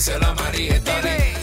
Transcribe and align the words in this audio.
díselo 0.00 0.28
a 0.28 0.34
María. 0.34 0.80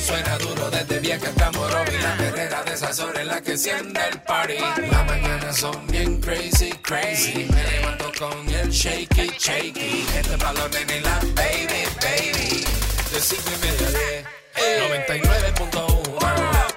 Suena 0.04 0.36
duro 0.40 0.70
desde 0.72 1.00
vieja 1.00 1.28
hasta 1.30 1.52
Morovi. 1.52 1.96
La 2.02 2.18
perrera 2.18 2.64
de 2.64 2.74
esas 2.74 3.00
horas 3.00 3.22
en 3.22 3.28
la 3.28 3.40
que 3.40 3.52
enciende 3.52 4.00
el 4.12 4.20
party. 4.22 4.58
Las 4.90 5.06
mañanas 5.06 5.58
son 5.58 5.86
bien 5.88 6.20
crazy, 6.20 6.72
crazy. 6.82 7.48
Me 7.54 7.64
levanto 7.72 8.12
con 8.18 8.50
el 8.50 8.70
shaky, 8.72 9.32
shaky. 9.38 10.08
Este 10.16 10.36
valor 10.38 10.72
de 10.72 11.02
la 11.02 11.20
baby, 11.36 11.84
baby. 12.02 12.66
De 13.12 13.20
cinco 13.22 13.50
y 13.56 13.66
media 13.66 13.88
a 13.88 13.92
diez. 13.92 14.26
99.1 15.06 16.77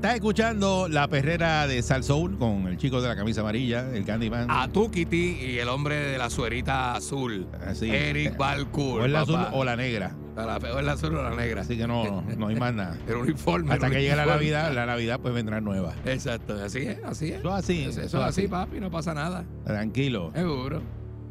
Estás 0.00 0.14
escuchando 0.14 0.88
la 0.88 1.08
perrera 1.08 1.66
de 1.66 1.82
Sal 1.82 2.02
Soul 2.02 2.38
con 2.38 2.66
el 2.68 2.78
chico 2.78 3.02
de 3.02 3.08
la 3.08 3.14
camisa 3.14 3.42
amarilla, 3.42 3.94
el 3.94 4.06
Candyman. 4.06 4.50
A 4.50 4.66
Tukiti 4.66 5.36
y 5.38 5.58
el 5.58 5.68
hombre 5.68 5.94
de 5.94 6.16
la 6.16 6.30
suerita 6.30 6.94
azul. 6.94 7.46
Así. 7.66 7.90
Eric 7.90 8.32
o 8.32 8.38
Balcour. 8.38 9.04
es 9.04 9.10
la 9.12 9.20
azul 9.20 9.40
o 9.52 9.62
la 9.62 9.76
negra. 9.76 10.16
La, 10.36 10.56
o 10.56 10.78
es 10.78 10.86
la 10.86 10.92
azul 10.92 11.14
o 11.14 11.22
la 11.22 11.36
negra. 11.36 11.60
Así 11.60 11.76
que 11.76 11.86
no, 11.86 12.22
no 12.22 12.46
hay 12.46 12.56
más 12.56 12.72
nada. 12.72 12.96
El 13.06 13.16
uniforme. 13.16 13.74
Hasta 13.74 13.88
el 13.88 13.92
que 13.92 14.00
llegue 14.00 14.16
la. 14.16 14.24
Navidad, 14.24 14.72
la 14.72 14.86
Navidad 14.86 15.20
pues 15.20 15.34
vendrá 15.34 15.60
nueva. 15.60 15.92
Exacto, 16.06 16.54
así 16.54 16.78
es, 16.78 17.04
así 17.04 17.32
es. 17.32 17.40
Eso 17.40 17.50
es 17.50 17.54
así. 17.62 17.82
Eso, 17.82 18.00
eso 18.00 18.20
es 18.20 18.24
así, 18.24 18.48
papi, 18.48 18.80
no 18.80 18.90
pasa 18.90 19.12
nada. 19.12 19.44
Tranquilo. 19.66 20.32
Seguro. 20.34 20.80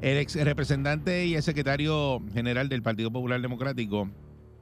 El 0.02 0.18
ex 0.20 0.36
representante 0.36 1.26
y 1.26 1.34
el 1.34 1.42
secretario 1.42 2.22
general 2.36 2.70
del 2.70 2.84
Partido 2.84 3.10
Popular 3.10 3.42
Democrático, 3.42 4.12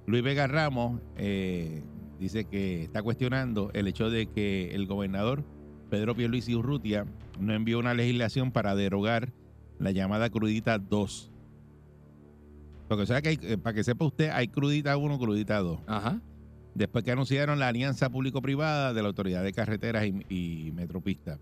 Luis 0.06 0.24
Vega 0.24 0.48
Ramos, 0.48 1.02
eh, 1.18 1.84
dice 2.20 2.46
que 2.46 2.84
está 2.84 3.02
cuestionando 3.02 3.70
el 3.74 3.88
hecho 3.88 4.10
de 4.10 4.28
que 4.28 4.74
el 4.76 4.88
gobernador 4.88 5.44
Pedro 5.90 6.16
Pierluisi 6.16 6.56
Urrutia 6.56 7.06
no 7.40 7.54
envió 7.54 7.80
una 7.80 7.94
legislación 7.94 8.52
para 8.52 8.76
derogar 8.76 9.32
la 9.80 9.92
llamada 9.92 10.30
crudita 10.30 10.80
2. 10.80 11.32
Porque 12.88 13.04
o 13.04 13.06
sea 13.06 13.22
que 13.22 13.30
hay- 13.30 13.40
eh, 13.42 13.58
para 13.58 13.74
que 13.74 13.84
sepa 13.84 14.06
usted, 14.06 14.30
hay 14.32 14.48
crudita 14.48 14.96
1, 14.98 15.20
crudita 15.20 15.60
2. 15.60 15.80
Ajá. 15.88 16.22
Después 16.74 17.04
que 17.04 17.12
anunciaron 17.12 17.60
la 17.60 17.68
alianza 17.70 18.10
público-privada 18.10 18.94
de 18.94 19.02
la 19.02 19.08
Autoridad 19.08 19.44
de 19.44 19.52
Carreteras 19.54 20.06
y, 20.06 20.26
y 20.68 20.72
Metropistas. 20.74 21.40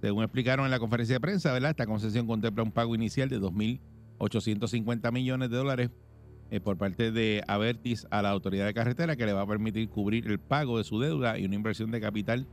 Según 0.00 0.22
explicaron 0.24 0.64
en 0.66 0.70
la 0.70 0.78
conferencia 0.78 1.16
de 1.16 1.20
prensa, 1.20 1.52
¿verdad? 1.52 1.70
Esta 1.70 1.86
concesión 1.86 2.26
contempla 2.26 2.62
un 2.62 2.72
pago 2.72 2.94
inicial 2.94 3.28
de 3.28 3.38
2.850 3.40 5.12
millones 5.12 5.50
de 5.50 5.56
dólares 5.56 5.90
eh, 6.50 6.60
por 6.60 6.76
parte 6.76 7.10
de 7.12 7.42
Avertis 7.48 8.06
a 8.10 8.22
la 8.22 8.30
Autoridad 8.30 8.66
de 8.66 8.74
Carretera 8.74 9.16
que 9.16 9.26
le 9.26 9.32
va 9.32 9.42
a 9.42 9.46
permitir 9.46 9.88
cubrir 9.88 10.26
el 10.28 10.38
pago 10.38 10.78
de 10.78 10.84
su 10.84 11.00
deuda 11.00 11.38
y 11.38 11.44
una 11.44 11.54
inversión 11.56 11.90
de 11.90 12.00
capital 12.00 12.46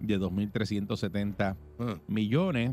de 0.00 0.18
2.370 0.18 1.56
Ah. 1.78 1.98
millones. 2.08 2.72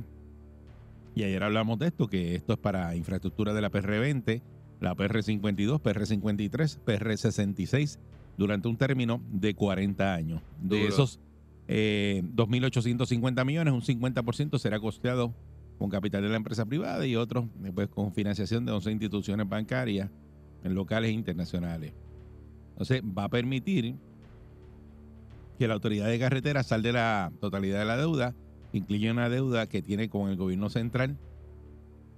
Y 1.16 1.24
ayer 1.24 1.44
hablamos 1.44 1.78
de 1.80 1.88
esto, 1.88 2.08
que 2.08 2.36
esto 2.36 2.54
es 2.54 2.60
para 2.60 2.96
infraestructura 2.96 3.54
de 3.54 3.62
la 3.62 3.70
PR20, 3.72 4.42
la 4.82 4.96
PR52, 4.96 5.80
PR53, 5.80 6.80
PR66, 6.84 8.00
durante 8.38 8.68
un 8.68 8.78
término 8.78 9.22
de 9.32 9.54
40 9.54 10.14
años. 10.14 10.42
De 10.60 10.88
esos 10.88 11.20
eh, 11.68 12.24
2.850 12.36 13.46
millones, 13.46 13.74
un 13.74 13.82
50% 13.82 14.58
será 14.58 14.80
costeado 14.80 15.34
con 15.78 15.90
capital 15.90 16.24
de 16.24 16.30
la 16.30 16.36
empresa 16.38 16.66
privada 16.66 17.06
y 17.06 17.16
otros 17.16 17.46
pues, 17.74 17.88
con 17.90 18.14
financiación 18.14 18.66
de 18.66 18.72
11 18.72 18.92
instituciones 18.92 19.48
bancarias 19.48 20.10
locales 20.72 21.10
e 21.10 21.14
internacionales. 21.14 21.94
Entonces, 22.72 23.02
va 23.04 23.26
a 23.26 23.30
permitir 23.30 23.96
que 25.58 25.68
la 25.68 25.76
autoridad 25.76 26.08
de 26.08 26.20
carretera 26.20 26.64
salde 26.64 26.92
la 26.92 27.32
totalidad 27.40 27.80
de 27.80 27.86
la 27.86 27.98
deuda, 27.98 28.34
incluye 28.72 29.12
una 29.12 29.30
deuda 29.30 29.68
que 29.68 29.82
tiene 29.82 30.10
con 30.10 30.30
el 30.30 30.38
gobierno 30.38 30.70
central 30.70 31.18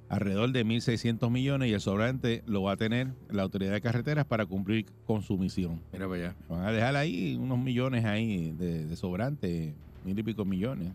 alrededor 0.08 0.52
de 0.52 0.66
1.600 0.66 1.30
millones 1.32 1.70
y 1.70 1.74
el 1.74 1.82
sobrante 1.82 2.44
lo 2.46 2.64
va 2.64 2.74
a 2.74 2.78
tener 2.78 3.14
la 3.30 3.44
autoridad 3.44 3.74
de 3.74 3.82
carreteras 3.82 4.26
para 4.26 4.46
cumplir 4.46 4.86
con 5.06 5.22
su 5.22 5.38
misión. 5.38 5.82
Mira 5.92 6.08
para 6.08 6.20
allá. 6.20 6.36
Van 6.48 6.66
a 6.66 6.72
dejar 6.72 6.96
ahí 6.96 7.36
unos 7.36 7.58
millones 7.58 8.06
ahí 8.06 8.52
de, 8.52 8.86
de 8.86 8.96
sobrante, 8.96 9.74
mil 10.04 10.18
y 10.18 10.24
pico 10.24 10.46
millones. 10.46 10.94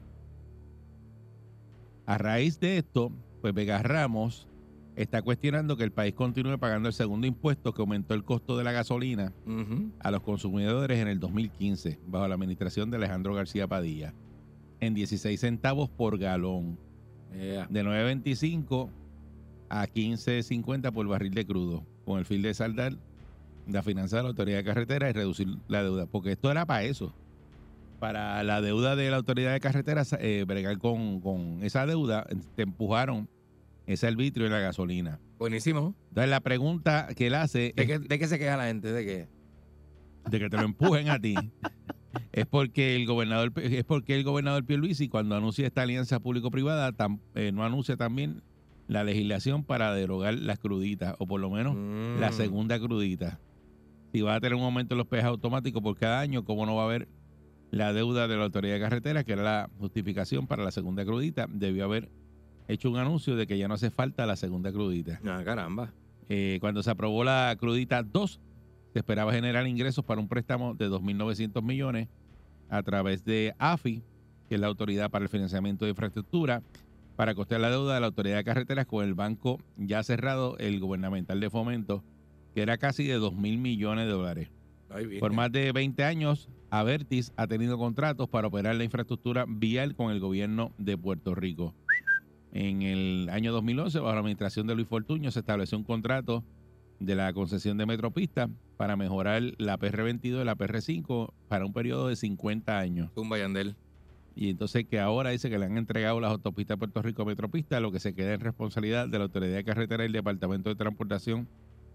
A 2.06 2.18
raíz 2.18 2.58
de 2.60 2.78
esto, 2.78 3.12
pues 3.40 3.52
Vega 3.54 3.82
Ramos 3.82 4.48
está 5.02 5.22
cuestionando 5.22 5.76
que 5.76 5.84
el 5.84 5.92
país 5.92 6.14
continúe 6.14 6.58
pagando 6.58 6.88
el 6.88 6.94
segundo 6.94 7.26
impuesto 7.26 7.72
que 7.72 7.80
aumentó 7.82 8.14
el 8.14 8.24
costo 8.24 8.56
de 8.58 8.64
la 8.64 8.72
gasolina 8.72 9.32
a 10.00 10.10
los 10.10 10.20
consumidores 10.22 10.98
en 10.98 11.08
el 11.08 11.20
2015, 11.20 11.98
bajo 12.06 12.28
la 12.28 12.34
administración 12.34 12.90
de 12.90 12.96
Alejandro 12.98 13.34
García 13.34 13.66
Padilla, 13.66 14.14
en 14.80 14.94
16 14.94 15.38
centavos 15.40 15.88
por 15.90 16.18
galón, 16.18 16.78
Yeah. 17.32 17.68
de 17.70 17.84
9.25 17.84 18.90
a 19.68 19.86
15.50 19.86 20.90
por 20.92 21.06
barril 21.06 21.32
de 21.32 21.46
crudo, 21.46 21.84
con 22.04 22.18
el 22.18 22.24
fin 22.24 22.42
de 22.42 22.52
saldar 22.54 22.94
la 23.68 23.84
finanza 23.84 24.16
de 24.16 24.22
la 24.24 24.30
autoridad 24.30 24.56
de 24.58 24.64
carretera 24.64 25.08
y 25.08 25.12
reducir 25.12 25.46
la 25.68 25.84
deuda, 25.84 26.06
porque 26.06 26.32
esto 26.32 26.50
era 26.50 26.66
para 26.66 26.82
eso, 26.82 27.14
para 28.00 28.42
la 28.42 28.60
deuda 28.60 28.96
de 28.96 29.10
la 29.10 29.18
autoridad 29.18 29.52
de 29.52 29.60
carreteras, 29.60 30.12
eh, 30.18 30.44
bregar 30.44 30.78
con, 30.78 31.20
con 31.20 31.62
esa 31.62 31.86
deuda, 31.86 32.26
te 32.56 32.62
empujaron 32.62 33.28
ese 33.90 34.06
arbitrio 34.06 34.46
en 34.46 34.52
la 34.52 34.60
gasolina. 34.60 35.20
Buenísimo. 35.38 35.94
Entonces 36.08 36.30
la 36.30 36.40
pregunta 36.40 37.08
que 37.16 37.26
él 37.28 37.34
hace 37.34 37.72
¿De 37.76 37.82
es 37.82 37.86
qué, 37.86 37.98
¿De 37.98 38.18
qué 38.18 38.26
se 38.28 38.38
queja 38.38 38.56
la 38.56 38.66
gente? 38.66 38.92
¿De 38.92 39.04
qué? 39.04 39.28
de 40.30 40.38
que 40.38 40.50
te 40.50 40.56
lo 40.58 40.64
empujen 40.64 41.08
a 41.08 41.18
ti 41.18 41.34
es 42.32 42.44
porque 42.46 42.94
el 42.94 43.06
gobernador 43.06 43.52
es 43.56 43.84
porque 43.84 44.14
el 44.16 44.22
gobernador 44.24 44.64
Pierluisi 44.66 45.08
cuando 45.08 45.34
anuncia 45.34 45.66
esta 45.66 45.82
alianza 45.82 46.20
público-privada 46.20 46.92
tam- 46.92 47.20
eh, 47.34 47.52
no 47.52 47.64
anuncia 47.64 47.96
también 47.96 48.42
la 48.86 49.02
legislación 49.04 49.64
para 49.64 49.94
derogar 49.94 50.34
las 50.34 50.58
cruditas 50.58 51.14
o 51.18 51.26
por 51.26 51.40
lo 51.40 51.48
menos 51.50 51.74
la 52.20 52.30
Mm. 52.30 52.34
segunda 52.34 52.78
crudita. 52.78 53.40
Si 54.12 54.20
va 54.20 54.34
a 54.34 54.40
tener 54.40 54.56
un 54.56 54.62
aumento 54.62 54.94
en 54.94 54.98
los 54.98 55.06
peajes 55.06 55.28
automáticos 55.28 55.80
por 55.82 55.96
cada 55.96 56.20
año, 56.20 56.44
¿cómo 56.44 56.66
no 56.66 56.74
va 56.74 56.82
a 56.82 56.86
haber 56.86 57.08
la 57.70 57.92
deuda 57.92 58.26
de 58.26 58.36
la 58.36 58.44
autoridad 58.44 58.74
de 58.74 58.80
carretera, 58.80 59.22
que 59.24 59.32
era 59.32 59.42
la 59.44 59.70
justificación 59.78 60.46
para 60.48 60.64
la 60.64 60.72
segunda 60.72 61.04
crudita? 61.04 61.46
Debió 61.48 61.84
haber 61.84 62.10
hecho 62.70 62.90
un 62.90 62.96
anuncio 62.96 63.36
de 63.36 63.46
que 63.46 63.58
ya 63.58 63.68
no 63.68 63.74
hace 63.74 63.90
falta 63.90 64.26
la 64.26 64.36
segunda 64.36 64.72
crudita. 64.72 65.20
Ah, 65.24 65.42
caramba. 65.44 65.92
Eh, 66.28 66.58
cuando 66.60 66.82
se 66.82 66.90
aprobó 66.90 67.24
la 67.24 67.56
crudita 67.58 68.02
2, 68.02 68.40
se 68.92 68.98
esperaba 68.98 69.32
generar 69.32 69.66
ingresos 69.66 70.04
para 70.04 70.20
un 70.20 70.28
préstamo 70.28 70.74
de 70.74 70.88
2.900 70.88 71.62
millones 71.62 72.08
a 72.68 72.82
través 72.82 73.24
de 73.24 73.54
AFI, 73.58 74.02
que 74.48 74.54
es 74.54 74.60
la 74.60 74.68
Autoridad 74.68 75.10
para 75.10 75.24
el 75.24 75.28
Financiamiento 75.28 75.84
de 75.84 75.90
Infraestructura, 75.90 76.62
para 77.16 77.34
costear 77.34 77.60
la 77.60 77.70
deuda 77.70 77.94
de 77.94 78.00
la 78.00 78.06
Autoridad 78.06 78.36
de 78.36 78.44
Carreteras 78.44 78.86
con 78.86 79.04
el 79.04 79.14
banco 79.14 79.58
ya 79.76 80.02
cerrado, 80.02 80.56
el 80.58 80.80
gubernamental 80.80 81.38
de 81.40 81.50
fomento, 81.50 82.02
que 82.54 82.62
era 82.62 82.78
casi 82.78 83.04
de 83.04 83.18
2.000 83.18 83.58
millones 83.58 84.06
de 84.06 84.12
dólares. 84.12 84.48
Por 85.20 85.32
más 85.32 85.52
de 85.52 85.70
20 85.70 86.02
años, 86.04 86.48
Avertis 86.70 87.32
ha 87.36 87.46
tenido 87.46 87.78
contratos 87.78 88.28
para 88.28 88.48
operar 88.48 88.74
la 88.74 88.84
infraestructura 88.84 89.44
vial 89.48 89.94
con 89.94 90.10
el 90.10 90.18
gobierno 90.18 90.72
de 90.78 90.96
Puerto 90.98 91.34
Rico. 91.34 91.74
En 92.52 92.82
el 92.82 93.28
año 93.30 93.52
2011, 93.52 94.00
bajo 94.00 94.12
la 94.12 94.20
administración 94.20 94.66
de 94.66 94.74
Luis 94.74 94.88
Fortuño, 94.88 95.30
se 95.30 95.40
estableció 95.40 95.78
un 95.78 95.84
contrato 95.84 96.44
de 96.98 97.14
la 97.14 97.32
concesión 97.32 97.78
de 97.78 97.86
Metropista 97.86 98.50
para 98.76 98.96
mejorar 98.96 99.42
la 99.58 99.78
PR22 99.78 100.42
y 100.42 100.44
la 100.44 100.56
PR5 100.56 101.32
para 101.48 101.64
un 101.64 101.72
periodo 101.72 102.08
de 102.08 102.16
50 102.16 102.78
años. 102.78 103.12
Tumba 103.14 103.38
Yandel. 103.38 103.76
Y 104.34 104.50
entonces 104.50 104.86
que 104.86 105.00
ahora 105.00 105.30
dice 105.30 105.50
que 105.50 105.58
le 105.58 105.66
han 105.66 105.76
entregado 105.76 106.20
las 106.20 106.30
autopistas 106.30 106.76
de 106.76 106.78
Puerto 106.78 107.02
Rico 107.02 107.22
a 107.22 107.24
Metropista, 107.26 107.80
lo 107.80 107.92
que 107.92 108.00
se 108.00 108.14
queda 108.14 108.34
en 108.34 108.40
responsabilidad 108.40 109.08
de 109.08 109.18
la 109.18 109.24
Autoridad 109.24 109.56
de 109.56 109.64
Carretera 109.64 110.04
y 110.04 110.06
el 110.06 110.12
Departamento 110.12 110.70
de 110.70 110.76
Transportación 110.76 111.48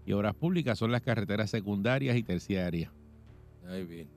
y 0.04 0.12
Obras 0.12 0.34
Públicas 0.34 0.78
son 0.78 0.92
las 0.92 1.02
carreteras 1.02 1.50
secundarias 1.50 2.16
y 2.16 2.22
terciarias. 2.22 2.92
Ay, 3.68 3.84
bien. 3.84 4.08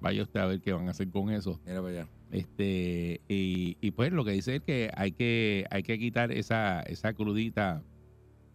Vaya 0.00 0.22
usted 0.22 0.40
a 0.40 0.46
ver 0.46 0.60
qué 0.60 0.72
van 0.72 0.88
a 0.88 0.90
hacer 0.90 1.08
con 1.10 1.30
eso. 1.30 1.60
Mira 1.64 1.80
para 1.80 2.00
allá. 2.00 2.19
Este, 2.30 3.20
y, 3.28 3.76
y 3.80 3.90
pues 3.90 4.12
lo 4.12 4.24
que 4.24 4.32
dice 4.32 4.56
es 4.56 4.62
que 4.62 4.90
hay 4.94 5.12
que, 5.12 5.66
hay 5.70 5.82
que 5.82 5.98
quitar 5.98 6.30
esa, 6.32 6.80
esa 6.82 7.12
crudita 7.12 7.82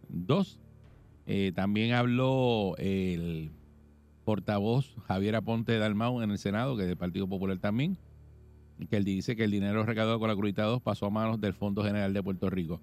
2. 0.08 0.58
también 1.54 1.92
habló 1.92 2.74
el, 2.78 3.50
portavoz 4.26 4.92
Javier 5.06 5.36
Aponte 5.36 5.78
Dalmau 5.78 6.20
en 6.20 6.32
el 6.32 6.38
Senado, 6.38 6.76
que 6.76 6.82
es 6.82 6.88
del 6.88 6.96
Partido 6.96 7.28
Popular 7.28 7.58
también, 7.58 7.96
que 8.90 8.96
él 8.96 9.04
dice 9.04 9.36
que 9.36 9.44
el 9.44 9.52
dinero 9.52 9.84
recaudado 9.84 10.18
con 10.18 10.28
la 10.28 10.34
Crudita 10.34 10.64
2 10.64 10.82
pasó 10.82 11.06
a 11.06 11.10
manos 11.10 11.40
del 11.40 11.54
Fondo 11.54 11.82
General 11.84 12.12
de 12.12 12.22
Puerto 12.22 12.50
Rico. 12.50 12.80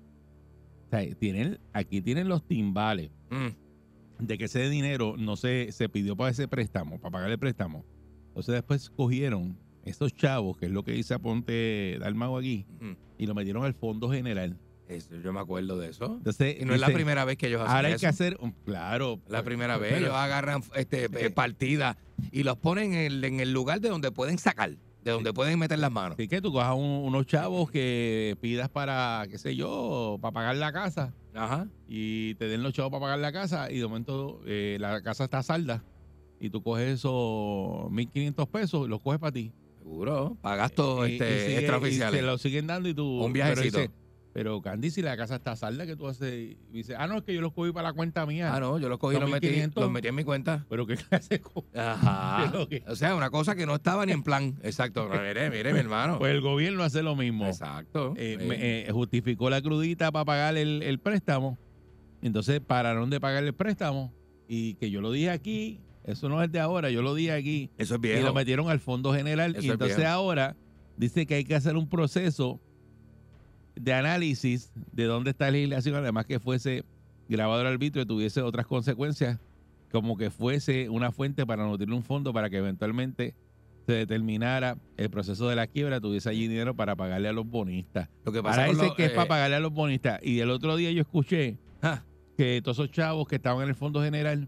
O 0.87 0.89
sea, 0.89 1.13
tienen, 1.15 1.59
aquí 1.73 2.01
tienen 2.01 2.29
los 2.29 2.47
timbales 2.47 3.11
Mm. 3.29 4.25
de 4.25 4.37
que 4.37 4.45
ese 4.45 4.69
dinero 4.69 5.15
no 5.17 5.35
se, 5.35 5.71
se 5.71 5.89
pidió 5.89 6.15
para 6.15 6.29
ese 6.29 6.47
préstamo, 6.47 6.97
para 6.99 7.11
pagar 7.11 7.31
el 7.31 7.39
préstamo. 7.39 7.83
Entonces 8.29 8.53
después 8.55 8.89
cogieron 8.89 9.57
esos 9.83 10.13
chavos, 10.13 10.57
que 10.57 10.65
es 10.67 10.71
lo 10.71 10.83
que 10.83 10.91
dice 10.93 11.13
Aponte 11.13 11.97
Dalmau 11.99 12.37
aquí, 12.37 12.65
Ujú. 12.81 12.95
y 13.17 13.25
lo 13.25 13.35
metieron 13.35 13.63
al 13.65 13.73
Fondo 13.73 14.09
General. 14.11 14.57
Eso, 14.87 15.15
yo 15.15 15.31
me 15.33 15.39
acuerdo 15.39 15.77
de 15.79 15.89
eso. 15.89 16.05
Entonces, 16.17 16.57
Y 16.61 16.65
no 16.65 16.73
es 16.73 16.79
la 16.81 16.87
primera 16.89 17.23
vez 17.25 17.37
que 17.37 17.47
ellos 17.47 17.61
hacen 17.61 17.75
Ahora 17.75 17.87
hay 17.87 17.93
eso. 17.95 18.01
que 18.01 18.07
hacer, 18.07 18.37
un- 18.41 18.51
claro. 18.65 19.19
La 19.27 19.41
primera 19.43 19.77
vez 19.77 19.93
ellos 19.97 20.11
agarran 20.13 20.61
este, 20.75 21.05
eh, 21.05 21.29
partidas 21.31 21.95
y 22.31 22.43
los 22.43 22.57
ponen 22.57 22.93
en 22.93 22.99
el, 23.11 23.23
en 23.23 23.39
el 23.39 23.53
lugar 23.53 23.79
de 23.79 23.89
donde 23.89 24.11
pueden 24.11 24.37
sacar, 24.37 24.71
de 25.03 25.11
donde 25.11 25.33
pueden 25.33 25.57
meter 25.57 25.79
las 25.79 25.91
manos. 25.91 26.15
Así 26.15 26.27
que 26.27 26.41
tú 26.41 26.51
cojas 26.51 26.75
un- 26.75 26.83
unos 27.05 27.25
chavos 27.25 27.71
que 27.71 28.37
pidas 28.41 28.69
para, 28.69 29.25
qué 29.29 29.37
sé 29.37 29.55
yo, 29.55 30.17
para 30.21 30.33
pagar 30.33 30.55
la 30.57 30.73
casa 30.73 31.13
Ajá. 31.33 31.67
y 31.87 32.35
te 32.35 32.47
den 32.47 32.61
los 32.61 32.73
chavos 32.73 32.91
para 32.91 33.01
pagar 33.01 33.19
la 33.19 33.31
casa 33.31 33.71
y 33.71 33.77
de 33.79 33.83
momento 33.87 34.41
eh, 34.45 34.77
la 34.81 35.01
casa 35.01 35.23
está 35.23 35.41
salda 35.43 35.81
y 36.41 36.49
tú 36.49 36.61
coges 36.61 36.89
esos 36.99 37.89
1.500 37.89 38.47
pesos 38.47 38.85
y 38.85 38.89
los 38.89 38.99
coges 39.01 39.19
para 39.19 39.31
ti. 39.31 39.53
Seguro. 39.83 40.37
Gastos 40.41 41.07
Y- 41.07 41.11
y 41.11 41.13
este, 41.15 41.39
sigue- 41.41 41.51
y 41.51 41.55
extraoficiales. 41.57 42.19
se 42.21 42.25
lo 42.25 42.37
siguen 42.37 42.67
dando 42.67 42.87
y 42.89 42.93
tú... 42.93 43.05
Un 43.23 43.33
pero 43.33 43.45
viajecito. 43.45 43.79
dice, 43.79 43.91
Pero 44.33 44.61
Candy, 44.63 44.89
si 44.89 45.01
la 45.03 45.15
casa 45.15 45.35
está 45.35 45.55
salda, 45.55 45.85
que 45.85 45.95
tú 45.95 46.07
haces? 46.07 46.33
Y 46.33 46.57
dice, 46.71 46.95
ah, 46.97 47.05
no, 47.05 47.17
es 47.17 47.23
que 47.23 47.35
yo 47.35 47.41
los 47.41 47.53
cogí 47.53 47.71
para 47.71 47.89
la 47.89 47.93
cuenta 47.93 48.25
mía. 48.25 48.51
Ah, 48.55 48.59
no, 48.59 48.79
yo 48.79 48.89
los 48.89 48.97
cogí 48.97 49.15
y 49.15 49.19
los 49.19 49.29
metí, 49.29 49.45
1500. 49.47 49.83
los 49.83 49.91
metí 49.91 50.07
en 50.07 50.15
mi 50.15 50.23
cuenta. 50.23 50.65
Pero 50.69 50.87
qué 50.87 50.95
clase 50.97 51.37
de 51.37 51.79
Ajá. 51.79 52.51
Pero 52.69 52.91
O 52.91 52.95
sea, 52.95 53.13
una 53.15 53.29
cosa 53.29 53.55
que 53.55 53.65
no 53.67 53.75
estaba 53.75 54.05
ni 54.07 54.11
en 54.13 54.23
plan. 54.23 54.57
Exacto. 54.63 55.07
Mire, 55.07 55.51
mire, 55.51 55.71
mi 55.73 55.79
hermano. 55.79 56.17
Pues 56.17 56.33
el 56.33 56.41
gobierno 56.41 56.81
hace 56.83 57.03
lo 57.03 57.15
mismo. 57.15 57.45
Exacto. 57.45 58.13
Eh, 58.17 58.37
Sí. 58.39 58.47
me- 58.47 58.57
eh, 58.87 58.91
justificó 58.91 59.51
la 59.51 59.61
crudita 59.61 60.11
para 60.11 60.25
pagar 60.25 60.57
el, 60.57 60.81
el 60.81 60.97
préstamo. 60.99 61.59
Entonces 62.23 62.59
pararon 62.59 63.09
de 63.11 63.19
pagar 63.19 63.43
el 63.43 63.53
préstamo. 63.53 64.13
Y 64.47 64.73
que 64.75 64.89
yo 64.89 64.99
lo 65.01 65.11
dije 65.11 65.29
aquí, 65.29 65.79
eso 66.03 66.29
no 66.29 66.43
es 66.43 66.51
de 66.51 66.59
ahora, 66.59 66.89
yo 66.89 67.01
lo 67.01 67.15
dije 67.15 67.31
aquí. 67.31 67.69
Eso 67.77 67.95
es 67.95 68.19
Y 68.19 68.21
lo 68.21 68.33
metieron 68.33 68.69
al 68.69 68.79
Fondo 68.79 69.13
General. 69.13 69.51
Eso 69.51 69.61
y 69.61 69.67
es 69.67 69.73
entonces 69.73 70.05
ahora 70.05 70.55
dice 70.97 71.25
que 71.25 71.35
hay 71.35 71.43
que 71.43 71.55
hacer 71.55 71.75
un 71.75 71.87
proceso 71.87 72.59
de 73.75 73.93
análisis 73.93 74.71
de 74.91 75.05
dónde 75.05 75.31
está 75.31 75.45
la 75.45 75.51
legislación, 75.51 75.95
además 75.95 76.25
que 76.25 76.39
fuese 76.39 76.83
grabado 77.27 77.61
el 77.61 77.67
arbitrio 77.67 78.03
y 78.03 78.05
tuviese 78.05 78.41
otras 78.41 78.67
consecuencias, 78.67 79.39
como 79.91 80.17
que 80.17 80.29
fuese 80.29 80.89
una 80.89 81.11
fuente 81.11 81.45
para 81.45 81.65
nutrir 81.65 81.91
un 81.91 82.03
fondo 82.03 82.33
para 82.33 82.49
que 82.49 82.57
eventualmente 82.57 83.35
se 83.85 83.93
determinara 83.93 84.77
el 84.97 85.09
proceso 85.09 85.47
de 85.49 85.55
la 85.55 85.67
quiebra, 85.67 85.99
tuviese 85.99 86.29
allí 86.29 86.47
dinero 86.47 86.75
para 86.75 86.95
pagarle 86.95 87.27
a 87.27 87.33
los 87.33 87.45
bonistas. 87.45 88.09
Lo 88.23 88.31
que 88.31 88.41
pasa 88.41 88.61
Ahora 88.61 88.67
con 88.67 88.75
dice 88.75 88.87
los, 88.87 88.95
que 88.95 89.05
es 89.05 89.11
eh, 89.11 89.15
para 89.15 89.27
pagarle 89.27 89.55
a 89.57 89.59
los 89.59 89.73
bonistas. 89.73 90.19
Y 90.23 90.39
el 90.39 90.49
otro 90.51 90.75
día 90.75 90.91
yo 90.91 91.01
escuché 91.01 91.57
ah, 91.81 92.03
que 92.37 92.61
todos 92.61 92.77
esos 92.77 92.91
chavos 92.91 93.27
que 93.27 93.35
estaban 93.35 93.63
en 93.63 93.69
el 93.69 93.75
Fondo 93.75 94.01
General, 94.01 94.47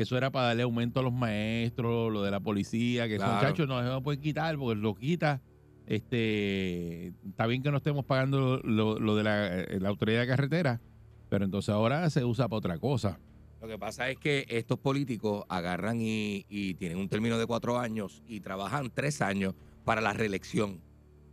que 0.00 0.04
eso 0.04 0.16
era 0.16 0.30
para 0.30 0.46
darle 0.46 0.62
aumento 0.62 1.00
a 1.00 1.02
los 1.02 1.12
maestros, 1.12 2.10
lo 2.10 2.22
de 2.22 2.30
la 2.30 2.40
policía, 2.40 3.06
que 3.06 3.16
esos 3.16 3.26
Claro. 3.26 3.42
muchachos 3.42 3.68
no 3.68 3.82
se 3.82 3.86
lo 3.86 4.02
pueden 4.02 4.22
quitar 4.22 4.56
porque 4.56 4.80
lo 4.80 4.94
quita. 4.94 5.42
Este, 5.86 7.08
está 7.28 7.46
bien 7.46 7.62
que 7.62 7.70
no 7.70 7.76
estemos 7.76 8.06
pagando 8.06 8.62
lo, 8.64 8.98
lo 8.98 9.14
de 9.14 9.22
la, 9.24 9.60
eh, 9.60 9.78
la 9.78 9.90
autoridad 9.90 10.22
de 10.22 10.26
carretera, 10.26 10.80
pero 11.28 11.44
entonces 11.44 11.68
ahora 11.68 12.08
se 12.08 12.24
usa 12.24 12.48
para 12.48 12.56
otra 12.56 12.78
cosa. 12.78 13.20
Lo 13.60 13.68
que 13.68 13.78
pasa 13.78 14.08
es 14.08 14.16
que 14.16 14.46
estos 14.48 14.78
políticos 14.78 15.44
agarran 15.50 16.00
y, 16.00 16.46
y 16.48 16.72
tienen 16.76 16.96
un 16.96 17.10
término 17.10 17.36
de 17.36 17.44
cuatro 17.44 17.78
años 17.78 18.22
y 18.26 18.40
trabajan 18.40 18.90
tres 18.94 19.20
años 19.20 19.52
para 19.84 20.00
la 20.00 20.14
reelección. 20.14 20.80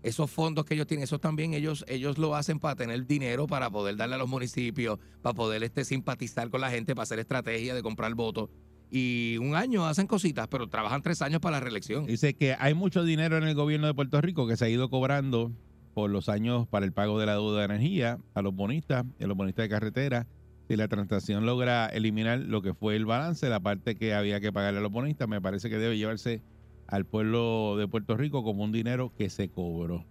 Esos 0.03 0.29
fondos 0.29 0.65
que 0.65 0.75
ellos 0.75 0.87
tienen, 0.87 1.03
esos 1.03 1.19
también 1.19 1.53
ellos, 1.53 1.83
ellos 1.87 2.17
lo 2.17 2.35
hacen 2.35 2.59
para 2.59 2.75
tener 2.75 3.05
dinero, 3.05 3.47
para 3.47 3.69
poder 3.69 3.95
darle 3.97 4.15
a 4.15 4.17
los 4.17 4.29
municipios, 4.29 4.99
para 5.21 5.33
poder 5.33 5.63
este, 5.63 5.83
simpatizar 5.85 6.49
con 6.49 6.61
la 6.61 6.69
gente, 6.69 6.95
para 6.95 7.03
hacer 7.03 7.19
estrategia 7.19 7.73
de 7.73 7.81
comprar 7.81 8.13
votos. 8.13 8.49
Y 8.89 9.37
un 9.39 9.55
año 9.55 9.85
hacen 9.85 10.07
cositas, 10.07 10.47
pero 10.47 10.67
trabajan 10.67 11.01
tres 11.01 11.21
años 11.21 11.41
para 11.41 11.57
la 11.57 11.59
reelección. 11.59 12.05
Dice 12.05 12.35
que 12.35 12.55
hay 12.57 12.73
mucho 12.73 13.03
dinero 13.03 13.37
en 13.37 13.43
el 13.43 13.55
gobierno 13.55 13.87
de 13.87 13.93
Puerto 13.93 14.21
Rico 14.21 14.47
que 14.47 14.55
se 14.55 14.65
ha 14.65 14.69
ido 14.69 14.89
cobrando 14.89 15.51
por 15.93 16.09
los 16.09 16.29
años 16.29 16.67
para 16.67 16.85
el 16.85 16.93
pago 16.93 17.19
de 17.19 17.25
la 17.25 17.33
deuda 17.33 17.59
de 17.59 17.65
energía 17.65 18.19
a 18.33 18.41
los 18.41 18.53
bonistas 18.53 19.03
y 19.19 19.23
a 19.23 19.27
los 19.27 19.35
bonistas 19.35 19.63
de 19.63 19.69
carretera. 19.69 20.27
Si 20.67 20.75
la 20.75 20.87
transacción 20.87 21.45
logra 21.45 21.87
eliminar 21.87 22.39
lo 22.39 22.61
que 22.61 22.73
fue 22.73 22.95
el 22.95 23.05
balance, 23.05 23.49
la 23.49 23.61
parte 23.61 23.95
que 23.95 24.13
había 24.13 24.39
que 24.39 24.53
pagarle 24.53 24.79
a 24.79 24.81
los 24.83 24.91
bonistas, 24.91 25.27
me 25.27 25.41
parece 25.41 25.69
que 25.69 25.77
debe 25.77 25.97
llevarse 25.97 26.41
al 26.87 27.05
pueblo 27.05 27.75
de 27.77 27.87
Puerto 27.87 28.15
Rico 28.17 28.43
como 28.43 28.63
un 28.63 28.71
dinero 28.71 29.11
que 29.17 29.29
se 29.29 29.49
cobró. 29.49 30.05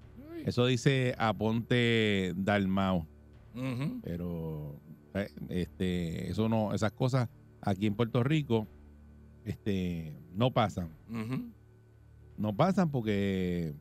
Eso 0.44 0.66
dice 0.66 1.14
Aponte 1.18 2.32
Dalmao, 2.36 3.06
pero 4.02 4.78
eh, 5.14 5.28
este, 5.48 6.30
eso 6.30 6.48
no, 6.48 6.72
esas 6.74 6.92
cosas 6.92 7.28
aquí 7.62 7.86
en 7.86 7.94
Puerto 7.94 8.22
Rico 8.22 8.68
este, 9.44 10.14
no 10.34 10.50
pasan. 10.52 10.90
No 12.36 12.54
pasan 12.54 12.90
porque 12.90 13.74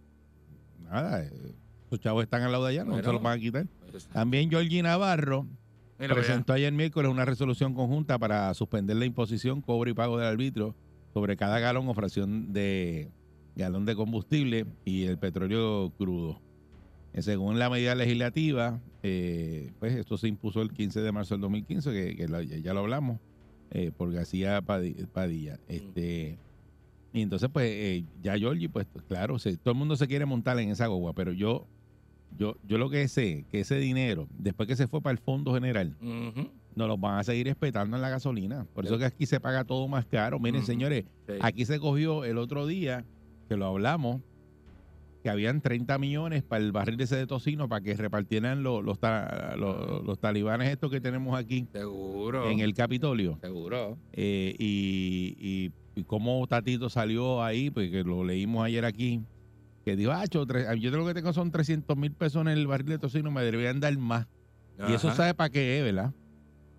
nada, 0.79 1.23
eh, 1.23 1.55
esos 1.87 1.99
chavos 1.99 2.23
están 2.23 2.41
al 2.41 2.51
lado 2.51 2.65
de 2.65 2.71
allá, 2.71 2.83
no 2.85 2.95
se 2.95 3.03
los 3.03 3.21
van 3.21 3.37
a 3.37 3.41
quitar. 3.41 3.67
Pues, 3.91 4.07
También 4.07 4.49
Georgie 4.49 4.81
Navarro 4.81 5.45
presentó 5.97 6.53
ayer 6.53 6.73
miércoles 6.73 7.11
una 7.11 7.25
resolución 7.25 7.73
conjunta 7.73 8.17
para 8.17 8.53
suspender 8.53 8.95
la 8.95 9.05
imposición, 9.05 9.61
cobro 9.61 9.89
y 9.89 9.93
pago 9.93 10.17
del 10.17 10.27
arbitrio 10.27 10.75
sobre 11.15 11.37
cada 11.37 11.59
galón 11.59 11.87
o 11.87 11.93
fracción 11.93 12.51
de 12.51 13.09
galón 13.55 13.85
de 13.85 13.95
combustible 13.95 14.65
y 14.83 15.03
el 15.03 15.17
petróleo 15.17 15.93
crudo. 15.97 16.41
Eh, 17.13 17.21
Según 17.21 17.57
la 17.57 17.69
medida 17.69 17.95
legislativa, 17.95 18.81
eh, 19.01 19.71
pues 19.79 19.95
esto 19.95 20.17
se 20.17 20.27
impuso 20.27 20.61
el 20.61 20.73
15 20.73 20.99
de 20.99 21.13
marzo 21.13 21.35
del 21.35 21.41
2015, 21.43 21.93
que, 21.93 22.17
que 22.17 22.27
lo- 22.27 22.41
ya 22.41 22.73
lo 22.73 22.81
hablamos, 22.81 23.21
eh, 23.71 23.93
por 23.95 24.11
García 24.11 24.61
Padi- 24.61 25.07
Padilla. 25.07 25.57
Este, 25.69 26.37
y 27.13 27.21
entonces, 27.21 27.47
pues, 27.53 27.65
eh, 27.71 28.03
ya 28.21 28.37
Georgie, 28.37 28.67
pues 28.67 28.85
claro, 29.07 29.39
se- 29.39 29.55
todo 29.55 29.71
el 29.71 29.77
mundo 29.79 29.95
se 29.95 30.07
quiere 30.09 30.25
montar 30.25 30.59
en 30.59 30.67
esa 30.67 30.87
gogua, 30.87 31.13
pero 31.13 31.31
yo, 31.31 31.65
yo, 32.37 32.57
yo 32.67 32.77
lo 32.77 32.89
que 32.89 33.07
sé, 33.07 33.45
que 33.49 33.61
ese 33.61 33.77
dinero, 33.77 34.27
después 34.37 34.67
que 34.67 34.75
se 34.75 34.87
fue 34.89 34.99
para 35.01 35.13
el 35.13 35.19
Fondo 35.19 35.53
General. 35.53 35.95
Nos 36.75 36.87
los 36.87 36.99
van 36.99 37.19
a 37.19 37.23
seguir 37.23 37.47
respetando 37.47 37.95
en 37.95 38.01
la 38.01 38.09
gasolina. 38.09 38.65
Por 38.73 38.85
eso 38.85 38.97
que 38.97 39.05
aquí 39.05 39.25
se 39.25 39.39
paga 39.39 39.63
todo 39.63 39.87
más 39.87 40.05
caro. 40.05 40.39
Miren, 40.39 40.63
señores, 40.65 41.05
Sí. 41.27 41.33
aquí 41.41 41.65
se 41.65 41.79
cogió 41.79 42.23
el 42.25 42.37
otro 42.37 42.67
día, 42.67 43.05
que 43.47 43.55
lo 43.57 43.65
hablamos, 43.67 44.21
que 45.23 45.29
habían 45.29 45.59
30 45.61 45.97
millones 45.97 46.43
para 46.43 46.63
el 46.63 46.71
barril 46.71 47.01
ese 47.01 47.15
de 47.15 47.25
tocino 47.25 47.67
para 47.67 47.81
que 47.81 47.95
repartieran 47.95 48.61
los, 48.61 48.83
los, 48.83 48.99
ta- 48.99 49.55
los- 49.57 50.03
los 50.05 50.19
talibanes 50.19 50.69
estos 50.69 50.91
que 50.91 51.01
tenemos 51.01 51.35
aquí 51.39 51.67
Seguro. 51.71 52.49
en 52.51 52.59
el 52.59 52.73
Capitolio. 52.75 53.39
Seguro. 53.41 53.97
Eh, 54.13 54.55
y, 54.59 55.35
y, 55.39 55.99
y 55.99 56.03
cómo 56.03 56.45
Tatito 56.45 56.89
salió 56.89 57.41
ahí, 57.41 57.71
pues 57.71 57.89
que 57.89 58.03
lo 58.03 58.23
leímos 58.23 58.63
ayer 58.65 58.85
aquí, 58.85 59.21
que 59.83 59.95
dijo, 59.95 60.11
ah, 60.11 60.25
tre- 60.25 60.77
yo 60.79 60.91
lo 60.91 61.07
que 61.07 61.13
tengo 61.15 61.33
son 61.33 61.49
300 61.51 61.97
mil 61.97 62.11
pesos 62.11 62.41
en 62.41 62.49
el 62.49 62.67
barril 62.67 62.89
de 62.89 62.99
tocino, 62.99 63.31
me 63.31 63.41
deberían 63.43 63.79
dar 63.79 63.97
más. 63.97 64.27
Y 64.89 64.93
eso 64.93 65.09
sabe 65.11 65.33
para 65.33 65.49
qué 65.49 65.79
es, 65.79 65.83
¿verdad? 65.85 66.13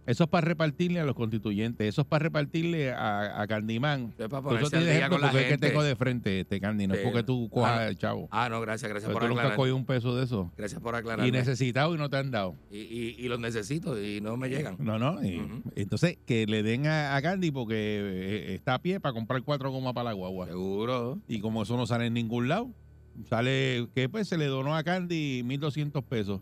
Eso 0.06 0.24
es 0.24 0.30
para 0.30 0.46
repartirle 0.46 1.00
a 1.00 1.04
los 1.04 1.14
constituyentes, 1.16 1.88
eso 1.88 2.02
es 2.02 2.06
para 2.06 2.22
repartirle 2.24 2.92
a, 2.92 3.40
a 3.42 3.46
Candimán. 3.46 4.12
Eso 4.14 4.24
es 4.24 4.28
para 4.30 4.42
Por 4.42 4.52
eso 4.56 4.70
ponerse 4.70 4.86
te 4.90 4.96
día 4.96 5.08
con 5.08 5.20
la 5.20 5.26
es 5.28 5.32
que 5.34 5.44
gente. 5.44 5.68
tengo 5.68 5.82
de 5.82 5.96
frente 5.96 6.40
este 6.40 6.60
Candy, 6.60 6.86
no 6.86 6.94
es 6.94 7.00
porque 7.00 7.22
tú 7.24 7.48
cojas 7.50 7.72
Ah, 7.78 7.88
el 7.88 7.98
chavo. 7.98 8.28
Ah, 8.30 8.48
no, 8.48 8.60
gracias, 8.60 8.88
gracias 8.88 9.10
por 9.12 9.20
tú 9.22 9.28
nunca 9.28 9.40
aclarar. 9.42 9.56
cogido 9.56 9.74
un 9.76 9.84
peso 9.84 10.14
de 10.16 10.24
eso. 10.24 10.52
Gracias 10.56 10.80
por 10.80 10.94
aclarar. 10.94 11.26
Y 11.26 11.32
necesitado 11.32 11.94
y 11.94 11.98
no 11.98 12.08
te 12.08 12.16
han 12.18 12.30
dado. 12.30 12.54
Y, 12.70 12.78
y, 12.78 13.16
y 13.18 13.28
los 13.28 13.40
necesito 13.40 14.00
y 14.00 14.20
no 14.20 14.36
me 14.36 14.48
llegan. 14.48 14.76
No, 14.78 14.98
no. 14.98 15.22
y-. 15.24 15.42
Entonces, 15.74 16.18
que 16.24 16.46
le 16.46 16.62
den 16.62 16.86
a, 16.86 17.16
a 17.16 17.22
Candy 17.22 17.50
porque 17.50 17.74
eh, 17.76 18.54
está 18.54 18.74
a 18.74 18.78
pie 18.82 19.00
para 19.00 19.12
comprar 19.12 19.42
cuatro 19.42 19.70
gomas 19.72 19.92
para 19.92 20.10
la 20.10 20.12
guagua. 20.12 20.46
Seguro. 20.46 21.18
Y 21.26 21.40
como 21.40 21.62
eso 21.64 21.76
no 21.76 21.86
sale 21.86 22.06
en 22.06 22.14
ningún 22.14 22.46
lado, 22.48 22.70
sale 23.28 23.88
que 23.94 24.08
pues 24.08 24.28
se 24.28 24.38
le 24.38 24.46
donó 24.46 24.76
a 24.76 24.82
Candy 24.84 25.42
1.200 25.42 26.02
pesos. 26.04 26.40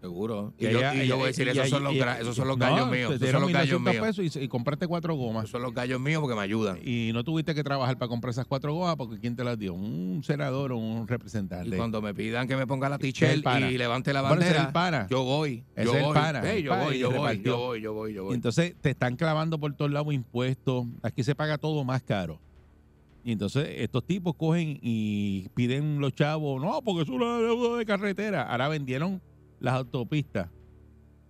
Seguro. 0.00 0.54
Y, 0.58 0.66
Y 0.66 0.70
yo, 0.70 0.80
y 0.94 1.06
yo 1.06 1.16
voy 1.16 1.24
a 1.24 1.26
decir, 1.26 1.46
y- 1.46 1.50
esos, 1.50 1.66
y- 1.66 1.70
son 1.70 1.84
los, 1.84 1.92
y- 1.92 1.98
gra- 1.98 2.18
esos 2.18 2.34
son 2.34 2.48
los 2.48 2.56
no, 2.56 2.64
gallos 2.64 2.90
te 2.90 2.96
míos. 2.96 3.10
Esos 3.10 3.20
dieron 3.20 3.42
son 3.42 3.52
los 3.52 3.60
gallos 3.60 3.80
1.200 3.82 3.90
míos. 3.92 4.16
pesos 4.16 4.36
y, 4.36 4.44
y 4.44 4.48
compraste 4.48 4.86
cuatro 4.86 5.14
gomas. 5.14 5.42
Esos 5.44 5.50
son 5.52 5.62
los 5.62 5.74
gallos 5.74 6.00
míos 6.00 6.20
porque 6.22 6.34
me 6.36 6.40
ayudan. 6.42 6.78
Y 6.82 7.10
no 7.12 7.22
tuviste 7.22 7.54
que 7.54 7.62
trabajar 7.62 7.98
para 7.98 8.08
comprar 8.08 8.30
esas 8.30 8.46
cuatro 8.46 8.72
gomas 8.72 8.96
porque 8.96 9.18
¿quién 9.20 9.36
te 9.36 9.44
las 9.44 9.58
dio? 9.58 9.74
Un 9.74 10.22
senador 10.24 10.72
o 10.72 10.78
un 10.78 11.06
representante. 11.06 11.68
Y 11.74 11.76
cuando 11.76 12.00
me 12.00 12.14
pidan 12.14 12.48
que 12.48 12.56
me 12.56 12.66
ponga 12.66 12.88
la 12.88 12.96
Ese 12.96 13.08
es 13.08 13.14
t-shirt 13.14 13.32
el 13.34 13.42
pana. 13.42 13.70
y 13.70 13.76
levante 13.76 14.12
la 14.14 14.22
Bueno, 14.22 14.36
ese 14.36 14.52
es 14.52 14.56
bandera, 14.56 14.68
el 14.68 14.72
pana. 14.72 15.06
yo 15.10 15.22
voy. 15.22 15.64
Yo 15.76 15.82
el 15.82 15.88
voy. 15.88 15.96
el 15.96 16.62
yo 16.64 16.76
voy, 16.76 16.98
yo 16.98 17.10
voy, 17.10 17.42
yo 17.42 17.56
voy, 17.58 17.80
yo 17.82 17.92
voy, 17.92 18.14
yo 18.14 18.22
Y 18.22 18.24
voy. 18.24 18.34
entonces 18.34 18.74
te 18.80 18.90
están 18.90 19.16
clavando 19.16 19.58
por 19.60 19.74
todos 19.74 19.90
lados 19.90 20.14
impuestos. 20.14 20.86
Aquí 21.02 21.22
se 21.22 21.34
paga 21.34 21.58
todo 21.58 21.84
más 21.84 22.02
caro. 22.02 22.40
Y 23.22 23.32
entonces 23.32 23.68
estos 23.76 24.02
tipos 24.06 24.34
cogen 24.34 24.78
y 24.80 25.50
piden 25.54 26.00
los 26.00 26.14
chavos, 26.14 26.58
no, 26.62 26.80
porque 26.80 27.02
es 27.02 27.08
una 27.10 27.36
deuda 27.36 27.76
de 27.76 27.84
carretera. 27.84 28.44
Ahora 28.44 28.68
vendieron 28.68 29.20
las 29.60 29.74
autopistas 29.74 30.48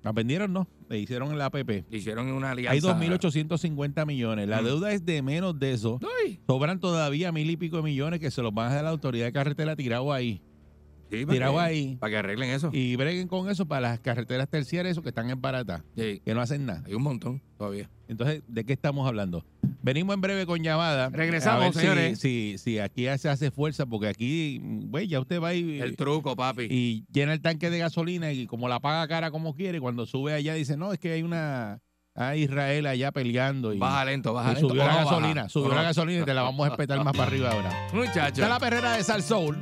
Las 0.03 0.15
vendieron, 0.15 0.51
no. 0.51 0.67
Le 0.89 0.99
hicieron 0.99 1.31
en 1.31 1.37
la 1.37 1.45
APP. 1.47 1.85
Hicieron 1.91 2.27
una 2.33 2.53
alianza. 2.53 2.73
Hay 2.73 2.81
2.850 2.81 4.07
millones. 4.07 4.49
La 4.49 4.63
Mm. 4.63 4.65
deuda 4.65 4.93
es 4.93 5.05
de 5.05 5.21
menos 5.21 5.59
de 5.59 5.73
eso. 5.73 6.01
Uy, 6.25 6.41
Sobran 6.47 6.81
todavía 6.81 7.31
mil 7.33 7.51
y 7.51 7.57
pico 7.59 7.77
de 7.77 7.83
millones 7.83 8.19
que 8.19 8.31
se 8.31 8.41
los 8.41 8.55
van 8.55 8.69
a 8.69 8.75
dar 8.77 8.79
a 8.79 8.83
la 8.85 8.91
autoridad 8.91 9.27
de 9.27 9.33
carretera 9.33 9.77
tirado 9.77 10.11
ahí. 10.13 10.41
Sí, 11.11 11.25
para 11.27 11.33
Tirado 11.35 11.55
que- 11.55 11.61
ahí. 11.61 11.97
Para 12.01 12.11
que 12.11 12.17
arreglen 12.19 12.51
eso. 12.51 12.71
Y 12.73 12.97
breguen 12.97 13.29
con 13.29 13.51
eso 13.51 13.67
para 13.67 13.81
las 13.91 14.01
carreteras 14.01 14.49
terciarias, 14.49 14.93
eso 14.93 15.03
que 15.03 15.09
están 15.11 15.29
en 15.31 15.41
barata, 15.41 15.85
Sí, 15.97 16.21
que 16.25 16.35
no 16.35 16.41
hacen 16.41 16.67
nada. 16.67 16.83
hay 16.87 16.95
un 16.95 17.03
montón 17.03 17.43
todavía. 17.59 17.89
Entonces, 18.09 18.43
¿de 18.49 18.65
qué 18.65 18.73
estamos 18.73 19.07
hablando? 19.07 19.45
Venimos 19.83 20.15
en 20.15 20.21
breve 20.21 20.45
con 20.47 20.63
llamada. 20.63 21.09
Regresamos, 21.11 21.61
A 21.61 21.65
ver 21.67 21.73
si- 21.75 21.81
señores. 21.81 22.19
Si, 22.19 22.57
si, 22.59 22.79
aquí 22.79 23.07
se 23.19 23.29
hace 23.29 23.51
fuerza, 23.51 23.87
porque 23.87 24.09
aquí, 24.09 24.61
güey, 24.63 25.07
ya 25.07 25.21
usted 25.21 25.41
va 25.41 25.55
y, 25.55 25.81
El 25.81 25.97
truco, 25.97 26.35
papi. 26.37 26.67
y 26.71 27.05
llena 27.13 27.33
el 27.33 27.41
tanque 27.41 27.71
de 27.71 27.79
gasolina 27.79 28.33
y 28.33 28.47
como 28.47 28.69
la 28.69 28.81
paga 28.81 29.07
cara 29.09 29.31
como 29.31 29.55
quiere, 29.55 29.81
cuando 29.81 30.07
sube 30.07 30.35
allá 30.35 30.55
dice, 30.55 30.77
no, 30.77 30.93
es 30.93 30.99
que 30.99 31.13
hay 31.13 31.23
una 31.23 31.81
hay 32.17 32.43
Israel 32.43 32.87
allá 32.87 33.13
peleando 33.13 33.73
y, 33.73 33.79
baja 33.79 34.05
lento, 34.05 34.35
baja 34.35 34.51
y 34.51 34.55
lento. 34.55 34.69
subió 34.69 34.83
la 34.83 34.89
no 34.91 34.97
baja, 34.99 35.05
gasolina, 35.11 35.49
subió 35.49 35.75
la 35.75 35.83
gasolina 35.83 36.21
y 36.23 36.25
te 36.25 36.35
la 36.35 36.43
vamos 36.43 36.67
a 36.69 36.71
espetar 36.73 37.03
más 37.05 37.13
para 37.17 37.25
arriba 37.29 37.51
ahora. 37.53 37.71
Muchacho. 37.95 38.43
Está 38.43 38.49
la 38.49 38.59
perrera 38.59 38.97
de 38.97 39.05
Sal 39.05 39.23
Soul. 39.23 39.59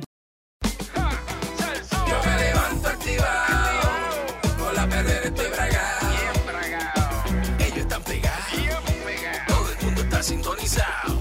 Estoy 5.07 5.49
bragado. 5.49 6.09
Bien 6.09 6.45
bragado. 6.45 7.23
Ellos 7.59 7.77
están 7.77 8.03
pegados, 8.03 8.51
Bien 8.53 9.45
todo 9.47 9.71
el 9.71 9.85
mundo 9.85 10.01
está 10.01 10.23
sintonizado. 10.23 11.19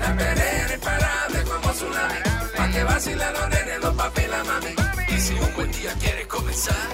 La 0.00 0.16
perrera 0.16 0.74
imparable 0.74 1.42
como 1.42 1.72
tsunami, 1.72 2.18
pa' 2.56 2.68
que 2.70 2.84
vacilan 2.84 3.32
los 3.34 3.48
nenes, 3.50 3.80
los 3.82 3.94
papi 3.94 4.22
y 4.22 4.26
la 4.28 4.44
mami. 4.44 4.74
Y 5.08 5.20
si 5.20 5.34
un 5.34 5.54
buen 5.54 5.72
día 5.72 5.92
quieres 6.00 6.26
comenzar, 6.26 6.88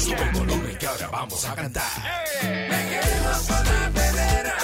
sube 0.00 0.22
el 0.22 0.30
volumen 0.30 0.78
que 0.78 0.86
ahora 0.86 1.08
vamos 1.08 1.44
a 1.44 1.54
cantar. 1.54 1.92
Me 2.42 2.88
quedo 2.90 3.32
con 3.48 3.64
la 3.64 3.90
perrera, 3.94 4.55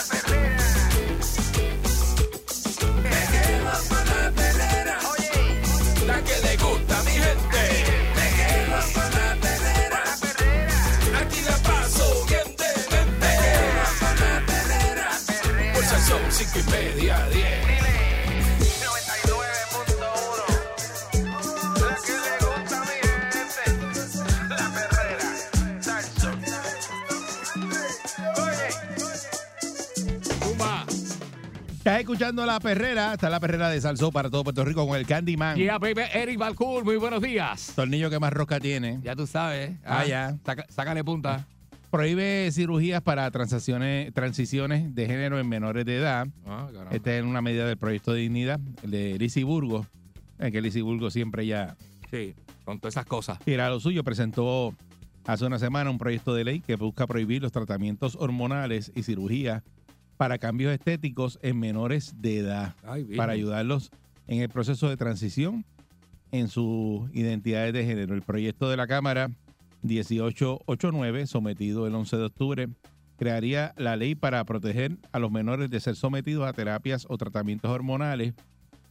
escuchando 32.13 32.45
la 32.45 32.61
perrera, 32.61 33.15
está 33.15 33.31
la 33.31 33.41
perrera 33.41 33.71
de 33.71 33.81
Sal 33.81 33.97
Soul 33.97 34.13
para 34.13 34.29
todo 34.29 34.45
Puerto 34.45 34.65
Rico 34.67 34.87
con 34.87 34.99
el 34.99 35.07
Candyman. 35.07 35.57
Yeah, 35.57 35.79
baby. 35.79 36.03
Eric 36.13 36.39
Balcour, 36.39 36.85
muy 36.85 36.97
buenos 36.97 37.23
días. 37.23 37.73
Tornillo 37.75 38.11
que 38.11 38.19
más 38.19 38.33
rosca 38.35 38.61
tiene. 38.61 39.01
Ya 39.03 39.17
tú 39.17 39.27
sabes. 39.27 39.73
Ah, 39.83 40.05
ya. 40.05 40.37
Saca- 40.45 40.67
sácale 40.69 41.03
punta. 41.05 41.47
Prohíbe 41.91 42.51
cirugías 42.53 43.01
para 43.01 43.31
transacciones, 43.31 44.13
transiciones 44.13 44.95
de 44.95 45.07
género 45.07 45.39
en 45.41 45.49
menores 45.49 45.87
de 45.87 45.97
edad. 45.97 46.27
Ah. 46.47 46.69
Esta 46.91 47.17
es 47.17 47.25
una 47.25 47.41
medida 47.41 47.67
del 47.67 47.79
proyecto 47.79 48.13
de 48.13 48.21
dignidad 48.21 48.61
de 48.83 49.19
Lizzie 49.19 49.45
Burgo. 49.45 49.87
Es 50.39 50.53
que 50.53 50.61
Lizzie 50.61 50.83
Burgo 50.83 51.11
siempre 51.11 51.47
ya 51.47 51.77
Sí, 52.11 52.35
con 52.65 52.79
todas 52.79 52.93
esas 52.95 53.07
cosas. 53.07 53.39
tira 53.39 53.71
lo 53.71 53.81
suyo. 53.81 54.05
Presentó 54.05 54.75
hace 55.27 55.47
una 55.47 55.59
semana 55.59 55.89
un 55.91 55.99
proyecto 55.99 56.35
de 56.35 56.45
ley 56.45 56.61
que 56.61 56.77
busca 56.77 57.07
prohibir 57.07 57.41
los 57.41 57.53
tratamientos 57.53 58.17
hormonales 58.21 58.93
y 58.95 59.03
cirugías 59.03 59.63
para 60.23 60.39
cambios 60.39 60.73
estéticos 60.73 61.37
en 61.43 61.59
menores 61.59 62.15
de 62.23 62.39
edad. 62.39 62.77
Ay, 62.85 63.03
para 63.17 63.33
ayudarlos 63.33 63.91
en 64.29 64.41
el 64.41 64.49
proceso 64.49 64.89
de 64.89 64.97
transición 64.97 65.65
en 66.31 66.47
sus 66.47 67.11
identidades 67.13 67.73
de 67.73 67.85
género. 67.85 68.15
El 68.15 68.23
proyecto 68.23 68.71
de 68.71 68.77
la 68.77 68.87
Cámara 68.87 69.31
1889, 69.83 71.27
sometido 71.27 71.89
el 71.89 71.95
11 71.97 72.17
de 72.17 72.25
octubre, 72.25 72.69
crearía 73.19 73.75
la 73.77 73.97
ley 73.97 74.15
para 74.15 74.45
proteger 74.45 74.97
a 75.11 75.19
los 75.19 75.33
menores 75.33 75.69
de 75.71 75.81
ser 75.81 75.97
sometidos 75.97 76.47
a 76.47 76.53
terapias 76.53 77.05
o 77.09 77.19
tratamientos 77.19 77.71
hormonales 77.73 78.35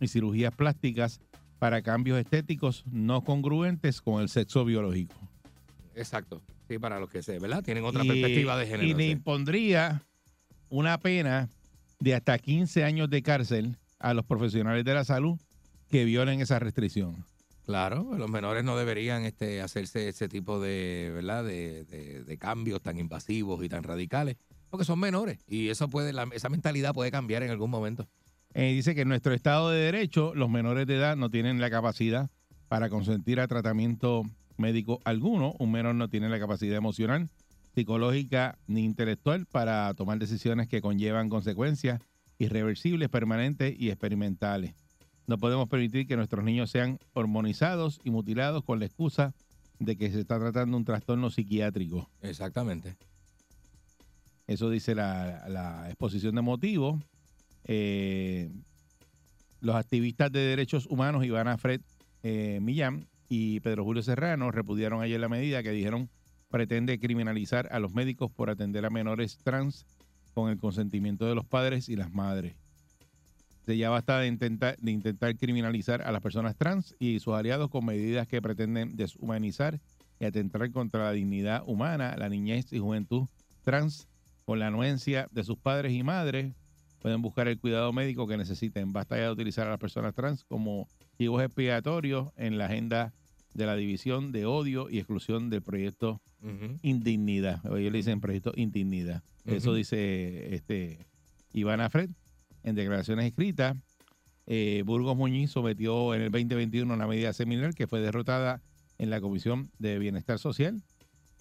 y 0.01 0.07
cirugías 0.09 0.53
plásticas 0.53 1.21
para 1.59 1.81
cambios 1.81 2.19
estéticos 2.19 2.83
no 2.91 3.23
congruentes 3.23 4.01
con 4.01 4.21
el 4.21 4.27
sexo 4.27 4.65
biológico. 4.65 5.15
Exacto. 5.95 6.41
Sí, 6.67 6.77
para 6.77 7.00
los 7.00 7.09
que 7.09 7.21
se, 7.23 7.39
¿verdad? 7.39 7.63
Tienen 7.63 7.85
otra 7.85 8.03
Y- 8.03 8.07
perspectiva 8.07 8.57
de 8.57 8.65
género. 8.67 8.83
Y 8.89 8.93
le 8.93 9.07
impondría 9.09 10.01
una 10.71 10.97
pena 10.99 11.49
de 11.99 12.15
hasta 12.15 12.39
15 12.39 12.83
años 12.83 13.09
de 13.09 13.21
cárcel 13.21 13.77
a 13.99 14.13
los 14.15 14.25
profesionales 14.25 14.83
de 14.83 14.93
la 14.95 15.03
salud 15.03 15.37
que 15.89 16.05
violen 16.05 16.41
esa 16.41 16.57
restricción. 16.57 17.25
Claro, 17.65 18.15
los 18.17 18.29
menores 18.29 18.63
no 18.63 18.75
deberían 18.75 19.23
este, 19.23 19.61
hacerse 19.61 20.07
ese 20.09 20.27
tipo 20.27 20.59
de, 20.59 21.11
¿verdad? 21.13 21.43
De, 21.43 21.83
de- 21.85 22.23
de 22.23 22.37
cambios 22.37 22.81
tan 22.81 22.97
invasivos 22.97 23.63
y 23.63 23.69
tan 23.69 23.83
radicales, 23.83 24.37
porque 24.69 24.85
son 24.85 24.99
menores 24.99 25.39
y 25.47 25.69
eso 25.69 25.89
puede, 25.89 26.13
la- 26.13 26.27
esa 26.33 26.49
mentalidad 26.49 26.93
puede 26.93 27.11
cambiar 27.11 27.43
en 27.43 27.51
algún 27.51 27.69
momento. 27.69 28.07
Eh, 28.53 28.73
dice 28.73 28.95
que 28.95 29.01
en 29.01 29.09
nuestro 29.09 29.33
Estado 29.33 29.69
de 29.69 29.79
Derecho 29.81 30.33
los 30.35 30.49
menores 30.49 30.87
de 30.87 30.95
edad 30.95 31.15
no 31.15 31.29
tienen 31.29 31.61
la 31.61 31.69
capacidad 31.69 32.29
para 32.67 32.89
consentir 32.89 33.39
a 33.41 33.47
tratamiento 33.47 34.23
médico 34.57 34.99
alguno. 35.03 35.53
Un 35.59 35.71
menor 35.71 35.95
no 35.95 36.07
tiene 36.09 36.29
la 36.29 36.39
capacidad 36.39 36.75
emocional, 36.77 37.29
psicológica 37.73 38.57
ni 38.67 38.83
intelectual 38.83 39.45
para 39.45 39.93
tomar 39.93 40.19
decisiones 40.19 40.67
que 40.67 40.81
conllevan 40.81 41.29
consecuencias 41.29 42.01
irreversibles, 42.37 43.09
permanentes 43.09 43.73
y 43.77 43.89
experimentales. 43.89 44.73
No 45.27 45.37
podemos 45.37 45.69
permitir 45.69 46.07
que 46.07 46.17
nuestros 46.17 46.43
niños 46.43 46.71
sean 46.71 46.99
hormonizados 47.13 47.99
y 48.03 48.09
mutilados 48.09 48.63
con 48.63 48.79
la 48.79 48.85
excusa 48.85 49.33
de 49.79 49.95
que 49.95 50.11
se 50.11 50.19
está 50.19 50.39
tratando 50.39 50.77
un 50.77 50.85
trastorno 50.85 51.29
psiquiátrico. 51.29 52.09
Exactamente. 52.21 52.95
Eso 54.47 54.69
dice 54.69 54.95
la, 54.95 55.47
la 55.47 55.87
exposición 55.87 56.35
de 56.35 56.41
motivos. 56.41 57.01
Eh, 57.65 58.51
los 59.61 59.75
activistas 59.75 60.31
de 60.31 60.39
derechos 60.39 60.87
humanos, 60.87 61.23
Ivana 61.23 61.57
Fred 61.57 61.81
eh, 62.23 62.59
Millán 62.61 63.07
y 63.29 63.59
Pedro 63.61 63.83
Julio 63.83 64.03
Serrano, 64.03 64.51
repudiaron 64.51 65.01
ayer 65.01 65.19
la 65.19 65.29
medida 65.29 65.63
que 65.63 65.71
dijeron 65.71 66.09
pretende 66.51 67.00
criminalizar 67.00 67.67
a 67.72 67.79
los 67.79 67.93
médicos 67.93 68.29
por 68.29 68.50
atender 68.50 68.86
a 68.86 68.89
menores 68.89 69.38
trans 69.38 69.86
con 70.34 70.50
el 70.51 70.60
consentimiento 70.60 71.25
de 71.25 71.34
los 71.34 71.46
padres 71.46 71.89
y 71.89 71.96
las 71.96 72.13
madres. 72.13 72.53
Se 73.65 73.77
ya 73.77 73.89
basta 73.89 74.20
de 74.20 74.27
intentar, 74.27 74.77
de 74.77 74.91
intentar 74.91 75.36
criminalizar 75.38 76.01
a 76.01 76.12
las 76.12 76.22
personas 76.22 76.55
trans 76.55 76.96
y 77.00 77.20
sus 77.20 77.34
aliados 77.34 77.70
con 77.70 77.86
medidas 77.86 78.27
que 78.27 78.41
pretenden 78.41 78.96
deshumanizar 78.96 79.79
y 80.20 80.25
atentar 80.25 80.70
contra 80.72 81.05
la 81.05 81.12
dignidad 81.12 81.63
humana, 81.65 82.15
la 82.17 82.29
niñez 82.29 82.72
y 82.72 82.79
juventud 82.79 83.27
trans 83.63 84.08
con 84.46 84.60
la 84.60 84.67
anuencia 84.67 85.27
de 85.31 85.43
sus 85.43 85.58
padres 85.58 85.93
y 85.93 86.03
madres. 86.03 86.53
Pueden 87.01 87.22
buscar 87.22 87.48
el 87.48 87.60
cuidado 87.60 87.93
médico 87.93 88.27
que 88.27 88.38
necesiten. 88.38 88.93
Basta 88.93 89.15
ya 89.17 89.24
de 89.24 89.31
utilizar 89.31 89.67
a 89.67 89.72
las 89.72 89.79
personas 89.79 90.13
trans 90.13 90.43
como 90.43 90.88
chivos 91.17 91.43
expiatorios 91.43 92.29
en 92.36 92.58
la 92.58 92.65
agenda 92.65 93.13
de 93.53 93.65
la 93.65 93.75
división 93.75 94.31
de 94.31 94.46
odio 94.46 94.89
y 94.89 94.98
exclusión 94.98 95.50
del 95.50 95.62
proyecto. 95.62 96.22
Indignidad. 96.81 97.63
Ellos 97.65 97.91
le 97.91 97.98
dicen 98.00 98.20
proyecto 98.20 98.51
Indignidad. 98.55 99.24
Eso 99.46 99.74
dice 99.74 100.55
este 100.55 101.05
Ivana 101.53 101.89
Fred 101.89 102.10
en 102.63 102.75
declaraciones 102.75 103.25
escritas. 103.25 103.75
Eh, 104.48 104.84
Burgos 104.86 105.15
Muñiz 105.15 105.51
sometió 105.51 106.13
en 106.15 106.22
el 106.22 106.31
2021 106.31 106.93
una 106.93 107.08
medida 107.08 107.31
similar 107.34 107.74
que 107.74 107.88
fue 107.88 108.01
derrotada 108.01 108.62
en 108.98 109.10
la 109.10 109.22
Comisión 109.22 109.70
de 109.79 110.00
Bienestar 110.00 110.39
Social. 110.39 110.81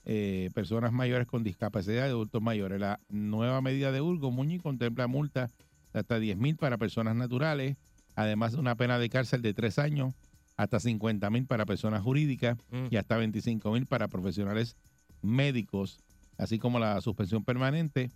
Eh, 0.07 0.50
personas 0.55 0.93
mayores 0.93 1.26
con 1.26 1.43
discapacidad 1.43 2.07
y 2.07 2.09
adultos 2.09 2.43
mayores. 2.43 2.81
La 2.81 3.00
nueva 3.09 3.61
medida 3.61 3.93
de 3.93 4.00
Burgos 4.00 4.33
Muñiz 4.33 4.62
contempla 4.62 5.07
multas 5.07 5.52
de 5.93 6.00
hasta 6.00 6.19
10 6.19 6.37
mil 6.38 6.57
para 6.57 6.79
personas 6.79 7.17
naturales, 7.17 7.76
además 8.14 8.52
de 8.52 8.59
una 8.61 8.76
pena 8.76 8.99
de 8.99 9.09
cárcel 9.09 9.43
de 9.43 9.55
tres 9.55 9.79
años, 9.79 10.14
hasta 10.62 10.79
50 10.79 11.31
mil 11.31 11.47
para 11.47 11.64
personas 11.64 12.02
jurídicas 12.02 12.59
Mm. 12.71 12.87
y 12.90 12.97
hasta 12.97 13.17
25 13.17 13.73
mil 13.73 13.87
para 13.87 14.09
profesionales 14.09 14.76
médicos, 15.23 15.99
así 16.37 16.59
como 16.59 16.79
la 16.79 17.00
suspensión 17.00 17.45
permanente 17.45 18.11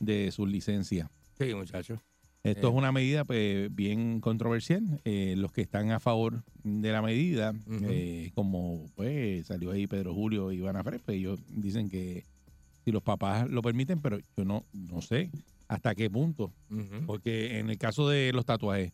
de 0.00 0.30
sus 0.30 0.48
licencias. 0.48 1.08
Sí, 1.38 1.54
muchachos. 1.54 2.00
Esto 2.44 2.68
Eh. 2.68 2.70
es 2.70 2.76
una 2.76 2.92
medida 2.92 3.24
pues, 3.24 3.74
bien 3.74 4.20
controversial. 4.20 5.00
Eh, 5.04 5.34
los 5.36 5.50
que 5.52 5.60
están 5.62 5.90
a 5.90 5.98
favor 5.98 6.44
de 6.62 6.92
la 6.92 7.02
medida, 7.02 7.52
eh, 7.82 8.30
como 8.34 8.86
pues 8.94 9.46
salió 9.48 9.72
ahí 9.72 9.86
Pedro 9.88 10.14
Julio 10.14 10.52
y 10.52 10.56
Ivana 10.58 10.84
Fred, 10.84 11.00
pues, 11.04 11.16
ellos 11.18 11.40
dicen 11.48 11.88
que 11.88 12.24
si 12.84 12.92
los 12.92 13.02
papás 13.02 13.50
lo 13.50 13.60
permiten, 13.60 14.00
pero 14.00 14.18
yo 14.36 14.44
no, 14.44 14.64
no 14.72 15.02
sé 15.02 15.30
hasta 15.66 15.94
qué 15.96 16.08
punto. 16.08 16.52
Porque 17.06 17.58
en 17.58 17.70
el 17.70 17.76
caso 17.76 18.08
de 18.08 18.32
los 18.32 18.46
tatuajes, 18.46 18.92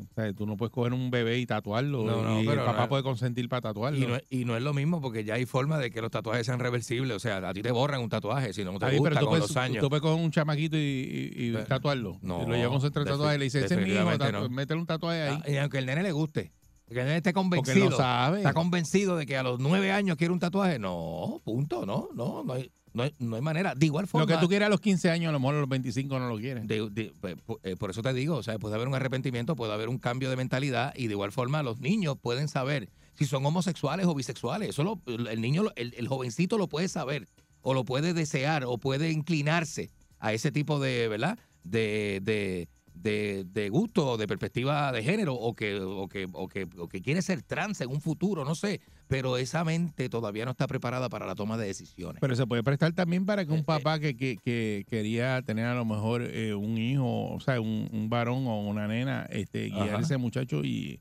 O 0.00 0.14
sea, 0.14 0.32
tú 0.32 0.46
no 0.46 0.56
puedes 0.56 0.72
coger 0.72 0.92
un 0.92 1.10
bebé 1.10 1.38
y 1.38 1.46
tatuarlo. 1.46 2.04
No, 2.04 2.22
no, 2.22 2.36
y 2.38 2.42
el 2.42 2.46
pero 2.48 2.64
papá 2.64 2.82
no- 2.82 2.88
puede 2.88 3.02
consentir 3.02 3.48
para 3.48 3.62
tatuarlo. 3.62 3.98
Y 3.98 4.06
no, 4.06 4.16
es- 4.16 4.24
y 4.30 4.44
no 4.44 4.56
es 4.56 4.62
lo 4.62 4.72
mismo 4.72 5.00
porque 5.00 5.24
ya 5.24 5.34
hay 5.34 5.44
forma 5.44 5.76
de 5.78 5.90
que 5.90 6.00
los 6.00 6.10
tatuajes 6.10 6.46
sean 6.46 6.60
reversibles. 6.60 7.16
O 7.16 7.20
sea, 7.20 7.38
a 7.48 7.52
ti 7.52 7.62
te 7.62 7.70
borran 7.72 8.00
un 8.00 8.08
tatuaje 8.08 8.52
si 8.52 8.62
no 8.64 8.70
te 8.78 8.86
gusta 8.86 8.86
pero 9.02 9.14
tú 9.16 9.20
con 9.26 9.28
puedes, 9.30 9.48
los 9.48 9.56
años. 9.56 9.82
tú 9.82 9.88
puedes 9.88 10.02
coger 10.02 10.24
un 10.24 10.30
chamaquito 10.30 10.76
y, 10.76 10.80
y- 10.80 11.32
y 11.48 11.52
Pero- 11.52 11.64
tatuarlo. 11.66 12.18
no, 12.22 12.42
Y 12.44 12.46
lo 12.46 12.54
lleva 12.54 12.72
a 12.72 12.76
un 12.76 12.80
centro 12.80 13.04
de 13.04 13.10
tatuajes 13.10 13.36
y 13.36 13.38
le 13.38 13.44
dice, 13.46 13.64
ese 13.64 13.74
es 13.74 13.86
mi 13.86 13.92
hijo, 13.92 14.16
tatu- 14.18 14.48
métele 14.50 14.80
un 14.80 14.86
tatuaje 14.86 15.22
ahí. 15.22 15.38
Ah, 15.44 15.50
y 15.50 15.56
aunque 15.56 15.78
el 15.78 15.86
nene 15.86 16.02
le 16.02 16.12
guste. 16.12 16.52
Que 16.88 17.00
el 17.00 17.04
nene 17.06 17.16
esté 17.18 17.32
porque 17.34 17.56
convencido. 17.56 17.90
no 17.90 17.96
sabe. 17.96 18.38
Está 18.38 18.54
convencido 18.54 19.16
de 19.16 19.26
que 19.26 19.36
a 19.36 19.42
los 19.42 19.58
nueve 19.60 19.92
años 19.92 20.16
quiere 20.16 20.32
un 20.32 20.38
tatuaje. 20.38 20.78
No, 20.78 21.40
punto, 21.44 21.84
no, 21.84 22.08
no, 22.14 22.42
no 22.44 22.52
hay, 22.54 22.70
no 22.98 23.04
hay, 23.04 23.14
no 23.18 23.36
hay 23.36 23.42
manera. 23.42 23.74
De 23.74 23.86
igual 23.86 24.06
forma. 24.06 24.26
Lo 24.26 24.26
que 24.26 24.38
tú 24.40 24.48
quieres 24.48 24.66
a 24.66 24.68
los 24.68 24.80
15 24.80 25.10
años, 25.10 25.30
a 25.30 25.32
lo 25.32 25.40
mejor 25.40 25.54
a 25.54 25.60
los 25.60 25.68
25 25.68 26.18
no 26.18 26.28
lo 26.28 26.36
quieres. 26.38 26.66
de- 26.66 26.90
de- 26.90 27.12
pues, 27.20 27.36
pu- 27.46 27.58
eh, 27.62 27.76
por 27.76 27.90
eso 27.90 28.02
te 28.02 28.12
digo, 28.12 28.36
o 28.36 28.42
sea, 28.42 28.58
puede 28.58 28.74
haber 28.74 28.88
un 28.88 28.94
arrepentimiento, 28.94 29.56
puede 29.56 29.72
haber 29.72 29.88
un 29.88 29.98
cambio 29.98 30.28
de 30.28 30.36
mentalidad 30.36 30.92
y 30.96 31.06
de 31.06 31.12
igual 31.14 31.32
forma 31.32 31.62
los 31.62 31.80
niños 31.80 32.16
pueden 32.20 32.48
saber 32.48 32.90
si 33.14 33.24
son 33.24 33.44
homosexuales 33.46 34.06
o 34.06 34.14
bisexuales. 34.14 34.68
Eso 34.70 34.84
lo- 34.84 35.00
el 35.06 35.40
niño, 35.40 35.64
el, 35.76 35.94
el 35.96 36.08
jovencito 36.08 36.58
lo 36.58 36.68
puede 36.68 36.88
saber 36.88 37.26
o 37.62 37.72
lo 37.74 37.84
puede 37.84 38.12
desear 38.12 38.64
o 38.64 38.78
puede 38.78 39.10
inclinarse 39.10 39.90
a 40.18 40.32
ese 40.32 40.50
tipo 40.52 40.78
de, 40.80 41.08
¿verdad? 41.08 41.38
De, 41.64 42.20
de, 42.22 42.68
de, 42.94 43.44
de 43.52 43.68
gusto 43.68 44.12
o 44.12 44.16
de 44.16 44.26
perspectiva 44.26 44.90
de 44.92 45.02
género 45.02 45.34
o 45.34 45.54
que, 45.54 45.78
o, 45.80 46.08
que, 46.08 46.28
o, 46.32 46.48
que, 46.48 46.66
o 46.78 46.88
que 46.88 47.00
quiere 47.02 47.22
ser 47.22 47.42
trans 47.42 47.80
en 47.80 47.90
un 47.90 48.00
futuro, 48.00 48.44
no 48.44 48.54
sé, 48.54 48.80
pero 49.08 49.36
esa 49.38 49.64
mente 49.64 50.08
todavía 50.08 50.44
no 50.44 50.50
está 50.52 50.66
preparada 50.66 51.08
para 51.08 51.26
la 51.26 51.34
toma 51.34 51.56
de 51.56 51.66
decisiones. 51.66 52.20
Pero 52.20 52.36
se 52.36 52.46
puede 52.46 52.62
prestar 52.62 52.92
también 52.92 53.26
para 53.26 53.44
que 53.44 53.52
Eh, 53.52 53.56
un 53.56 53.64
papá 53.64 53.98
que, 53.98 54.16
que, 54.16 54.36
que 54.44 54.84
quería 54.88 55.42
tener 55.42 55.64
a 55.66 55.74
lo 55.74 55.84
mejor 55.84 56.22
eh, 56.22 56.54
un 56.54 56.78
hijo, 56.78 57.32
o 57.34 57.40
sea, 57.40 57.60
un, 57.60 57.88
un 57.92 58.08
varón 58.10 58.46
o 58.46 58.60
una 58.60 58.86
nena, 58.86 59.26
este, 59.30 59.70
guiar 59.70 59.88
Ajá. 59.88 59.98
a 59.98 60.00
ese 60.02 60.16
muchacho 60.18 60.62
y, 60.62 61.00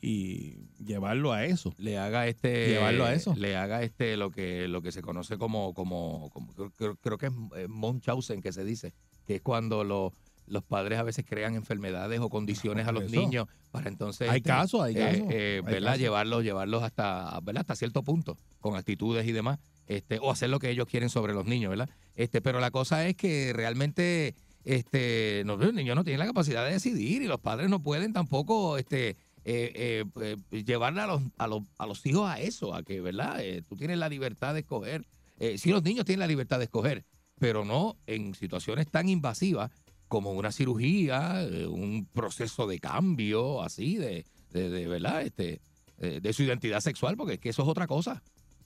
y 0.00 0.54
llevarlo 0.84 1.32
a 1.32 1.44
eso. 1.44 1.74
le 1.78 1.98
haga 1.98 2.26
este 2.28 2.68
Llevarlo 2.68 3.04
a 3.04 3.12
eso. 3.14 3.34
le 3.36 3.56
haga 3.56 3.82
este 3.82 4.16
lo 4.16 4.30
que 4.30 4.68
lo 4.68 4.80
que 4.80 4.92
se 4.92 5.02
conoce 5.02 5.36
como 5.38 5.74
como, 5.74 6.30
como- 6.32 6.52
creo- 6.76 6.96
creo, 6.96 7.18
que 7.18 7.26
es 7.26 7.32
eh, 7.56 7.66
Munchausen 7.68 8.40
que 8.40 8.52
se 8.52 8.64
dice 8.64 8.92
que 9.26 9.34
es 9.36 9.40
cuando 9.42 9.82
lo- 9.84 10.12
los 10.50 10.64
padres 10.64 10.98
a 10.98 11.02
veces 11.02 11.24
crean 11.28 11.54
enfermedades 11.54 12.20
o 12.20 12.28
condiciones 12.28 12.86
a 12.86 12.92
los 12.92 13.04
Eso. 13.04 13.20
niños 13.20 13.46
para 13.70 13.88
entonces 13.88 14.28
Hay 14.28 14.38
este, 14.38 14.48
casos, 14.48 14.82
hay 14.82 14.94
eh, 14.94 14.98
casos. 14.98 15.26
eh, 15.30 15.54
hay 15.56 15.72
¿verdad? 15.72 15.88
casos. 15.90 16.00
llevarlos 16.00 16.44
llevarlos 16.44 16.82
hasta 16.82 17.38
¿verdad? 17.42 17.60
hasta 17.60 17.76
cierto 17.76 18.02
punto 18.02 18.36
con 18.60 18.76
actitudes 18.76 19.26
y 19.26 19.32
demás 19.32 19.58
este 19.86 20.18
o 20.20 20.30
hacer 20.30 20.50
lo 20.50 20.58
que 20.58 20.70
ellos 20.70 20.86
quieren 20.86 21.08
sobre 21.10 21.32
los 21.34 21.46
niños 21.46 21.70
verdad 21.70 21.88
este 22.14 22.40
pero 22.40 22.60
la 22.60 22.70
cosa 22.70 23.06
es 23.06 23.16
que 23.16 23.52
realmente 23.54 24.34
este 24.64 25.42
no, 25.46 25.56
los 25.56 25.72
niños 25.74 25.96
no 25.96 26.04
tienen 26.04 26.20
la 26.20 26.26
capacidad 26.26 26.64
de 26.66 26.72
decidir 26.72 27.22
y 27.22 27.26
los 27.26 27.40
padres 27.40 27.68
no 27.70 27.82
pueden 27.82 28.12
tampoco 28.12 28.76
este 28.78 29.16
eh, 29.44 30.04
eh, 30.20 30.36
eh, 30.50 30.64
llevarle 30.64 31.00
a 31.00 31.06
los, 31.06 31.22
a, 31.38 31.46
los, 31.46 31.62
a 31.78 31.86
los 31.86 32.04
hijos 32.04 32.28
a 32.28 32.38
eso, 32.38 32.74
a 32.74 32.82
que, 32.82 33.00
¿verdad? 33.00 33.40
Tú 33.66 33.76
tienes 33.76 33.96
la 33.96 34.10
libertad 34.10 34.52
de 34.52 34.60
escoger. 34.60 35.06
Eh, 35.38 35.56
sí, 35.56 35.70
los 35.70 35.82
niños 35.82 36.04
tienen 36.04 36.20
la 36.20 36.26
libertad 36.26 36.58
de 36.58 36.64
escoger, 36.64 37.06
pero 37.38 37.64
no 37.64 37.96
en 38.06 38.34
situaciones 38.34 38.88
tan 38.90 39.08
invasivas 39.08 39.70
como 40.08 40.32
una 40.32 40.52
cirugía, 40.52 41.42
eh, 41.44 41.66
un 41.66 42.06
proceso 42.06 42.66
de 42.66 42.78
cambio, 42.78 43.62
así, 43.62 43.96
de, 43.96 44.24
de, 44.50 44.70
de, 44.70 44.86
¿verdad? 44.88 45.22
Este, 45.22 45.60
eh, 45.98 46.20
de 46.22 46.32
su 46.32 46.42
identidad 46.42 46.80
sexual, 46.80 47.16
porque 47.16 47.34
es 47.34 47.38
que 47.40 47.50
eso 47.50 47.62
es 47.62 47.68
otra 47.68 47.86
cosa. 47.86 48.22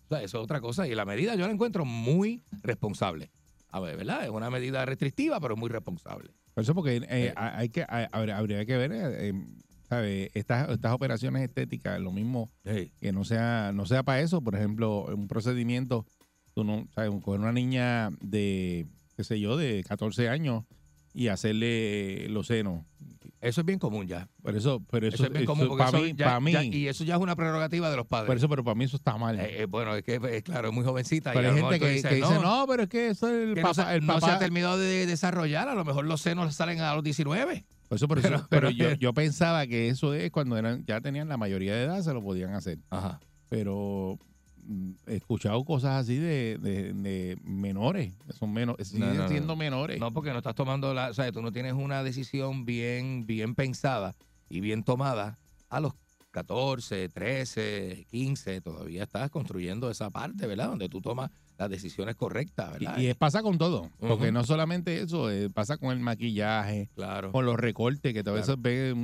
O 0.07 0.09
sea, 0.15 0.23
eso 0.23 0.39
es 0.39 0.45
otra 0.45 0.61
cosa. 0.61 0.87
Y 0.87 0.95
la 0.95 1.05
medida 1.05 1.35
yo 1.35 1.47
la 1.47 1.53
encuentro 1.53 1.85
muy 1.85 2.43
responsable. 2.63 3.31
A 3.71 3.81
ver, 3.81 3.97
¿verdad? 3.97 4.25
Es 4.25 4.31
una 4.31 4.51
medida 4.51 4.85
restrictiva, 4.85 5.41
pero 5.41 5.57
muy 5.57 5.71
responsable. 5.71 6.31
Por 6.55 6.63
eso 6.63 6.75
porque 6.75 7.01
eh, 7.09 7.33
hay 7.37 7.71
que, 7.71 7.87
hay- 7.89 8.07
habría, 8.13 8.67
que 8.67 8.77
ver, 8.77 8.93
eh, 8.93 9.29
eh, 9.31 9.33
¿sabe? 9.89 10.31
Estas, 10.35 10.69
estas 10.69 10.93
operaciones 10.93 11.43
estéticas, 11.43 11.99
lo 11.99 12.13
mismo 12.13 12.51
que 13.01 13.13
no 13.13 13.25
sea 13.25 13.73
no 13.73 13.87
sea 13.87 14.03
para 14.03 14.21
eso, 14.21 14.43
por 14.43 14.55
ejemplo, 14.55 15.07
un 15.07 15.27
procedimiento, 15.29 16.05
tú 16.55 16.65
no, 16.65 16.87
¿sabes? 16.95 17.11
Coger 17.23 17.41
una 17.41 17.53
niña 17.53 18.11
de, 18.21 18.85
qué 19.17 19.25
sé 19.25 19.41
yo, 19.41 19.57
de 19.57 19.83
14 19.89 20.29
años 20.29 20.65
y 21.15 21.29
hacerle 21.29 22.29
los 22.29 22.47
senos. 22.47 22.85
Eso 23.41 23.61
es 23.63 23.67
bien 23.67 23.81
común 23.81 24.07
ya. 24.07 24.29
Por 24.41 24.55
eso, 24.55 24.81
pero 24.89 25.09
eso, 25.09 25.17
Eso, 25.17 25.25
es 25.27 25.33
bien 25.33 25.47
común, 25.47 25.67
porque 25.67 25.85
para 25.85 25.99
eso 25.99 26.07
mí, 26.07 26.15
ya- 26.17 26.25
para 26.27 26.41
mí, 26.41 26.53
ya- 26.53 26.63
y 26.63 26.87
eso 26.87 27.03
ya 27.03 27.17
es 27.17 27.21
una 27.21 27.35
prerrogativa 27.35 27.91
de 27.91 27.97
los 27.97 28.07
padres. 28.07 28.29
por 28.29 28.37
eso, 28.37 28.49
pero 28.49 28.63
para 28.63 28.77
mí 28.77 28.85
eso 28.85 28.97
está 28.97 29.17
mal. 29.19 29.39
Eh, 29.41 29.63
eh, 29.63 29.67
bueno, 29.67 29.97
es 29.97 30.05
que, 30.05 30.15
eh, 30.23 30.43
claro, 30.43 30.69
es 30.69 30.75
muy 30.75 30.85
jovencita. 30.85 31.33
pero 31.33 31.49
y 31.49 31.51
hay 31.51 31.61
gente 31.61 31.81
que, 31.81 31.89
dice, 31.91 32.21
no, 32.41 32.67
pero 32.69 32.85
es 32.85 32.89
que 32.89 33.09
eso 33.09 33.27
es 33.29 33.49
el 33.49 33.55
que 33.55 33.63
no, 33.63 33.69
papá, 33.73 33.91
se, 33.91 33.95
el 33.97 34.07
no 34.07 34.15
se 34.15 34.21
papá. 34.21 34.35
ha 34.35 34.39
terminado 34.39 34.79
de 34.79 35.07
desarrollar, 35.07 35.69
a 35.69 35.75
lo 35.75 35.85
mejor 35.85 36.05
los 36.05 36.21
senos 36.21 36.55
salen 36.55 36.81
a 36.81 36.95
los 36.95 37.03
19. 37.03 37.65
Por 37.89 37.97
eso, 37.97 38.07
por 38.07 38.19
eso- 38.21 38.29
Pero- 38.29 38.47
pero, 38.49 38.69
pero- 38.69 38.71
yo, 38.71 38.93
yo 39.01 39.13
pensaba 39.13 39.67
que 39.67 39.89
eso 39.89 40.15
es 40.15 40.31
cuando 40.31 40.57
eran 40.57 40.85
ya 40.87 41.01
tenían 41.01 41.29
la 41.29 41.37
mayoría 41.37 41.75
de 41.75 41.83
edad, 41.83 42.01
se 42.01 42.15
lo 42.15 42.23
podían 42.23 42.55
hacer. 42.55 42.79
Ajá. 42.91 43.19
Pero 43.49 44.19
he 45.07 45.17
escuchado 45.17 45.65
cosas 45.65 46.03
así 46.05 46.17
de, 46.17 46.59
de- 46.59 46.93
de 46.93 47.37
menores, 47.43 48.15
son 48.39 48.53
menores, 48.53 48.89
siguen 48.89 49.17
no, 49.17 49.23
no. 49.25 49.29
siendo 49.29 49.57
menores. 49.57 49.99
No, 49.99 50.13
porque 50.13 50.31
no 50.31 50.39
estás 50.39 50.55
tomando 50.55 50.95
la, 50.95 51.11
o 51.11 51.15
sea, 51.15 51.31
tú 51.33 51.43
no 51.43 51.51
tienes 51.53 51.73
una 51.73 52.03
decisión 52.03 52.65
bien, 52.65 53.27
bien 53.27 53.55
pensada 53.55 54.15
y 54.49 54.61
bien 54.61 54.85
tomada 54.85 55.39
a 55.69 55.81
los 55.81 55.95
14, 56.31 57.09
13, 57.11 58.07
15, 58.11 58.61
todavía 58.63 59.03
estás 59.03 59.31
construyendo 59.31 59.91
esa 59.91 60.09
parte, 60.11 60.47
¿verdad? 60.47 60.69
Donde 60.69 60.89
tú 60.89 61.01
tomas 61.03 61.31
las 61.59 61.69
decisiones 61.69 62.17
correctas, 62.17 62.73
¿verdad? 62.73 62.97
Y, 62.99 63.13
pasa 63.15 63.43
con 63.43 63.59
todo, 63.59 63.91
porque 64.01 64.33
no 64.33 64.43
solamente 64.45 65.03
eso, 65.03 65.31
eh, 65.31 65.51
pasa 65.51 65.77
con 65.77 65.91
el 65.93 66.01
maquillaje, 66.01 66.89
claro. 66.95 67.33
con 67.33 67.45
los 67.45 67.57
recortes, 67.57 68.13
que 68.15 68.21
a 68.21 68.33
veces 68.33 68.57
Claro. 68.57 68.63
ve 68.63 68.95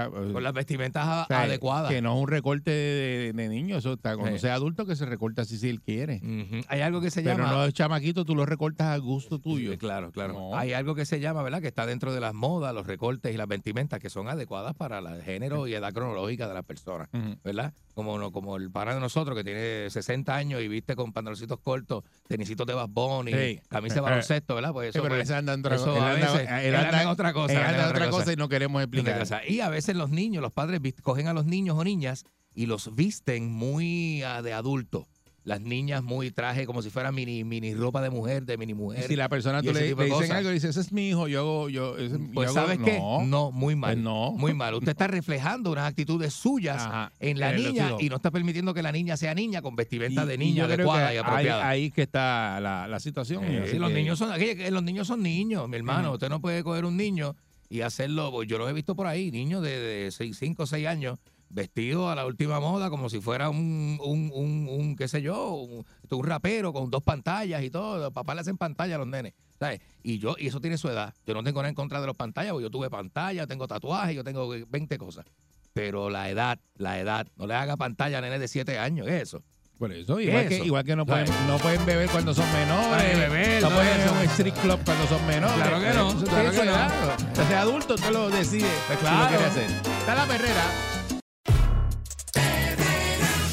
sea, 0.00 0.10
Con 0.10 0.42
las 0.42 0.52
vestimentas 0.52 1.06
a- 1.06 1.22
o 1.22 1.26
sea, 1.26 1.42
adecuadas. 1.42 1.90
Que 1.90 2.02
no 2.02 2.14
es 2.16 2.22
un 2.22 2.28
recorte 2.28 2.70
de, 2.70 3.32
de 3.34 3.48
niño, 3.48 3.76
eso 3.78 3.94
está, 3.94 4.16
cuando 4.16 4.36
Sí. 4.36 4.42
sea 4.42 4.54
adulto 4.54 4.86
que 4.86 4.96
se 4.96 5.06
recorta 5.06 5.42
así 5.42 5.58
si 5.58 5.68
él 5.68 5.80
quiere. 5.80 6.20
Hay 6.68 6.80
algo 6.80 7.00
que 7.00 7.10
se 7.10 7.22
Pero 7.22 7.36
llama... 7.38 7.50
no 7.52 7.64
es 7.64 7.74
chamaquito, 7.74 8.24
tú 8.24 8.34
lo 8.34 8.46
recortas 8.46 8.88
a 8.88 8.96
gusto 8.98 9.38
tuyo. 9.38 9.72
Sí, 9.72 9.78
Claro, 9.78 10.10
claro. 10.12 10.32
No. 10.34 10.56
Hay 10.56 10.72
algo 10.72 10.94
que 10.94 11.04
se 11.04 11.20
llama, 11.20 11.42
¿verdad? 11.42 11.60
Que 11.60 11.68
está 11.68 11.86
dentro 11.86 12.12
de 12.14 12.20
las 12.20 12.34
modas, 12.34 12.74
los 12.74 12.86
recortes 12.86 13.32
y 13.34 13.36
las 13.36 13.46
vestimentas 13.48 14.00
que 14.00 14.10
son 14.10 14.28
adecuadas 14.28 14.74
para 14.74 14.98
el 14.98 15.22
género 15.22 15.66
y 15.66 15.74
edad 15.74 15.92
cronológica 15.92 16.48
de 16.48 16.54
las 16.54 16.64
personas. 16.64 17.08
¿verdad? 17.44 17.72
Como, 17.94 18.18
no- 18.18 18.32
como 18.32 18.56
el 18.56 18.70
pana 18.70 18.94
de 18.94 19.00
nosotros 19.00 19.36
que 19.36 19.44
tiene 19.44 19.88
60 19.90 20.34
años 20.34 20.60
y 20.60 20.68
viste 20.68 20.94
con 20.96 21.12
pantaloncitos 21.12 21.58
cortos, 21.60 22.04
tenisitos 22.28 22.66
de 22.66 22.74
Bad 22.74 22.88
Bunny, 22.88 23.32
Sí. 23.32 23.60
camisa 23.68 23.94
de 23.96 24.00
baloncesto, 24.02 24.54
¿verdad? 24.54 24.72
Pues 24.72 24.92
Sí, 24.92 24.98
eso, 24.98 25.02
pero 25.02 25.14
pues, 25.16 25.30
él 25.30 25.36
anda 25.36 25.54
en 25.54 25.60
otra 25.60 25.76
cosa. 25.76 27.52
Él 27.52 27.58
anda- 27.64 27.84
en 27.84 27.90
otra 27.90 28.10
cosa, 28.10 28.32
y 28.32 28.36
no 28.36 28.48
queremos 28.48 28.82
explicar. 28.82 29.24
Y 29.48 29.60
a 29.60 29.68
veces 29.68 29.85
los 29.94 30.10
niños, 30.10 30.42
los 30.42 30.52
padres 30.52 30.80
cogen 31.02 31.28
a 31.28 31.32
los 31.32 31.46
niños 31.46 31.76
o 31.78 31.84
niñas 31.84 32.24
y 32.54 32.66
los 32.66 32.94
visten 32.94 33.52
muy 33.52 34.22
ah, 34.22 34.42
de 34.42 34.52
adulto. 34.52 35.06
Las 35.44 35.60
niñas 35.60 36.02
muy 36.02 36.32
traje 36.32 36.66
como 36.66 36.82
si 36.82 36.90
fuera 36.90 37.12
mini, 37.12 37.44
mini 37.44 37.72
ropa 37.72 38.02
de 38.02 38.10
mujer, 38.10 38.44
de 38.46 38.56
mini 38.56 38.72
Y 38.72 38.74
mujer. 38.74 39.04
si 39.06 39.14
la 39.14 39.28
persona 39.28 39.62
tú 39.62 39.72
le, 39.72 39.94
le 39.94 40.04
dicen 40.06 40.32
algo 40.32 40.50
y 40.50 40.54
dice, 40.54 40.70
ese 40.70 40.80
es 40.80 40.90
mi 40.90 41.10
hijo, 41.10 41.28
yo 41.28 41.38
hago, 41.38 41.68
yo, 41.68 41.96
ese- 41.96 42.18
Pues 42.18 42.52
yo 42.52 42.58
hago-". 42.60 42.66
¿sabes 42.72 42.78
qué? 42.84 42.98
No. 42.98 43.24
No, 43.24 43.52
muy 43.52 43.76
mal. 43.76 43.92
Pues 43.94 44.02
no. 44.02 44.32
Muy 44.32 44.54
mal. 44.54 44.74
Usted 44.74 44.88
está 44.90 45.06
reflejando 45.06 45.70
unas 45.70 45.86
actitudes 45.88 46.32
suyas 46.34 46.82
Ajá. 46.82 47.12
en 47.20 47.38
la 47.38 47.52
niña 47.52 47.92
y 48.00 48.08
no 48.08 48.16
está 48.16 48.32
permitiendo 48.32 48.74
que 48.74 48.82
la 48.82 48.90
niña 48.90 49.16
sea 49.16 49.34
niña 49.36 49.62
con 49.62 49.76
vestimenta 49.76 50.24
Y- 50.24 50.26
de 50.26 50.36
niña 50.36 50.64
adecuada 50.64 51.14
y 51.14 51.18
apropiada. 51.18 51.68
ahí 51.68 51.92
que 51.92 52.02
está 52.02 52.58
la, 52.58 52.88
la 52.88 52.98
situación. 52.98 53.44
Eh, 53.44 53.78
los 53.78 53.92
niños 53.92 54.18
son 54.18 54.30
los 54.70 54.82
niños 54.82 55.06
son 55.06 55.22
niños, 55.22 55.68
mi 55.68 55.76
hermano. 55.76 56.12
Usted 56.14 56.28
no 56.28 56.40
puede 56.40 56.64
coger 56.64 56.84
un 56.84 56.96
niño 56.96 57.36
y 57.68 57.80
hacerlo, 57.80 58.30
pues, 58.30 58.48
yo 58.48 58.58
lo 58.58 58.68
he 58.68 58.72
visto 58.72 58.94
por 58.94 59.06
ahí, 59.06 59.30
niños 59.30 59.62
de 59.62 60.10
5 60.12 60.62
o 60.62 60.66
6 60.66 60.86
años 60.86 61.18
vestidos 61.48 62.10
a 62.10 62.14
la 62.14 62.26
última 62.26 62.58
moda 62.60 62.90
como 62.90 63.08
si 63.08 63.20
fuera 63.20 63.48
un, 63.50 63.98
un, 64.02 64.30
un, 64.34 64.68
un, 64.68 64.96
qué 64.96 65.08
sé 65.08 65.22
yo, 65.22 65.54
un, 65.54 65.86
un 66.10 66.26
rapero 66.26 66.72
con 66.72 66.90
dos 66.90 67.02
pantallas 67.02 67.62
y 67.62 67.70
todo. 67.70 68.10
Papá 68.10 68.34
le 68.34 68.40
hacen 68.40 68.56
pantalla 68.56 68.96
a 68.96 68.98
los 68.98 69.06
nenes. 69.06 69.34
¿sabes? 69.58 69.80
Y 70.02 70.18
yo, 70.18 70.36
y 70.38 70.48
eso 70.48 70.60
tiene 70.60 70.78
su 70.78 70.88
edad. 70.88 71.14
Yo 71.26 71.34
no 71.34 71.42
tengo 71.42 71.60
nada 71.60 71.68
en 71.68 71.74
contra 71.74 72.00
de 72.00 72.06
los 72.06 72.16
pantallas, 72.16 72.52
porque 72.52 72.64
yo 72.64 72.70
tuve 72.70 72.90
pantalla, 72.90 73.46
tengo 73.46 73.66
tatuajes, 73.66 74.14
yo 74.14 74.24
tengo 74.24 74.48
20 74.48 74.98
cosas. 74.98 75.24
Pero 75.72 76.10
la 76.10 76.30
edad, 76.30 76.58
la 76.76 76.98
edad, 76.98 77.26
no 77.36 77.46
le 77.46 77.54
haga 77.54 77.76
pantalla 77.76 78.18
a 78.18 78.20
nenes 78.20 78.40
de 78.40 78.48
7 78.48 78.78
años, 78.78 79.06
¿qué 79.06 79.16
es 79.16 79.22
eso? 79.22 79.42
Por 79.78 79.92
eso, 79.92 80.18
igual 80.18 80.48
que, 80.48 80.56
Eso. 80.56 80.64
igual 80.64 80.84
que 80.84 80.96
no, 80.96 81.04
pueden, 81.04 81.26
no 81.46 81.58
pueden 81.58 81.84
beber 81.84 82.08
cuando 82.08 82.32
son 82.32 82.50
menores. 82.50 82.98
Ay, 82.98 83.14
beber, 83.20 83.62
no 83.62 83.68
no, 83.68 83.76
pueden 83.76 84.00
ir 84.00 84.08
a 84.08 84.12
un 84.12 84.18
street 84.30 84.54
club 84.54 84.80
cuando 84.84 85.06
son 85.06 85.26
menores. 85.26 85.54
Claro 85.54 85.80
que 85.80 85.92
no, 85.92 86.24
claro 86.24 86.50
que 86.50 86.64
no. 86.64 87.26
Usted 87.26 87.48
sea 87.48 87.60
adulto, 87.60 87.94
usted 87.94 88.10
lo 88.10 88.30
decide 88.30 88.66
Pues 88.86 88.98
si 88.98 89.04
lo 89.04 89.10
claro. 89.10 89.28
quiere 89.28 89.44
hacer. 89.44 89.70
Está 89.98 90.14
la 90.14 90.26
perrera. 90.26 90.64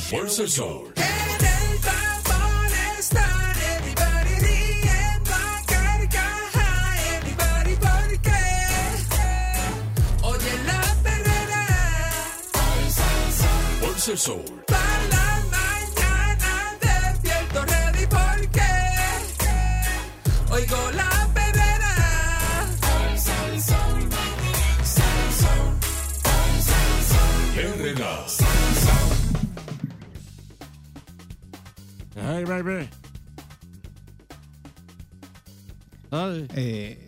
Fuerza 0.10 0.44
el 0.44 0.50
sol. 0.50 0.94
En 0.96 1.04
el 1.04 1.80
tapón 1.82 2.34
oigo 20.54 20.92
la 20.92 21.10
perrera 21.34 21.94
Mega. 27.84 28.26
Hey, 32.16 32.44
baby. 32.46 32.90
Ay, 36.12 36.48
Eh, 36.56 37.06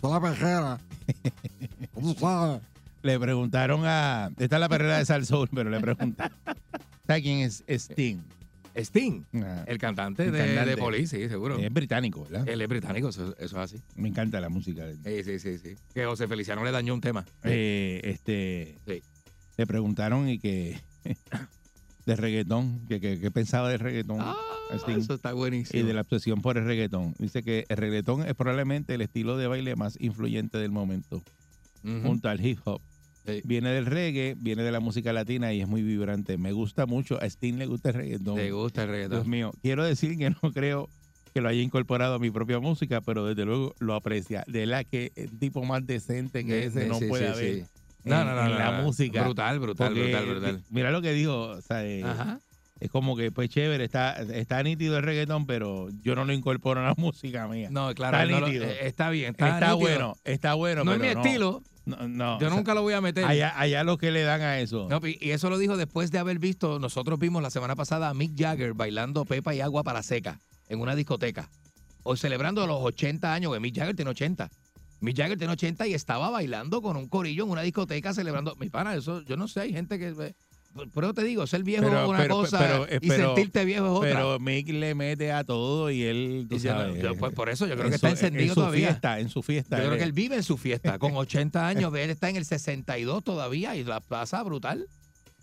toda 0.00 0.20
perrera. 0.20 0.78
¿Cómo 1.94 2.14
sabes? 2.14 2.62
le 3.02 3.20
preguntaron 3.20 3.82
a. 3.84 4.30
Esta 4.38 4.56
es 4.56 4.60
la 4.60 4.68
perrera 4.68 4.98
de 4.98 5.04
Salsoul, 5.04 5.48
pero 5.52 5.70
le 5.70 5.80
preguntaron. 5.80 6.36
¿Sabes 7.06 7.22
quién 7.22 7.40
es 7.40 7.64
Sting? 7.68 8.18
Sting, 8.76 9.22
Ah, 9.42 9.64
el 9.66 9.78
cantante 9.78 10.24
El 10.24 10.32
de, 10.32 10.38
cantante. 10.38 10.70
de 10.70 10.76
Police, 10.76 11.16
sí, 11.16 11.28
seguro. 11.28 11.58
es 11.58 11.72
británico, 11.72 12.24
¿verdad? 12.24 12.48
Él 12.48 12.60
es 12.60 12.68
británico, 12.68 13.08
eso, 13.08 13.34
eso 13.38 13.44
es 13.62 13.72
así. 13.74 13.82
Me 13.94 14.08
encanta 14.08 14.40
la 14.40 14.48
música 14.48 14.84
de 14.86 14.92
él. 14.92 15.24
Sí, 15.24 15.38
sí, 15.38 15.58
sí, 15.58 15.58
sí. 15.58 15.76
Que 15.94 16.04
José 16.04 16.28
Feliciano 16.28 16.62
le 16.64 16.70
dañó 16.72 16.92
un 16.94 17.00
tema. 17.00 17.24
Eh, 17.44 18.00
este, 18.04 18.76
Sí. 18.86 19.02
Le 19.56 19.66
preguntaron 19.66 20.28
y 20.28 20.38
que. 20.38 20.78
de 22.04 22.14
reggaetón, 22.16 22.86
que, 22.86 23.00
que, 23.00 23.18
que 23.18 23.30
pensaba 23.30 23.68
del 23.70 23.80
reggaetón. 23.80 24.18
Ah, 24.20 24.36
Sting. 24.74 24.98
eso 24.98 25.14
está 25.14 25.32
buenísimo. 25.32 25.80
y 25.82 25.86
de 25.86 25.94
la 25.94 26.02
obsesión 26.02 26.40
por 26.42 26.56
el 26.58 26.64
reggaetón. 26.64 27.14
Dice 27.18 27.42
que 27.42 27.64
el 27.68 27.76
reggaetón 27.76 28.22
es 28.26 28.34
probablemente 28.34 28.94
el 28.94 29.00
estilo 29.00 29.36
de 29.36 29.46
baile 29.46 29.74
más 29.76 29.96
influyente 30.00 30.58
del 30.58 30.70
momento, 30.70 31.22
junto 31.82 32.28
al 32.28 32.44
hip 32.44 32.58
hop. 32.64 32.80
Sí. 33.26 33.42
Viene 33.44 33.70
del 33.70 33.86
reggae, 33.86 34.34
viene 34.38 34.62
de 34.62 34.70
la 34.72 34.80
música 34.80 35.12
latina 35.12 35.52
y 35.52 35.60
es 35.60 35.68
muy 35.68 35.82
vibrante. 35.82 36.38
Me 36.38 36.52
gusta 36.52 36.86
mucho. 36.86 37.20
A 37.20 37.26
Sting 37.26 37.54
le 37.58 37.66
gusta 37.66 37.88
el 37.90 37.94
reggaetón. 37.96 38.36
¿Te 38.36 38.50
gusta 38.52 38.84
el 38.84 38.88
reggaetón? 38.90 39.18
Dios 39.18 39.26
mío. 39.26 39.52
Quiero 39.62 39.84
decir 39.84 40.16
que 40.16 40.30
no 40.30 40.52
creo 40.52 40.88
que 41.34 41.40
lo 41.40 41.48
haya 41.48 41.60
incorporado 41.60 42.14
a 42.14 42.18
mi 42.18 42.30
propia 42.30 42.58
música, 42.60 43.00
pero 43.02 43.26
desde 43.26 43.44
luego 43.44 43.74
lo 43.78 43.94
aprecia. 43.94 44.44
De 44.46 44.64
la 44.66 44.84
que 44.84 45.12
el 45.16 45.38
tipo 45.38 45.64
más 45.64 45.86
decente 45.86 46.44
que 46.46 46.64
ese 46.64 46.84
sí, 46.84 46.88
no 46.88 46.98
sí, 46.98 47.06
puede 47.08 47.28
haber. 47.28 47.44
en- 47.58 47.66
No, 48.04 48.24
no, 48.24 48.34
no, 48.36 48.46
en 48.46 48.56
la 48.58 48.80
música. 48.82 49.22
Brutal, 49.24 49.58
brutal, 49.58 49.88
Porque, 49.88 50.02
brutal, 50.04 50.26
brutal. 50.26 50.62
Mira 50.70 50.90
lo 50.90 51.02
que 51.02 51.12
dijo. 51.12 51.34
O 51.50 51.60
sea, 51.60 51.84
eh, 51.84 52.04
Ajá. 52.04 52.38
es 52.80 52.88
como 52.90 53.16
que, 53.16 53.32
pues 53.32 53.50
chévere, 53.50 53.82
está, 53.84 54.12
está 54.22 54.62
nítido 54.62 54.96
el 54.96 55.02
reggaetón, 55.02 55.44
pero 55.46 55.88
yo 56.02 56.14
no 56.14 56.24
lo 56.24 56.32
incorporo 56.32 56.80
a 56.80 56.84
la 56.84 56.94
música 56.96 57.48
mía. 57.48 57.68
No, 57.70 57.92
claro, 57.94 58.16
Está 58.18 58.40
no 58.40 58.46
nítido. 58.46 58.64
eh, 58.64 58.76
está 58.86 59.10
bien. 59.10 59.30
Está, 59.32 59.46
está 59.54 59.60
nítido. 59.72 59.76
bueno, 59.78 60.16
está 60.24 60.54
bueno. 60.54 60.84
No 60.84 60.92
es 60.94 61.00
mi 61.00 61.08
estilo. 61.08 61.60
No, 61.64 61.75
no, 61.86 62.38
Yo 62.40 62.46
o 62.46 62.50
sea, 62.50 62.50
nunca 62.50 62.74
lo 62.74 62.82
voy 62.82 62.94
a 62.94 63.00
meter. 63.00 63.24
Allá, 63.24 63.58
allá 63.58 63.84
lo 63.84 63.96
que 63.96 64.10
le 64.10 64.22
dan 64.22 64.40
a 64.40 64.58
eso. 64.58 64.88
No, 64.90 65.00
y 65.06 65.18
y 65.20 65.30
eso 65.30 65.48
lo 65.50 65.58
dijo 65.58 65.76
después 65.76 66.10
de 66.10 66.18
haber 66.18 66.38
visto, 66.38 66.78
nosotros 66.78 67.18
vimos 67.18 67.42
la 67.42 67.50
semana 67.50 67.76
pasada 67.76 68.08
a 68.08 68.14
Mick 68.14 68.32
Jagger 68.36 68.74
bailando 68.74 69.24
Pepa 69.24 69.54
y 69.54 69.60
Agua 69.60 69.82
para 69.82 70.02
Seca 70.02 70.40
en 70.68 70.80
una 70.80 70.94
discoteca. 70.94 71.48
O 72.02 72.16
celebrando 72.16 72.66
los 72.66 72.80
80 72.82 73.32
años, 73.32 73.52
que 73.52 73.60
Mick 73.60 73.76
Jagger 73.76 73.96
tiene 73.96 74.10
80. 74.10 74.50
Mick 75.00 75.16
Jagger 75.16 75.38
tiene 75.38 75.52
80 75.52 75.86
y 75.86 75.94
estaba 75.94 76.30
bailando 76.30 76.82
con 76.82 76.96
un 76.96 77.08
corillo 77.08 77.44
en 77.44 77.50
una 77.50 77.62
discoteca 77.62 78.14
celebrando. 78.14 78.54
Mi 78.56 78.68
pana, 78.70 78.94
eso, 78.94 79.22
yo 79.22 79.36
no 79.36 79.48
sé, 79.48 79.60
hay 79.60 79.72
gente 79.72 79.98
que... 79.98 80.34
eh, 80.82 80.88
Pero 80.94 81.14
te 81.14 81.24
digo, 81.24 81.46
ser 81.46 81.62
viejo 81.62 81.84
Pero- 81.84 82.02
es 82.02 82.08
una 82.08 82.18
pero- 82.18 82.34
cosa 82.36 82.58
pero- 82.58 82.88
eh, 82.88 82.98
y 83.02 83.08
pero- 83.08 83.26
sentirte 83.34 83.64
viejo 83.64 83.86
es 83.86 83.92
otra. 83.98 84.08
Pero 84.10 84.38
Mick 84.40 84.68
le 84.68 84.94
mete 84.94 85.32
a 85.32 85.44
todo 85.44 85.90
y 85.90 86.02
él, 86.02 86.46
tú 86.48 86.56
Y 86.56 86.60
sabes, 86.60 87.02
yo, 87.02 87.14
pues, 87.16 87.32
por 87.32 87.48
eso 87.48 87.66
yo 87.66 87.74
creo 87.74 87.86
en 87.86 87.90
que 87.90 87.96
está 87.96 88.10
encendido 88.10 88.42
en 88.44 88.48
su 88.50 88.54
todavía. 88.54 88.88
Fiesta, 88.88 89.20
en 89.20 89.28
su 89.28 89.42
fiesta. 89.42 89.76
Yo 89.78 89.82
creo 89.84 89.92
él 89.94 89.98
que 89.98 90.04
él 90.04 90.12
vive 90.12 90.36
en 90.36 90.42
su 90.42 90.56
fiesta. 90.56 90.98
Con 90.98 91.12
80 91.16 91.66
años, 91.66 91.92
él 91.94 92.10
está 92.10 92.28
en 92.30 92.36
el 92.36 92.44
62 92.44 93.22
todavía 93.24 93.76
y 93.76 93.84
la 93.84 94.00
pasa 94.00 94.42
brutal. 94.42 94.86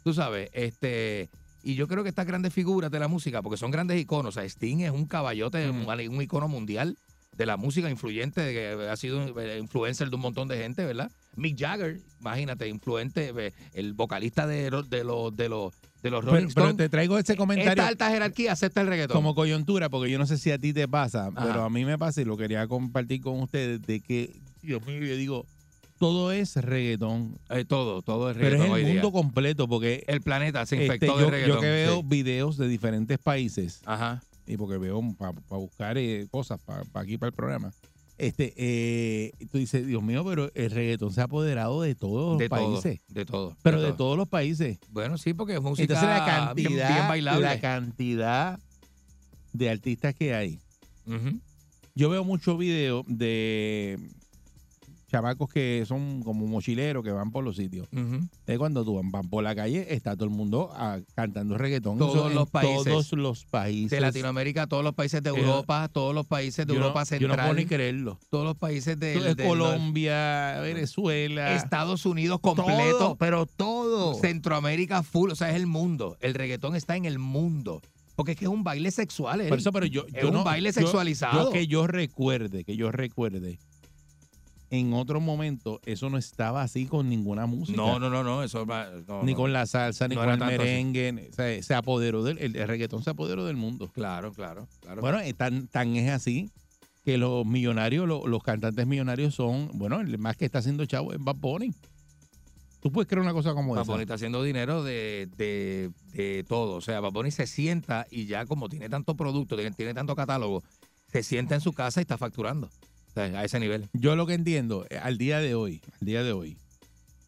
Tú 0.04 0.14
sabes, 0.14 0.50
este. 0.54 1.30
Y 1.66 1.76
yo 1.76 1.88
creo 1.88 2.04
que 2.04 2.10
estas 2.10 2.26
grandes 2.28 2.54
figuras 2.54 2.92
de 2.92 3.00
la 3.00 3.08
música, 3.08 3.42
porque 3.42 3.58
son 3.58 3.72
grandes 3.72 4.00
iconos. 4.02 4.36
O 4.36 4.40
sea, 4.42 4.44
Sting 4.50 4.80
es 4.82 4.92
un 4.92 5.06
caballote, 5.06 5.66
Mm. 5.72 5.88
un, 5.88 6.10
un 6.16 6.22
icono 6.22 6.50
mundial 6.50 6.98
de 7.38 7.46
la 7.46 7.56
música 7.58 7.90
influyente, 7.90 8.42
de 8.42 8.54
que 8.54 8.90
ha 8.90 8.96
sido 8.98 9.40
eh, 9.40 9.60
influencer 9.60 10.10
de 10.10 10.16
un 10.18 10.22
montón 10.22 10.48
de 10.50 10.58
gente, 10.58 10.86
¿verdad? 10.86 11.10
Mick 11.36 11.58
Jagger, 11.60 12.00
imagínate, 12.20 12.68
influente, 12.68 13.34
el 13.74 13.94
vocalista 13.94 14.46
de, 14.48 14.70
los- 14.72 14.90
de 14.90 15.04
los 15.04 15.36
de 15.36 15.50
los 15.50 15.74
de 16.04 16.10
los 16.12 16.24
Rolling 16.26 16.48
pero, 16.48 16.54
pero 16.54 16.66
Stones. 16.68 16.78
te 16.78 16.90
traigo 16.90 17.18
ese 17.18 17.38
comentario 17.38 17.72
Esta 17.72 17.88
alta 17.88 18.10
jerarquía 18.10 18.52
acepta 18.52 18.82
el 18.82 18.88
reggaetón. 18.88 19.16
como 19.16 19.34
coyuntura, 19.36 19.90
porque 19.90 20.12
yo 20.12 20.20
no 20.20 20.26
sé 20.26 20.38
si 20.38 20.52
a 20.52 20.58
ti 20.60 20.74
te 20.74 20.86
pasa, 20.88 21.28
Ajá. 21.28 21.46
pero 21.48 21.64
a 21.64 21.70
mí 21.70 21.86
me 21.86 21.98
pasa 21.98 22.22
y 22.22 22.26
lo 22.26 22.36
quería 22.36 22.68
compartir 22.68 23.22
con 23.22 23.40
ustedes, 23.40 23.82
de 23.84 24.02
que, 24.02 24.36
Dios 24.62 24.86
mío, 24.86 25.00
yo 25.00 25.16
digo, 25.16 25.46
todo 26.00 26.34
es 26.34 26.58
reggaetón, 26.58 27.38
Eh, 27.50 27.64
todo, 27.64 28.02
todo 28.02 28.30
es 28.30 28.36
pero 28.36 28.50
reggaetón 28.50 28.68
es 28.68 28.74
hoy 28.74 28.82
el 28.82 28.86
día. 28.88 28.94
mundo 29.02 29.12
completo, 29.14 29.68
porque 29.70 30.04
El 30.08 30.20
planeta 30.22 30.66
se 30.66 30.76
este, 30.76 30.86
infectó 30.96 31.18
de 31.18 31.30
reggaetón. 31.32 31.56
yo 31.56 31.62
que 31.62 31.70
veo 31.72 31.96
sí. 32.02 32.06
videos 32.06 32.58
de 32.58 32.68
diferentes 32.68 33.18
países, 33.20 33.80
Ajá. 33.86 34.22
y 34.46 34.58
porque 34.58 34.78
veo 34.78 35.02
para 35.18 35.32
buscar 35.52 35.98
eh, 35.98 36.28
cosas 36.30 36.60
para 36.66 36.84
aquí, 36.96 37.18
para 37.18 37.30
el 37.30 37.34
programa. 37.34 37.72
Este, 38.18 38.54
eh, 38.58 39.32
tú 39.52 39.58
dices, 39.58 39.86
Dios 39.88 40.04
mío, 40.04 40.24
pero 40.24 40.52
el 40.54 40.70
reggaetón 40.72 41.12
se 41.12 41.22
ha 41.22 41.24
apoderado 41.26 41.82
de 41.82 41.96
todos 41.96 42.32
los 42.34 42.38
de 42.40 42.48
países. 42.50 43.02
todo, 43.08 43.14
de 43.16 43.26
todo. 43.26 43.58
Pero 43.64 43.82
de 43.82 43.94
todos 43.94 44.16
los 44.18 44.28
países. 44.30 44.78
Bueno, 44.90 45.18
sí, 45.18 45.34
porque 45.34 45.56
es 45.56 45.62
música 45.62 45.84
Entonces 45.94 46.08
la 46.08 46.54
bien- 46.54 46.68
cantidad, 46.70 46.94
bien, 46.96 47.08
bailable. 47.08 47.42
la 47.42 47.60
cantidad 47.60 48.60
de 49.52 49.70
artistas 49.70 50.14
que 50.16 50.34
hay. 50.34 50.60
Yo 51.96 52.10
veo 52.10 52.24
muchos 52.24 52.58
videos 52.58 53.04
de 53.08 54.00
chamacos 55.14 55.48
que 55.48 55.84
son 55.88 56.24
como 56.24 56.48
mochileros 56.48 57.04
que 57.04 57.12
van 57.12 57.30
por 57.30 57.44
los 57.44 57.56
sitios. 57.58 57.88
Ujú. 57.94 58.28
Es 58.48 58.58
cuando 58.58 58.84
tú 58.84 58.96
van 58.96 59.12
por 59.30 59.44
la 59.44 59.54
calle, 59.56 59.94
está 59.94 60.16
todo 60.16 60.26
el 60.26 60.32
mundo 60.32 60.72
ah, 60.74 60.98
cantando 61.14 61.56
reggaetón. 61.56 62.00
Todos 62.00 62.32
en 62.32 62.36
los 62.36 62.50
países. 62.50 62.84
Todos 62.86 63.14
los 63.14 63.46
países. 63.46 63.92
De 63.92 64.02
Latinoamérica, 64.02 64.66
todos 64.66 64.84
los 64.84 64.96
países 64.96 65.22
de 65.22 65.30
Europa, 65.30 65.88
todos 65.94 66.16
los 66.16 66.26
países 66.26 66.66
de 66.66 66.74
Yo 66.74 66.80
no- 66.80 66.86
Europa 66.88 67.04
Yo 67.04 67.28
no 67.28 67.36
puedo 67.36 67.36
Central, 67.44 67.56
ni 67.58 67.66
creerlo. 67.68 68.20
todos 68.32 68.44
los 68.44 68.58
países 68.58 69.00
de, 69.00 69.14
es 69.30 69.36
del- 69.36 69.48
Colombia, 69.48 70.60
Venezuela. 70.62 71.56
Estados 71.56 72.06
Unidos 72.08 72.40
completo, 72.42 72.98
Todo, 72.98 73.16
pero 73.16 73.46
todo. 73.46 74.16
Centroamérica 74.16 75.04
full, 75.04 75.30
o 75.32 75.36
sea, 75.36 75.52
es 75.52 75.56
el 75.58 75.68
mundo. 75.68 76.18
El 76.22 76.34
reggaetón 76.34 76.76
está 76.76 76.96
en 76.96 77.06
el 77.06 77.20
mundo. 77.20 77.82
Porque 78.16 78.34
es 78.34 78.38
que 78.38 78.46
es 78.46 78.50
un 78.52 78.64
baile 78.64 78.92
sexual, 78.92 79.42
Eric. 79.42 79.50
Por 79.50 79.58
eso, 79.60 79.72
pero 79.72 79.86
yo, 79.86 80.06
Es 80.14 80.22
yo 80.22 80.28
un 80.30 80.34
no- 80.36 80.44
baile 80.44 80.70
yo- 80.70 80.74
sexualizado. 80.82 81.46
Yo, 81.46 81.52
que 81.52 81.68
yo 81.68 81.88
recuerde, 81.88 82.64
que 82.64 82.76
yo 82.76 82.92
recuerde, 82.92 83.58
en 84.76 84.92
otro 84.94 85.20
momento 85.22 85.80
eso 85.86 86.10
no 86.10 86.18
estaba 86.18 86.64
así 86.64 86.86
con 86.88 87.08
ninguna 87.10 87.46
música. 87.46 87.78
No, 87.78 88.00
no, 88.00 88.10
no, 88.10 88.24
no, 88.24 88.44
eso 88.44 88.66
va- 88.66 88.90
no, 89.08 89.22
Ni 89.24 89.34
no. 89.34 89.38
con 89.38 89.54
la 89.54 89.66
salsa, 89.68 90.08
ni 90.08 90.16
No 90.16 90.22
con 90.22 90.32
el 90.32 90.40
merengue. 90.40 91.30
o 91.32 91.34
sea, 91.34 91.62
se 91.62 91.76
apoderó 91.76 92.24
del 92.24 92.40
el, 92.40 92.56
el 92.56 92.68
reggaetón 92.68 93.04
se 93.04 93.12
apoderó 93.12 93.46
del 93.46 93.56
mundo. 93.56 93.90
Claro, 93.94 94.34
claro, 94.34 94.68
claro. 94.82 95.02
Bueno, 95.02 95.20
eh, 95.20 95.34
tan, 95.34 95.68
tan 95.68 95.96
es 95.96 96.10
así 96.10 96.50
que 97.06 97.18
los 97.18 97.46
millonarios, 97.46 98.08
lo- 98.08 98.26
los 98.28 98.42
cantantes 98.42 98.88
millonarios 98.88 99.36
son, 99.36 99.70
bueno, 99.74 100.00
el 100.02 100.18
más 100.18 100.38
que 100.38 100.46
está 100.46 100.60
haciendo 100.60 100.86
chavo 100.86 101.14
es 101.14 101.20
Bad 101.22 101.36
Bunny. 101.36 101.72
Tú 102.82 102.92
puedes 102.92 103.08
creer 103.08 103.22
una 103.22 103.32
cosa 103.34 103.54
como 103.54 103.74
Bad 103.76 103.84
esa. 103.84 103.92
Bunny 103.92 104.02
está 104.04 104.16
haciendo 104.16 104.42
dinero 104.44 104.84
de, 104.84 105.30
de, 105.38 105.92
de 106.14 106.44
todo. 106.48 106.76
O 106.78 106.82
sea, 106.82 107.00
Bad 107.00 107.12
Bunny 107.12 107.30
se 107.32 107.46
sienta 107.48 108.08
y 108.10 108.26
ya 108.26 108.46
como 108.46 108.70
tiene 108.70 108.90
tanto 108.90 109.16
producto, 109.16 109.56
tiene, 109.56 109.72
tiene 109.72 109.94
tanto 109.94 110.16
catálogo, 110.16 110.64
se 111.12 111.22
sienta 111.24 111.56
en 111.56 111.62
su 111.62 111.74
casa 111.74 112.02
y 112.02 112.04
está 112.04 112.18
facturando. 112.18 112.70
O 113.16 113.16
sea, 113.16 113.26
a 113.40 113.44
ese 113.44 113.60
nivel. 113.60 113.88
Yo 113.94 114.16
lo 114.16 114.26
que 114.26 114.34
entiendo, 114.34 114.86
eh, 114.90 114.98
al 114.98 115.18
día 115.18 115.40
de 115.40 115.54
hoy, 115.56 115.82
al 116.02 116.06
día 116.08 116.24
de 116.24 116.32
hoy, 116.34 116.58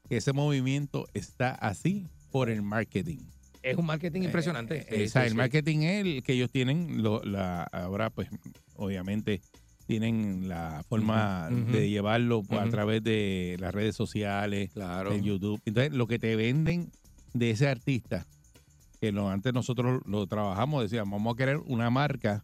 que 0.09 0.17
ese 0.17 0.33
movimiento 0.33 1.07
está 1.13 1.51
así 1.51 2.07
por 2.31 2.49
el 2.49 2.61
marketing. 2.61 3.19
Es 3.61 3.77
un 3.77 3.85
marketing 3.85 4.21
impresionante. 4.23 4.85
Eh, 4.89 5.05
o 5.05 5.09
sea, 5.09 5.21
sí, 5.21 5.25
el 5.27 5.31
sí. 5.31 5.37
marketing 5.37 5.79
es 5.79 6.05
el 6.05 6.23
que 6.23 6.33
ellos 6.33 6.51
tienen, 6.51 7.01
lo- 7.03 7.23
la, 7.23 7.63
ahora 7.63 8.09
pues 8.09 8.27
obviamente 8.75 9.41
tienen 9.87 10.47
la 10.47 10.83
forma 10.89 11.49
de 11.51 11.89
llevarlo 11.89 12.41
pues, 12.43 12.59
a 12.61 12.69
través 12.69 13.03
de 13.03 13.55
las 13.59 13.73
redes 13.73 13.95
sociales, 13.95 14.71
Claro. 14.73 15.11
de 15.11 15.21
YouTube. 15.21 15.61
Entonces, 15.65 15.93
lo 15.93 16.07
que 16.07 16.17
te 16.17 16.35
venden 16.35 16.89
de 17.33 17.51
ese 17.51 17.67
artista, 17.67 18.25
que 18.99 19.11
lo, 19.11 19.29
antes 19.29 19.53
nosotros 19.53 20.01
lo 20.07 20.25
trabajamos, 20.25 20.81
decíamos, 20.83 21.19
vamos 21.19 21.35
a 21.35 21.37
querer 21.37 21.57
una 21.67 21.89
marca 21.91 22.41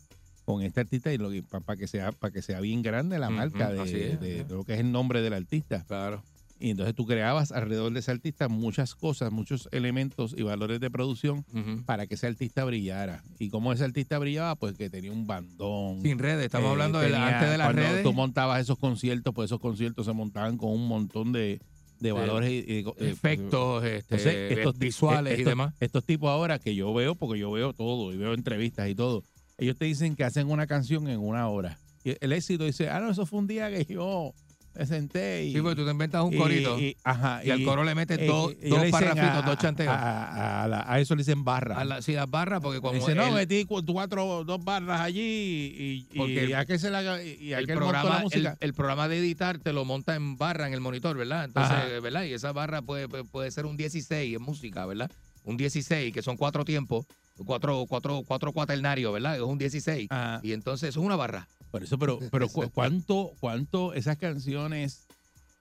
con 0.53 0.63
este 0.63 0.81
artista 0.81 1.13
y 1.13 1.17
lo 1.17 1.29
para 1.63 1.77
que 1.77 1.87
sea 1.87 2.11
para 2.11 2.31
que 2.31 2.41
sea 2.41 2.59
bien 2.59 2.81
grande 2.81 3.17
la 3.19 3.29
marca 3.29 3.71
de, 3.71 3.83
es, 3.83 3.91
de- 4.19 4.35
ajá. 4.41 4.47
de 4.49 4.55
lo 4.55 4.63
que 4.63 4.73
es 4.73 4.79
el 4.79 4.91
nombre 4.91 5.21
del 5.21 5.33
artista. 5.33 5.83
Claro. 5.87 6.23
Y 6.59 6.69
entonces 6.69 6.93
tú 6.93 7.07
creabas 7.07 7.51
alrededor 7.51 7.91
de 7.91 8.01
ese 8.01 8.11
artista 8.11 8.47
muchas 8.47 8.93
cosas, 8.93 9.31
muchos 9.31 9.67
elementos 9.71 10.35
y 10.37 10.43
valores 10.43 10.79
de 10.79 10.91
producción 10.91 11.43
para 11.87 12.05
que 12.05 12.13
ese 12.13 12.27
artista 12.27 12.63
brillara. 12.65 13.23
¿Y 13.39 13.49
cómo 13.49 13.73
ese 13.73 13.83
artista 13.83 14.19
brillaba? 14.19 14.55
Pues 14.55 14.77
que 14.77 14.87
tenía 14.91 15.11
un 15.11 15.25
bandón. 15.25 16.03
Sin 16.03 16.19
redes, 16.19 16.45
estamos 16.45 16.67
Eh, 16.67 16.71
hablando 16.73 16.99
de 16.99 17.09
la- 17.09 17.17
tenía- 17.17 17.33
antes 17.39 17.49
de 17.51 17.57
las 17.57 17.65
cuando 17.67 17.81
redes. 17.81 18.03
tú 18.03 18.13
montabas 18.13 18.61
esos 18.61 18.77
conciertos, 18.77 19.33
pues 19.33 19.47
esos 19.47 19.59
conciertos 19.59 20.05
se 20.05 20.13
montaban 20.13 20.57
con 20.57 20.69
un 20.69 20.87
montón 20.87 21.31
de, 21.31 21.59
de 21.99 22.11
valores 22.11 22.51
y, 22.51 22.57
y- 22.71 22.79
eh, 22.79 22.93
efectos 23.09 23.83
este, 23.83 24.15
entonces, 24.15 24.57
estos- 24.59 24.77
visuales 24.77 25.39
y 25.39 25.43
demás. 25.43 25.73
Estos 25.79 26.03
tipos 26.05 26.29
ahora 26.29 26.59
que 26.59 26.75
yo 26.75 26.93
veo, 26.93 27.15
porque 27.15 27.39
yo 27.39 27.49
veo 27.51 27.73
todo 27.73 28.13
y 28.13 28.17
veo 28.17 28.35
entrevistas 28.35 28.87
y 28.87 28.93
todo, 28.93 29.23
ellos 29.65 29.77
te 29.77 29.85
dicen 29.85 30.15
que 30.15 30.23
hacen 30.23 30.49
una 30.49 30.67
canción 30.67 31.07
en 31.07 31.19
una 31.19 31.47
hora. 31.47 31.77
Y 32.03 32.15
el 32.19 32.31
éxito 32.33 32.65
dice, 32.65 32.89
ah, 32.89 32.99
no, 32.99 33.11
eso 33.11 33.25
fue 33.25 33.39
un 33.39 33.47
día 33.47 33.69
que 33.69 33.85
yo 33.85 34.33
me 34.73 34.85
senté 34.85 35.43
y... 35.45 35.53
Sí, 35.53 35.61
porque 35.61 35.75
tú 35.75 35.85
te 35.85 35.91
inventas 35.91 36.23
un 36.23 36.33
y- 36.33 36.37
corito 36.37 36.79
y, 36.79 36.83
y- 36.85 36.97
ajá, 37.03 37.39
al 37.39 37.63
coro 37.65 37.83
le 37.83 37.93
metes 37.93 38.17
eh, 38.19 38.25
dos, 38.25 38.53
y 38.61 38.69
dos 38.69 38.85
parrafitos, 38.89 39.29
a- 39.29 39.41
dos 39.41 39.57
chanteos. 39.57 39.93
A, 39.93 39.99
a- 39.99 40.63
a 40.63 40.67
la- 40.69 40.85
a 40.87 40.99
eso 40.99 41.13
le 41.13 41.19
dicen 41.23 41.43
barra. 41.43 41.77
A 41.77 41.83
la, 41.85 42.01
sí, 42.01 42.13
las 42.13 42.29
barras, 42.29 42.61
porque 42.61 42.79
como 42.79 42.93
Dice, 42.93 43.13
no, 43.13 43.31
metí 43.33 43.65
cu- 43.65 43.83
cuatro, 43.85 44.43
dos 44.45 44.63
barras 44.63 45.01
allí 45.01 45.19
y, 45.21 46.07
y, 46.11 46.17
Porque 46.17 46.33
y 46.33 46.37
el- 46.37 46.55
aquel 46.55 46.79
se 46.79 46.89
la, 46.89 47.21
y 47.21 47.51
el 47.53 47.63
aquel 47.65 47.75
programa, 47.77 48.17
el, 48.17 48.23
música. 48.23 48.57
el 48.61 48.73
programa 48.73 49.07
de 49.09 49.19
editar 49.19 49.59
te 49.59 49.73
lo 49.73 49.83
monta 49.85 50.15
en 50.15 50.37
barra 50.37 50.67
en 50.67 50.73
el 50.73 50.79
monitor, 50.79 51.17
¿verdad? 51.17 51.43
Entonces, 51.45 51.75
Ajá. 51.75 51.99
¿verdad? 52.01 52.23
Y 52.23 52.33
esa 52.33 52.51
barra 52.53 52.81
puede, 52.81 53.07
puede 53.09 53.51
ser 53.51 53.65
un 53.65 53.75
16 53.77 54.35
en 54.37 54.41
música, 54.41 54.85
¿verdad? 54.85 55.11
Un 55.43 55.57
16, 55.57 56.13
que 56.13 56.21
son 56.21 56.37
cuatro 56.37 56.63
tiempos, 56.63 57.05
cuatro, 57.45 57.85
cuatro, 57.87 58.23
cuatro 58.27 58.51
cuaternarios, 58.53 59.11
¿verdad? 59.13 59.35
Es 59.35 59.41
un 59.41 59.57
16. 59.57 60.07
Ajá. 60.09 60.39
Y 60.43 60.53
entonces 60.53 60.89
eso 60.89 60.99
es 60.99 61.05
una 61.05 61.15
barra. 61.15 61.47
Por 61.71 61.83
eso, 61.83 61.97
pero, 61.97 62.19
pero 62.31 62.47
cu- 62.49 62.69
¿cuánto, 62.73 63.31
cuánto 63.39 63.93
esas 63.93 64.17
canciones 64.17 65.07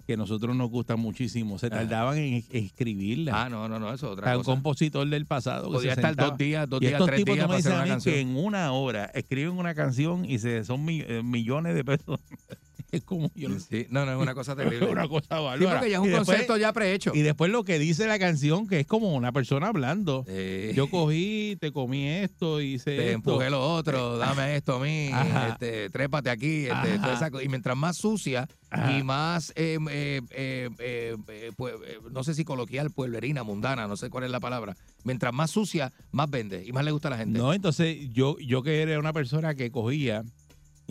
que 0.06 0.14
a 0.14 0.16
nosotros 0.16 0.56
nos 0.56 0.68
gustan 0.70 0.98
muchísimo 0.98 1.58
se 1.58 1.70
tardaban 1.70 2.18
en, 2.18 2.34
en 2.50 2.64
escribirlas? 2.64 3.34
Ah, 3.36 3.48
no, 3.48 3.68
no, 3.68 3.78
no, 3.78 3.92
eso 3.92 4.06
es 4.06 4.12
otra 4.14 4.34
cosa. 4.34 4.50
compositor 4.50 5.08
del 5.08 5.26
pasado. 5.26 5.68
que 5.68 5.74
Podía 5.74 5.94
se 5.94 6.00
estar 6.00 6.10
sentaba. 6.12 6.30
dos 6.30 6.38
días, 6.38 6.68
dos 6.68 6.80
y 6.82 6.86
días, 6.86 6.92
estos 6.94 7.06
tres 7.06 7.18
tipos 7.18 7.34
días 7.36 7.48
me 7.48 7.56
dicen 7.56 7.72
a 7.72 7.84
mí 7.84 8.02
que 8.02 8.20
en 8.20 8.36
una 8.36 8.72
hora 8.72 9.04
escriben 9.14 9.52
una 9.52 9.74
canción 9.74 10.24
y 10.24 10.38
se 10.40 10.64
son 10.64 10.84
mi- 10.84 11.02
eh, 11.06 11.22
millones 11.22 11.74
de 11.76 11.84
pesos. 11.84 12.18
es 12.92 13.02
como 13.04 13.30
yo 13.34 13.48
no 13.48 13.58
Sí, 13.60 13.86
no, 13.90 14.04
no, 14.06 14.12
es 14.12 14.18
una 14.18 14.34
cosa 14.34 14.54
terrible. 14.56 14.86
una 14.90 15.08
cosa 15.08 15.36
Sí, 15.38 15.44
bárbara. 15.44 15.70
porque 15.78 15.90
ya 15.90 15.96
es 15.98 16.02
Y 16.04 16.06
un 16.06 16.12
después- 16.12 16.26
concepto 16.26 16.56
ya 16.56 16.72
prehecho. 16.72 17.12
Y 17.14 17.22
después 17.22 17.50
lo 17.50 17.64
que 17.64 17.78
dice 17.78 18.06
la 18.06 18.18
canción, 18.18 18.66
que 18.66 18.80
es 18.80 18.86
como 18.86 19.14
una 19.14 19.32
persona 19.32 19.68
hablando. 19.68 20.24
Eh, 20.28 20.72
Yo 20.74 20.88
cogí, 20.90 21.56
te 21.60 21.72
comí 21.72 22.06
esto, 22.08 22.60
hice 22.60 22.84
te 22.96 22.96
esto. 23.06 23.12
empujé 23.14 23.50
lo 23.50 23.60
otro, 23.74 24.18
dame 24.18 24.56
esto 24.56 24.76
a 24.76 24.80
mí, 24.80 25.10
este, 25.50 25.90
trépate 25.90 26.30
aquí, 26.30 26.66
este, 26.66 26.98
toda 26.98 27.14
esa 27.14 27.30
y 27.42 27.48
mientras 27.48 27.76
más 27.76 27.96
sucia 27.96 28.48
Ajá. 28.70 28.96
y 28.98 29.02
más, 29.02 29.52
eh, 29.56 29.78
eh, 29.90 30.20
eh, 30.30 30.68
eh, 30.78 31.16
eh, 31.28 31.50
pues, 31.56 31.74
eh, 31.86 31.98
no 32.10 32.24
sé 32.24 32.34
si 32.34 32.44
coloquial, 32.44 32.90
pueblerina, 32.90 33.42
mundana, 33.42 33.86
no 33.86 33.96
sé 33.96 34.10
cuál 34.10 34.24
es 34.24 34.30
la 34.30 34.40
palabra, 34.40 34.76
mientras 35.04 35.32
más 35.32 35.50
sucia, 35.50 35.92
más 36.12 36.30
vende 36.30 36.64
y 36.66 36.72
más 36.72 36.84
le 36.84 36.90
gusta 36.92 37.08
a 37.08 37.12
la 37.12 37.18
gente. 37.18 37.38
No, 37.38 37.52
entonces 37.52 37.98
yo, 38.12 38.36
yo 38.38 38.62
que 38.62 38.82
era 38.82 38.98
una 38.98 39.12
persona 39.12 39.54
que 39.54 39.70
cogía 39.70 40.22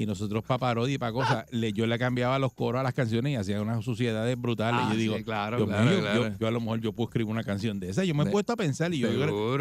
y 0.01 0.05
nosotros 0.05 0.43
para 0.45 0.57
parodia 0.59 0.95
y 0.95 0.97
para 0.97 1.11
cosas, 1.11 1.45
le, 1.51 1.73
yo 1.73 1.85
le 1.85 1.99
cambiaba 1.99 2.39
los 2.39 2.53
coros 2.53 2.79
a 2.79 2.83
las 2.83 2.93
canciones 2.93 3.33
y 3.33 3.35
hacía 3.35 3.61
unas 3.61 3.83
suciedades 3.83 4.39
brutales. 4.39 4.79
Ah, 4.83 4.89
yo 4.93 4.97
digo, 4.97 5.17
sí, 5.17 5.23
claro, 5.25 5.59
yo- 5.59 5.65
claro. 5.65 6.15
yo, 6.29 6.37
yo 6.39 6.47
a 6.47 6.51
lo 6.51 6.61
mejor 6.61 6.79
yo 6.79 6.93
puedo 6.93 7.09
escribir 7.09 7.29
una 7.31 7.43
canción 7.43 7.79
de 7.79 7.89
esa. 7.89 8.05
Yo 8.05 8.15
me 8.15 8.23
he 8.23 8.31
puesto 8.31 8.53
a 8.53 8.55
pensar 8.55 8.93
y 8.93 8.99
yo, 8.99 9.09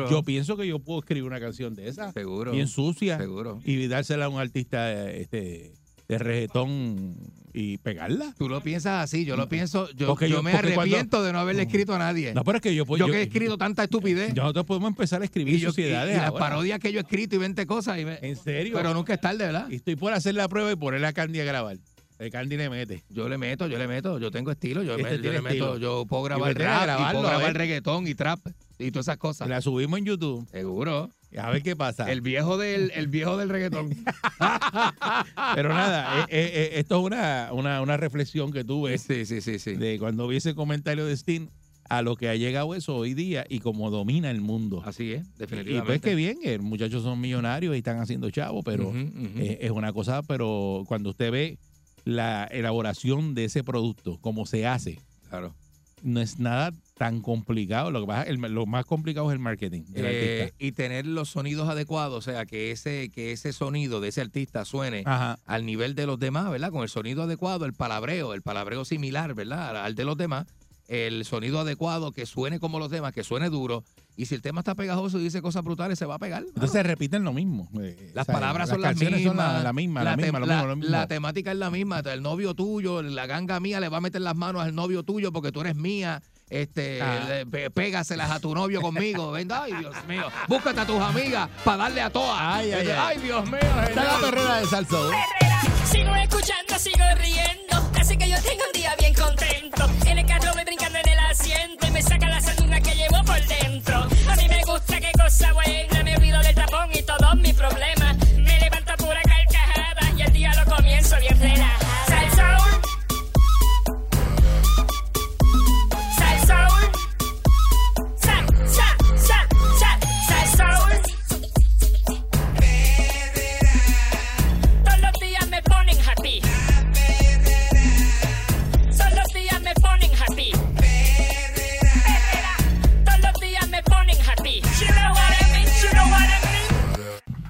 yo, 0.09 0.23
pienso 0.23 0.57
que 0.57 0.67
yo 0.67 0.79
puedo 0.79 1.01
escribir 1.01 1.25
una 1.25 1.41
canción 1.41 1.75
de 1.75 1.89
esa, 1.89 2.13
seguro, 2.13 2.53
bien 2.53 2.69
sucia, 2.69 3.19
seguro. 3.19 3.61
y 3.65 3.87
dársela 3.89 4.27
a 4.27 4.29
un 4.29 4.39
artista 4.39 5.11
este, 5.11 5.73
de 6.09 6.17
reggaetón 6.19 7.17
y 7.53 7.77
pegarla. 7.79 8.35
Tú 8.39 8.49
lo 8.49 8.63
piensas 8.63 9.05
así, 9.05 9.27
yo 9.27 9.37
lo 9.37 9.49
pienso, 9.49 9.91
yo, 9.91 10.17
yo, 10.19 10.27
yo- 10.27 10.43
me 10.43 10.53
cuando- 10.53 10.69
arrepiento 10.71 11.23
de 11.23 11.33
no 11.35 11.39
haberle 11.41 11.63
escrito 11.63 11.95
a 11.95 11.99
nadie. 11.99 12.33
No, 12.33 12.45
pero 12.45 12.57
es 12.57 12.63
que 12.63 12.75
yo 12.75 12.87
puedo. 12.87 13.07
yo, 13.07 13.13
que 13.13 13.19
he 13.21 13.23
escrito 13.25 13.59
tanta 13.59 13.85
estupidez 13.85 14.35
Nosotros 14.35 14.65
podemos 14.65 14.89
empezar 14.89 15.21
a 15.21 15.27
escribir 15.27 15.57
y, 15.57 15.59
yo, 15.59 15.71
y, 15.77 15.83
las 15.91 16.33
parodias 16.33 16.79
que 16.81 16.93
yo 16.93 16.99
he 16.99 17.03
escrito 17.03 17.37
y 17.37 17.39
20 17.39 17.67
cosas, 17.67 17.99
y 17.99 18.07
me- 18.07 18.19
En 18.23 18.37
serio. 18.37 18.75
pero 18.75 18.95
nunca 18.95 19.13
es 19.15 19.21
tarde, 19.21 19.45
¿verdad? 19.45 19.69
Y 19.69 19.77
estoy 19.77 19.97
por 19.97 20.15
hacer 20.15 20.35
la 20.35 20.49
prueba 20.49 20.73
y 20.73 20.77
ponerle 20.77 21.07
a 21.07 21.13
Candy 21.13 21.41
a 21.41 21.45
grabar. 21.45 21.77
El 22.19 22.31
Candy 22.31 22.57
le 22.57 22.69
mete. 22.71 23.05
Yo 23.11 23.29
le 23.29 23.37
meto, 23.39 23.67
yo 23.69 23.79
le 23.79 23.87
meto, 23.87 24.19
yo 24.19 24.31
tengo 24.31 24.51
estilo, 24.51 24.83
yo, 24.83 24.97
Este 24.97 25.19
me- 25.19 25.23
yo 25.23 25.31
le 25.33 25.41
meto, 25.43 25.51
estilo. 25.75 25.79
yo 25.79 26.07
puedo 26.07 26.23
grabar 26.25 26.57
rap, 26.57 26.89
y 27.01 27.13
puedo 27.13 27.29
grabar 27.29 27.55
reggaetón 27.55 28.09
y 28.09 28.15
trap 28.15 28.41
y 28.79 28.91
todas 28.91 29.05
esas 29.09 29.19
cosas. 29.19 29.47
La 29.49 29.61
subimos 29.61 29.99
en 29.99 30.07
YouTube. 30.07 30.49
Seguro. 30.51 31.11
A 31.37 31.51
ver 31.51 31.63
qué 31.63 31.77
pasa. 31.77 32.11
El 32.11 32.21
viejo 32.23 32.57
del, 32.57 32.91
el 32.95 33.09
viejo 33.09 33.37
del 33.37 33.49
reggaetón. 33.51 33.91
Pero 35.55 35.69
nada, 35.69 36.23
eh, 36.23 36.27
eh, 36.31 36.51
eh, 36.55 36.71
esto 36.75 36.99
es 37.01 37.05
una, 37.05 37.51
una, 37.53 37.83
una 37.83 37.97
reflexión 37.97 38.51
que 38.51 38.65
tuve 38.65 38.97
sí, 38.99 39.27
sí, 39.27 39.41
sí, 39.41 39.59
sí. 39.59 39.75
de 39.75 39.99
cuando 39.99 40.27
vi 40.27 40.37
ese 40.39 40.55
comentario 40.55 41.05
de 41.05 41.17
Steam 41.17 41.49
a 41.89 42.03
lo 42.03 42.17
que 42.17 42.29
ha 42.29 42.35
llegado 42.35 42.75
eso 42.75 42.97
hoy 42.97 43.15
día 43.15 43.45
y 43.49 43.61
cómo 43.61 43.91
domina 43.91 44.31
el 44.31 44.41
mundo. 44.41 44.83
Así 44.85 45.13
es, 45.13 45.23
Y 45.23 45.25
pues 45.25 45.51
definitivamente. 45.51 46.09
que 46.09 46.15
bien, 46.15 46.39
que 46.41 46.59
muchachos 46.59 47.03
son 47.03 47.21
millonarios 47.21 47.75
y 47.75 47.79
están 47.79 47.99
haciendo 47.99 48.31
chavos, 48.31 48.63
pero 48.65 48.93
eh, 48.95 49.59
es 49.63 49.71
una 49.71 49.93
cosa, 49.93 50.23
pero 50.23 50.85
cuando 50.87 51.11
usted 51.11 51.31
ve 51.31 51.59
la 52.05 52.45
elaboración 52.45 53.35
de 53.35 53.47
ese 53.47 53.65
producto, 53.65 54.19
cómo 54.21 54.47
se 54.47 54.67
hace, 54.67 54.99
claro. 55.29 55.55
No 56.03 56.21
es 56.21 56.39
nada 56.39 56.73
tan 56.97 57.21
complicado. 57.21 57.91
Lo 57.91 58.01
que 58.01 58.07
pasa, 58.07 58.23
el- 58.25 58.39
lo 58.41 58.67
más 58.67 58.85
complicado 58.85 59.31
es 59.31 59.35
el 59.35 59.39
marketing 59.39 59.83
del 59.89 60.05
Eh, 60.07 60.43
artista. 60.43 60.57
y 60.65 60.73
tener 60.73 61.07
los 61.07 61.29
sonidos 61.31 61.69
adecuados, 61.69 62.27
o 62.27 62.31
sea, 62.31 62.45
que 62.47 62.71
ese, 62.73 63.11
que 63.11 63.33
ese 63.33 63.53
sonido 63.53 64.01
de 64.01 64.09
ese 64.09 64.21
artista 64.21 64.65
suene 64.65 65.03
Ajá. 65.07 65.39
al 65.47 65.65
nivel 65.67 65.95
de 65.95 66.07
los 66.07 66.19
demás, 66.19 66.51
¿verdad? 66.51 66.71
Con 66.73 66.83
el 66.83 66.89
sonido 66.89 67.23
adecuado, 67.23 67.65
el 67.67 67.73
palabreo, 67.75 68.35
el 68.35 68.43
palabreo 68.43 68.85
similar, 68.85 69.35
¿verdad? 69.35 69.71
Al, 69.71 69.77
al 69.77 69.95
de 69.95 70.05
los 70.05 70.17
demás, 70.17 70.47
el 70.89 71.25
sonido 71.25 71.61
adecuado, 71.61 72.13
que 72.13 72.27
suene 72.27 72.59
como 72.61 72.79
los 72.79 72.91
demás, 72.91 73.13
que 73.13 73.23
suene 73.23 73.49
duro. 73.51 73.85
Y 74.21 74.27
si 74.27 74.35
el 74.35 74.43
tema 74.43 74.63
está 74.63 74.75
pegajoso 74.75 75.21
y 75.21 75.23
dice 75.23 75.41
cosas 75.41 75.63
brutales, 75.63 75.97
se 75.97 76.05
va 76.05 76.17
a 76.17 76.19
pegar. 76.19 76.41
mano. 76.41 76.53
Entonces 76.57 76.85
repiten 76.85 77.23
lo 77.23 77.33
mismo. 77.33 77.69
eh, 77.81 78.11
Las 78.15 78.25
o 78.25 78.27
sea, 78.27 78.35
palabras 78.35 78.69
son 78.69 78.81
las 78.81 78.91
canciones 78.91 79.21
mismas. 79.21 79.37
son 79.47 79.55
la, 79.55 79.63
la 79.63 79.73
misma, 79.73 80.03
la, 80.03 80.17
misma, 80.17 80.41
lo 80.41 80.47
la- 80.47 80.55
mismo, 80.57 80.69
lo 80.71 80.77
mismo. 80.77 80.91
la 80.91 81.07
temática 81.07 81.53
es 81.53 81.57
la 81.57 81.71
misma. 81.71 82.01
El 82.01 82.21
novio 82.21 82.53
tuyo, 82.55 83.01
la 83.01 83.27
ganga 83.27 83.61
mía 83.61 83.79
le 83.79 83.89
va 83.89 83.99
a 83.99 84.01
meter 84.01 84.21
las 84.21 84.35
manos 84.35 84.63
al 84.65 84.75
novio 84.75 85.05
tuyo 85.05 85.31
porque 85.33 85.53
tú 85.53 85.61
eres 85.61 85.77
mía. 85.77 86.21
Este, 86.51 87.01
Ah. 87.01 87.45
le- 87.49 87.71
pégaselas 87.71 88.31
a 88.33 88.41
tu 88.41 88.53
novio 88.57 88.81
conmigo. 88.81 89.31
Venga, 89.31 89.63
ay, 89.63 89.75
Dios 89.79 89.95
mío. 90.09 90.25
Búscate 90.49 90.81
a 90.81 90.87
tus 90.87 91.01
amigas 91.01 91.49
para 91.65 91.85
darle 91.85 92.01
a 92.01 92.11
todas. 92.11 92.39
Ay, 92.41 92.73
ay, 92.73 92.89
ay. 92.89 93.19
Dios 93.19 93.45
mío. 93.49 93.61
Está 93.89 94.03
la 94.03 94.19
perrera 94.19 94.57
de 94.61 94.67
salsa. 94.67 94.97
Sigo 95.85 96.15
escuchando, 96.17 96.77
sigo 96.79 97.05
riendo. 97.19 97.91
Así 98.01 98.17
que 98.17 98.29
yo 98.29 98.37
tengo 98.43 98.63
un 98.67 98.73
día 98.81 98.97
bien 98.99 99.15
contento. 99.15 99.87
Cosa 105.29 105.53
buena. 105.53 106.03
Me 106.05 106.17
olvido 106.17 106.41
del 106.41 106.55
tapón 106.55 106.89
y 106.95 107.03
todos 107.03 107.37
mis 107.37 107.53
problemas. 107.53 108.17
Me 108.39 108.59
levanto 108.61 108.93
a 108.93 108.97
pura 108.97 109.21
carcajada 109.23 110.11
y 110.17 110.23
el 110.23 110.33
día 110.33 110.53
lo 110.55 110.75
comienzo 110.75 111.17
bien 111.21 111.39
relajada. 111.39 111.88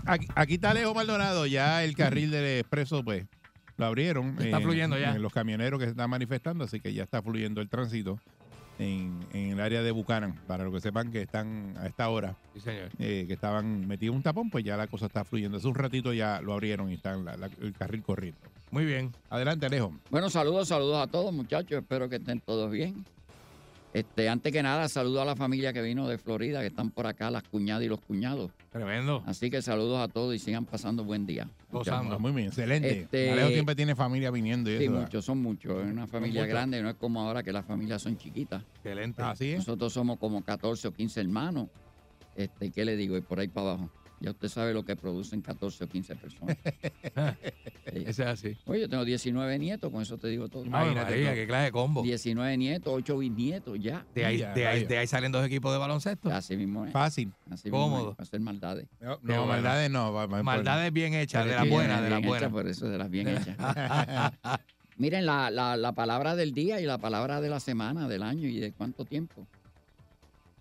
Aquí, 0.09 0.27
aquí 0.35 0.55
está 0.55 0.71
Alejo 0.71 0.95
Maldonado, 0.95 1.45
ya 1.47 1.85
el 1.85 1.95
carril 1.95 2.31
del 2.31 2.61
expreso, 2.61 3.05
pues, 3.05 3.27
lo 3.77 3.85
abrieron. 3.87 4.37
Está 4.41 4.59
eh, 4.59 4.63
fluyendo 4.63 4.99
ya. 4.99 5.15
eh, 5.15 5.19
los 5.19 5.33
camioneros 5.33 5.79
que 5.79 5.85
se 5.85 5.91
están 5.91 6.09
manifestando, 6.09 6.65
así 6.65 6.81
que 6.81 6.93
ya 6.95 7.03
está 7.03 7.21
fluyendo 7.23 7.61
el 7.61 7.69
tránsito 7.69 8.19
en, 8.79 9.21
en 9.35 9.51
el 9.51 9.61
área 9.61 9.83
de 9.83 9.91
Bucanan. 9.91 10.33
Para 10.47 10.65
lo 10.65 10.73
que 10.73 10.81
sepan 10.81 11.13
que 11.13 11.21
están 11.23 11.75
a 11.79 11.87
esta 11.87 12.09
hora, 12.09 12.37
Sí, 12.55 12.61
señor. 12.61 12.89
eh, 12.99 13.25
que 13.27 13.35
estaban 13.35 13.87
metidos 13.87 14.15
en 14.15 14.17
un 14.17 14.23
tapón, 14.23 14.49
pues 14.49 14.65
ya 14.65 14.79
la 14.79 14.87
cosa 14.87 15.07
está 15.07 15.25
fluyendo. 15.25 15.59
Hace 15.59 15.69
un 15.69 15.75
ratito 15.75 16.15
ya 16.15 16.41
lo 16.41 16.55
abrieron 16.55 16.91
y 16.91 16.95
está 16.95 17.15
la- 17.17 17.37
la- 17.37 17.51
el 17.61 17.75
carril 17.75 18.03
corriendo. 18.03 18.41
Muy 18.71 18.87
bien. 18.87 19.13
Adelante, 19.29 19.67
Alejo. 19.67 19.93
Bueno, 20.11 20.31
saludos, 20.31 20.69
saludos 20.69 21.07
a 21.07 21.07
todos 21.11 21.33
muchachos, 21.35 21.73
espero 21.81 22.09
que 22.09 22.17
estén 22.17 22.41
todos 22.41 22.71
bien. 22.71 23.05
Este, 23.95 24.29
antes 24.29 24.53
que 24.53 24.63
nada, 24.63 24.87
saludo 24.89 25.23
a 25.23 25.25
la 25.25 25.35
familia 25.35 25.73
que 25.73 25.81
vino 25.81 26.07
de 26.09 26.19
Florida, 26.19 26.61
que 26.61 26.67
están 26.67 26.91
por 26.91 27.07
acá, 27.07 27.31
las 27.31 27.43
cuñadas 27.45 27.85
y 27.85 27.89
los 27.89 28.01
cuñados. 28.01 28.51
Tremendo. 28.71 29.23
Así 29.27 29.51
que 29.51 29.63
saludos 29.63 29.99
a 30.01 30.09
todos 30.09 30.35
y 30.35 30.39
sigan 30.39 30.67
pasando 30.67 31.05
buen 31.05 31.25
día. 31.27 31.49
Gozando. 31.71 32.19
Muy 32.19 32.33
bien, 32.33 32.49
excelente. 32.49 33.01
Este- 33.01 33.31
Alejo 33.33 33.49
siempre 33.49 33.75
tiene 33.75 33.97
familia 33.97 34.31
viniendo 34.31 34.71
y 34.71 34.79
Sí, 34.79 34.89
muchos, 34.89 35.25
son 35.25 35.43
muchos. 35.43 35.85
Es 35.85 35.91
una 35.91 36.07
familia 36.07 36.45
grande, 36.47 36.83
no 36.83 36.91
es 36.91 36.97
como 36.97 37.21
ahora 37.23 37.43
que 37.43 37.53
las 37.53 37.65
familias 37.65 38.03
son 38.03 38.19
chiquitas. 38.19 38.63
Excelente. 38.77 39.23
Así 39.23 39.53
es. 39.53 39.59
Nosotros 39.59 39.93
somos 39.93 40.19
como 40.19 40.43
14 40.45 40.89
o 40.89 40.93
15 40.93 41.21
hermanos. 41.21 41.69
Este, 42.37 42.67
¿y 42.67 42.71
¿Qué 42.71 42.85
le 42.85 42.95
digo? 42.95 43.17
Y 43.17 43.21
por 43.23 43.41
ahí 43.41 43.49
para 43.49 43.71
abajo. 43.71 43.91
Ya 44.21 44.31
usted 44.33 44.49
sabe 44.49 44.75
lo 44.75 44.85
que 44.85 44.97
producen 44.97 45.41
14 45.43 45.85
o 45.85 45.89
15 45.89 46.17
personas. 46.17 46.57
Sí. 47.91 48.03
Ese 48.07 48.21
es 48.23 48.29
así. 48.29 48.57
Oye, 48.67 48.83
yo 48.83 48.89
tengo 48.91 49.03
19 49.03 49.59
nietos, 49.59 49.91
con 49.91 50.03
eso 50.03 50.19
te 50.19 50.29
digo 50.29 50.47
todo. 50.51 50.63
Imagínate 50.63 51.11
María, 51.13 51.35
qué 51.35 51.47
clase 51.47 51.65
de 51.65 51.73
combo. 51.73 52.03
19 52.03 52.57
nietos, 52.59 52.93
8 52.95 53.17
bisnietos, 53.17 53.79
ya. 53.81 54.05
De 54.15 54.27
ahí, 54.27 54.37
Ya, 54.37 54.53
de, 54.53 54.67
ahí, 54.67 54.85
de 54.85 54.99
ahí 54.99 55.07
salen 55.07 55.33
dos 55.33 55.47
equipos 55.47 55.73
de 55.73 55.79
baloncesto. 55.79 56.31
Así 56.31 56.55
mismo 56.59 56.85
es. 56.85 56.93
Fácil. 56.93 57.33
Así 57.51 57.71
Cómodo. 57.71 57.89
mismo 57.97 58.11
es, 58.11 58.17
para 58.17 58.27
hacer 58.27 58.41
maldades. 58.41 58.87
No, 59.23 59.47
maldades 59.47 59.91
no. 59.91 60.13
va- 60.13 60.27
Maldades 60.27 60.93
bien 60.93 61.15
hechas, 61.15 61.47
de 61.47 61.53
las 61.55 61.67
buenas, 61.67 62.03
de 62.03 62.11
las 62.11 62.19
bien 62.19 62.29
buenas. 62.29 62.43
hechas, 62.43 62.53
por 62.53 62.69
eso, 62.69 62.89
de 62.91 62.99
las 62.99 63.09
bien 63.09 63.29
hechas. 63.29 63.57
Miren, 64.99 65.25
la, 65.25 65.51
la, 65.51 65.79
la 65.79 65.93
palabra 65.93 66.37
del 66.37 66.53
día 66.53 66.79
y 66.83 66.85
la 66.85 66.99
palabra 66.99 67.41
de 67.41 67.49
la 67.49 67.59
semana, 67.61 68.07
del 68.07 68.23
año 68.23 68.49
y 68.49 68.59
de 68.61 68.73
cuánto 68.73 69.07
tiempo. 69.07 69.47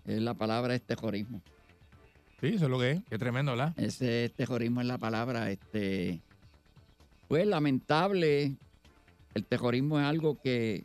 Es 0.06 0.22
la 0.22 0.34
palabra 0.34 0.76
es 0.76 0.82
tejorismo. 0.82 1.42
Sí, 2.40 2.48
eso 2.48 2.66
es 2.66 2.72
lo 2.72 2.80
que 2.80 2.92
es. 2.92 3.00
Qué 3.10 3.18
tremendo, 3.18 3.52
¿verdad? 3.52 3.74
Ese 3.78 4.32
tejorismo 4.36 4.82
es 4.82 4.88
la 4.88 4.98
palabra, 4.98 5.50
este, 5.50 6.20
pues 7.28 7.48
lamentable 7.48 8.56
el 9.34 9.44
terrorismo 9.46 10.00
es 10.00 10.06
algo 10.06 10.38
que 10.42 10.84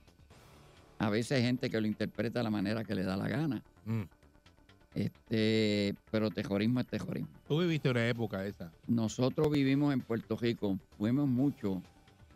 a 0.98 1.10
veces 1.10 1.32
hay 1.38 1.42
gente 1.44 1.68
que 1.68 1.80
lo 1.80 1.86
interpreta 1.86 2.38
de 2.40 2.44
la 2.44 2.50
manera 2.50 2.84
que 2.84 2.94
le 2.94 3.02
da 3.02 3.16
la 3.16 3.28
gana. 3.28 3.62
Mm. 3.84 4.02
Este, 4.94 5.94
pero 6.10 6.30
terrorismo 6.30 6.80
es 6.80 6.86
terrorismo. 6.86 7.28
Tú 7.48 7.60
viviste 7.60 7.90
una 7.90 8.06
época 8.08 8.44
esa. 8.46 8.70
Nosotros 8.86 9.50
vivimos 9.50 9.92
en 9.92 10.00
Puerto 10.00 10.36
Rico, 10.36 10.78
fuimos 10.98 11.28
mucho 11.28 11.82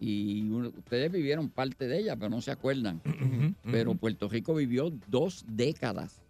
y 0.01 0.49
uno- 0.51 0.69
ustedes 0.69 1.11
vivieron 1.13 1.49
parte 1.49 1.87
de 1.87 2.01
ella, 2.01 2.17
pero 2.17 2.29
no 2.31 2.41
se 2.41 2.51
acuerdan. 2.51 3.01
Pero 3.71 3.95
Puerto 3.95 4.29
Rico 4.29 4.55
vivió 4.55 4.91
dos 5.09 5.45
décadas 5.49 6.21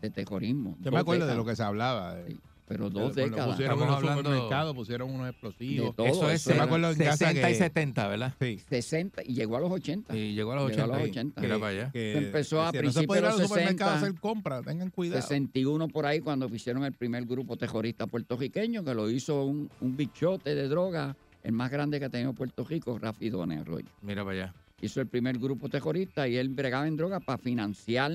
de 0.00 0.10
terrorismo. 0.10 0.76
Yo 0.80 0.90
me 0.92 0.98
acuerdo 0.98 1.24
de 1.26 1.32
décadas. 1.32 1.36
lo 1.46 1.50
que 1.50 1.56
se 1.56 1.62
hablaba. 1.62 2.14
de- 2.14 2.30
Sí, 2.32 2.38
pero 2.66 2.84
de- 2.88 2.90
dos 3.00 3.02
cuando 3.12 3.22
décadas. 3.22 3.46
Pusieron 3.50 3.74
Estamos 3.74 3.82
unos 3.82 3.96
hablando- 4.10 4.30
supermercados, 4.30 4.74
pusieron 4.76 5.10
unos 5.10 5.28
explosivos. 5.30 5.86
De 5.88 5.92
todo 5.92 6.06
Eso 6.06 6.30
es 6.30 6.40
eso 6.40 6.50
Yo 6.50 6.56
me 6.56 6.62
acuerdo 6.62 6.90
en 6.92 6.98
casa 6.98 7.16
60 7.16 7.48
y 7.50 7.52
que- 7.52 7.58
70, 7.58 8.06
¿verdad? 8.08 8.34
Sí. 8.40 8.60
60 8.68 9.22
y 9.24 9.34
llegó 9.34 9.56
a 9.56 9.60
los 9.60 9.72
80. 9.72 10.16
Y 10.16 10.34
llegó 10.34 10.52
a 10.52 10.54
los 10.56 10.70
Llegó 10.70 10.82
a 10.82 10.84
80. 10.84 10.98
los 10.98 11.06
y- 11.06 11.10
80. 11.10 11.40
Mira 11.40 11.58
para 11.58 11.66
allá. 11.72 11.90
que 11.92 12.18
empezó 12.18 12.60
a 12.62 12.66
no 12.66 12.70
se 12.72 12.78
principios 12.78 13.06
puede 13.06 13.20
ir 13.20 13.24
de 13.24 13.30
los 13.32 13.40
los 13.40 13.48
supermercados 13.48 13.92
a 13.92 13.98
60. 13.98 14.06
hacer 14.10 14.20
compras, 14.20 14.64
tengan 14.64 14.90
cuidado. 14.90 15.20
61 15.22 15.88
por 15.88 16.06
ahí 16.06 16.20
cuando 16.20 16.46
hicieron 16.46 16.84
el 16.84 16.92
primer 16.92 17.24
grupo 17.26 17.56
terrorista 17.56 18.06
puertorriqueño, 18.06 18.84
que 18.84 18.94
lo 18.94 19.10
hizo 19.10 19.44
un, 19.44 19.68
un 19.80 19.96
bichote 19.96 20.54
de 20.54 20.68
droga, 20.68 21.16
el 21.42 21.52
más 21.52 21.70
grande 21.72 21.98
que 21.98 22.04
ha 22.04 22.10
tenido 22.10 22.32
Puerto 22.34 22.62
Rico, 22.64 22.96
Rafi 22.98 23.30
Dones 23.30 23.62
Arroyo. 23.62 23.86
Mira 24.02 24.22
para 24.24 24.36
allá. 24.44 24.54
Hizo 24.80 25.00
el 25.00 25.08
primer 25.08 25.38
grupo 25.38 25.68
terrorista 25.68 26.28
y 26.28 26.36
él 26.36 26.50
bregaba 26.50 26.86
en 26.86 26.96
droga 26.96 27.18
para 27.18 27.36
financiar 27.36 28.12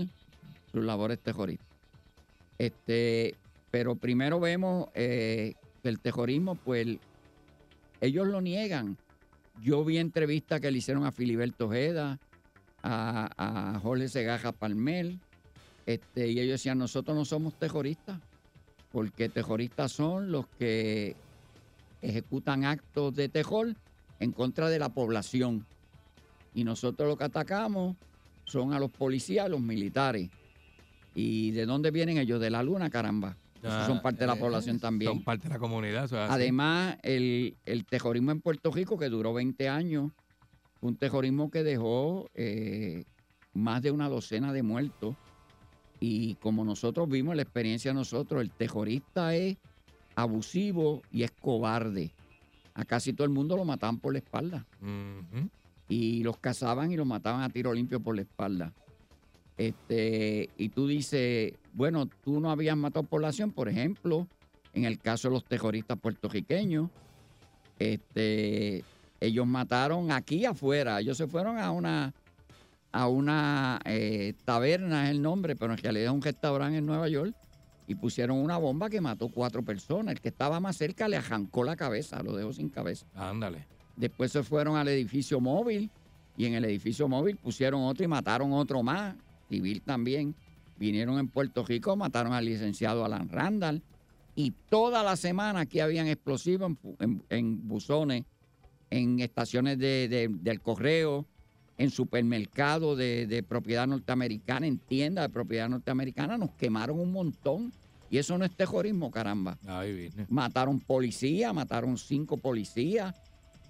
sus 0.71 0.83
labores 0.83 1.19
terroristas. 1.19 1.67
Este, 2.57 3.35
pero 3.71 3.95
primero 3.95 4.39
vemos 4.39 4.87
eh, 4.93 5.55
que 5.83 5.89
el 5.89 5.99
terrorismo, 5.99 6.55
pues 6.55 6.85
el- 6.87 6.99
ellos 8.01 8.27
lo 8.27 8.41
niegan. 8.41 8.97
Yo 9.61 9.83
vi 9.85 9.97
entrevistas 9.97 10.59
que 10.61 10.71
le 10.71 10.77
hicieron 10.77 11.05
a 11.05 11.11
Filiberto 11.11 11.67
Ojeda, 11.67 12.19
a, 12.83 13.73
a 13.75 13.79
Jorge 13.79 14.07
Segaja 14.09 14.51
Palmel, 14.51 15.19
este, 15.85 16.27
y 16.27 16.39
ellos 16.39 16.53
decían, 16.53 16.77
nosotros 16.77 17.15
no 17.15 17.25
somos 17.25 17.57
terroristas, 17.57 18.19
porque 18.91 19.29
terroristas 19.29 19.91
son 19.91 20.31
los 20.31 20.47
que 20.59 21.15
ejecutan 22.01 22.65
actos 22.65 23.15
de 23.15 23.29
terror 23.29 23.75
en 24.19 24.31
contra 24.31 24.69
de 24.69 24.79
la 24.79 24.89
población. 24.89 25.65
Y 26.53 26.63
nosotros 26.63 27.07
lo 27.09 27.17
que 27.17 27.23
atacamos 27.25 27.95
son 28.45 28.73
a 28.73 28.79
los 28.79 28.91
policías, 28.91 29.45
a 29.45 29.49
los 29.49 29.59
militares. 29.61 30.29
¿Y 31.15 31.51
de 31.51 31.65
dónde 31.65 31.91
vienen 31.91 32.17
ellos? 32.17 32.39
De 32.39 32.49
la 32.49 32.61
luna, 32.61 32.89
caramba. 32.89 33.37
Ah, 33.63 33.85
son 33.87 34.01
parte 34.01 34.19
de 34.19 34.27
la 34.27 34.35
eh, 34.35 34.39
población 34.39 34.79
también. 34.79 35.11
Son 35.11 35.23
parte 35.23 35.47
de 35.47 35.53
la 35.53 35.59
comunidad. 35.59 36.11
Además, 36.29 36.97
el, 37.01 37.55
el 37.65 37.85
terrorismo 37.85 38.31
en 38.31 38.41
Puerto 38.41 38.71
Rico, 38.71 38.99
que 38.99 39.09
duró 39.09 39.33
20 39.33 39.69
años, 39.69 40.11
fue 40.79 40.89
un 40.89 40.97
terrorismo 40.97 41.49
que 41.49 41.63
dejó 41.63 42.29
eh, 42.35 43.05
más 43.53 43.81
de 43.81 43.91
una 43.91 44.09
docena 44.09 44.53
de 44.53 44.61
muertos. 44.61 45.15
Y 45.99 46.35
como 46.35 46.63
nosotros 46.65 47.09
vimos 47.09 47.35
la 47.35 47.41
experiencia 47.41 47.93
nosotros, 47.93 48.41
el 48.41 48.51
terrorista 48.51 49.33
es 49.33 49.57
abusivo 50.15 51.01
y 51.11 51.23
es 51.23 51.31
cobarde. 51.31 52.11
A 52.73 52.83
casi 52.83 53.13
todo 53.13 53.25
el 53.25 53.31
mundo 53.33 53.55
lo 53.55 53.63
mataban 53.63 53.99
por 53.99 54.11
la 54.11 54.19
espalda 54.19 54.65
y 55.87 56.23
los 56.23 56.37
cazaban 56.37 56.91
y 56.91 56.97
los 56.97 57.05
mataban 57.05 57.41
a 57.41 57.49
tiro 57.49 57.73
limpio 57.73 57.99
por 58.01 58.15
la 58.15 58.21
espalda. 58.23 58.73
Este, 59.57 60.49
y 60.57 60.69
tú 60.69 60.87
dices, 60.87 61.53
bueno, 61.73 62.07
tú 62.23 62.39
no 62.39 62.51
habías 62.51 62.75
matado 62.75 63.03
población, 63.03 63.51
por 63.51 63.69
ejemplo, 63.69 64.27
en 64.73 64.85
el 64.85 64.99
caso 64.99 65.29
de 65.29 65.35
los 65.35 65.45
terroristas 65.45 65.97
puertorriqueños, 65.97 66.89
este, 67.79 68.83
ellos 69.19 69.47
mataron 69.47 70.11
aquí 70.11 70.45
afuera, 70.45 70.99
ellos 70.99 71.17
se 71.17 71.27
fueron 71.27 71.57
a 71.57 71.71
una 71.71 72.13
a 72.95 73.09
una 73.09 73.81
eh, 73.83 74.35
taberna 74.45 75.05
es 75.05 75.11
el 75.11 75.21
nombre, 75.21 75.57
pero 75.57 75.73
en 75.73 75.79
realidad 75.79 76.05
es 76.05 76.11
un 76.11 76.21
restaurante 76.21 76.77
en 76.77 76.85
Nueva 76.85 77.09
York 77.09 77.35
y 77.87 77.95
pusieron 77.95 78.37
una 78.37 78.57
bomba 78.57 78.89
que 78.89 79.01
mató 79.01 79.27
cuatro 79.27 79.63
personas. 79.63 80.13
El 80.13 80.21
que 80.21 80.29
estaba 80.29 80.61
más 80.61 80.77
cerca 80.77 81.09
le 81.09 81.17
arrancó 81.17 81.65
la 81.65 81.75
cabeza, 81.75 82.23
lo 82.23 82.33
dejó 82.33 82.53
sin 82.53 82.69
cabeza. 82.69 83.05
Ándale. 83.13 83.67
Después 83.97 84.31
se 84.31 84.43
fueron 84.43 84.77
al 84.77 84.87
edificio 84.87 85.41
móvil 85.41 85.91
y 86.37 86.45
en 86.45 86.53
el 86.53 86.63
edificio 86.63 87.09
móvil 87.09 87.35
pusieron 87.35 87.83
otro 87.83 88.05
y 88.05 88.07
mataron 88.07 88.53
otro 88.53 88.81
más, 88.81 89.15
civil 89.49 89.81
también. 89.81 90.35
Vinieron 90.77 91.19
en 91.19 91.27
Puerto 91.29 91.65
Rico, 91.65 91.95
mataron 91.95 92.33
al 92.33 92.45
licenciado 92.45 93.05
Alan 93.05 93.29
Randall 93.29 93.81
y 94.35 94.51
toda 94.69 95.03
la 95.03 95.15
semana 95.15 95.61
aquí 95.61 95.79
habían 95.79 96.07
explosivos 96.07 96.71
en, 96.71 96.77
en- 96.99 97.23
en 97.29 97.67
buzones, 97.67 98.23
en 98.89 99.19
estaciones 99.19 99.77
de- 99.79 100.07
de- 100.09 100.27
del 100.29 100.59
correo, 100.61 101.25
en 101.77 101.89
supermercados 101.91 102.97
de, 102.97 103.27
de 103.27 103.43
propiedad 103.43 103.87
norteamericana, 103.87 104.67
en 104.67 104.77
tiendas 104.77 105.25
de 105.25 105.29
propiedad 105.33 105.67
norteamericana. 105.69 106.37
Nos 106.37 106.51
quemaron 106.51 106.99
un 106.99 107.11
montón 107.11 107.71
y 108.09 108.17
eso 108.17 108.37
no 108.37 108.45
es 108.45 108.51
terrorismo, 108.55 109.11
caramba. 109.11 109.57
Mataron 110.29 110.79
policías, 110.79 111.53
mataron 111.53 111.97
cinco 111.97 112.37
policías, 112.37 113.13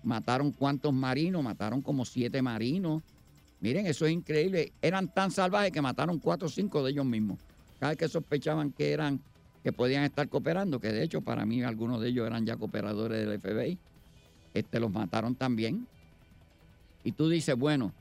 mataron 0.04 0.52
cuantos 0.52 0.94
marinos, 0.94 1.44
mataron 1.44 1.82
como 1.82 2.06
siete 2.06 2.42
marinos. 2.42 3.02
Miren, 3.62 3.88
eso 3.88 4.06
es 4.06 4.12
increíble. 4.12 4.74
Eran 4.82 5.13
tan 5.13 5.32
salvajes 5.32 5.72
que 5.72 5.82
mataron 5.82 6.20
cuatro 6.20 6.48
o 6.48 6.52
cinco 6.52 6.84
de 6.84 6.91
ellos 6.91 7.06
mismos. 7.06 7.39
Cada 7.80 7.91
vez 7.91 7.98
que 7.98 8.08
sospechaban 8.08 8.72
que 8.72 8.91
eran, 8.91 9.20
que 9.63 9.74
podían 9.74 10.04
estar 10.04 10.28
cooperando, 10.30 10.80
que 10.80 10.91
de 10.91 11.04
hecho 11.04 11.22
para 11.22 11.46
mí 11.46 11.63
algunos 11.63 12.02
de 12.02 12.10
ellos 12.10 12.28
eran 12.28 12.46
ya 12.46 12.56
cooperadores 12.58 13.26
del 13.26 13.39
FBI, 13.39 13.78
este, 14.54 14.80
los 14.80 14.91
mataron 14.91 15.36
también. 15.36 15.88
Y 17.04 17.12
tú 17.12 17.30
dices, 17.30 17.56
bueno, 17.56 17.94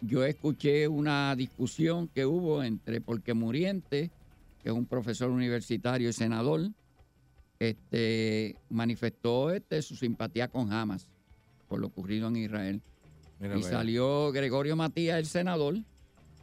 yo 0.00 0.24
escuché 0.24 0.86
una 0.88 1.34
discusión 1.34 2.08
que 2.08 2.26
hubo 2.26 2.62
entre 2.62 3.00
Porque 3.00 3.34
Muriente, 3.34 4.10
que 4.62 4.68
es 4.68 4.74
un 4.74 4.86
profesor 4.86 5.30
universitario 5.30 6.08
y 6.08 6.12
senador, 6.12 6.70
este, 7.58 8.56
manifestó 8.70 9.50
este, 9.50 9.82
su 9.82 9.96
simpatía 9.96 10.48
con 10.48 10.72
Hamas 10.72 11.08
por 11.68 11.80
lo 11.80 11.88
ocurrido 11.88 12.28
en 12.28 12.36
Israel. 12.36 12.80
Mira 13.40 13.56
y 13.58 13.62
salió 13.62 14.32
Gregorio 14.32 14.74
Matías, 14.76 15.18
el 15.18 15.26
senador, 15.26 15.76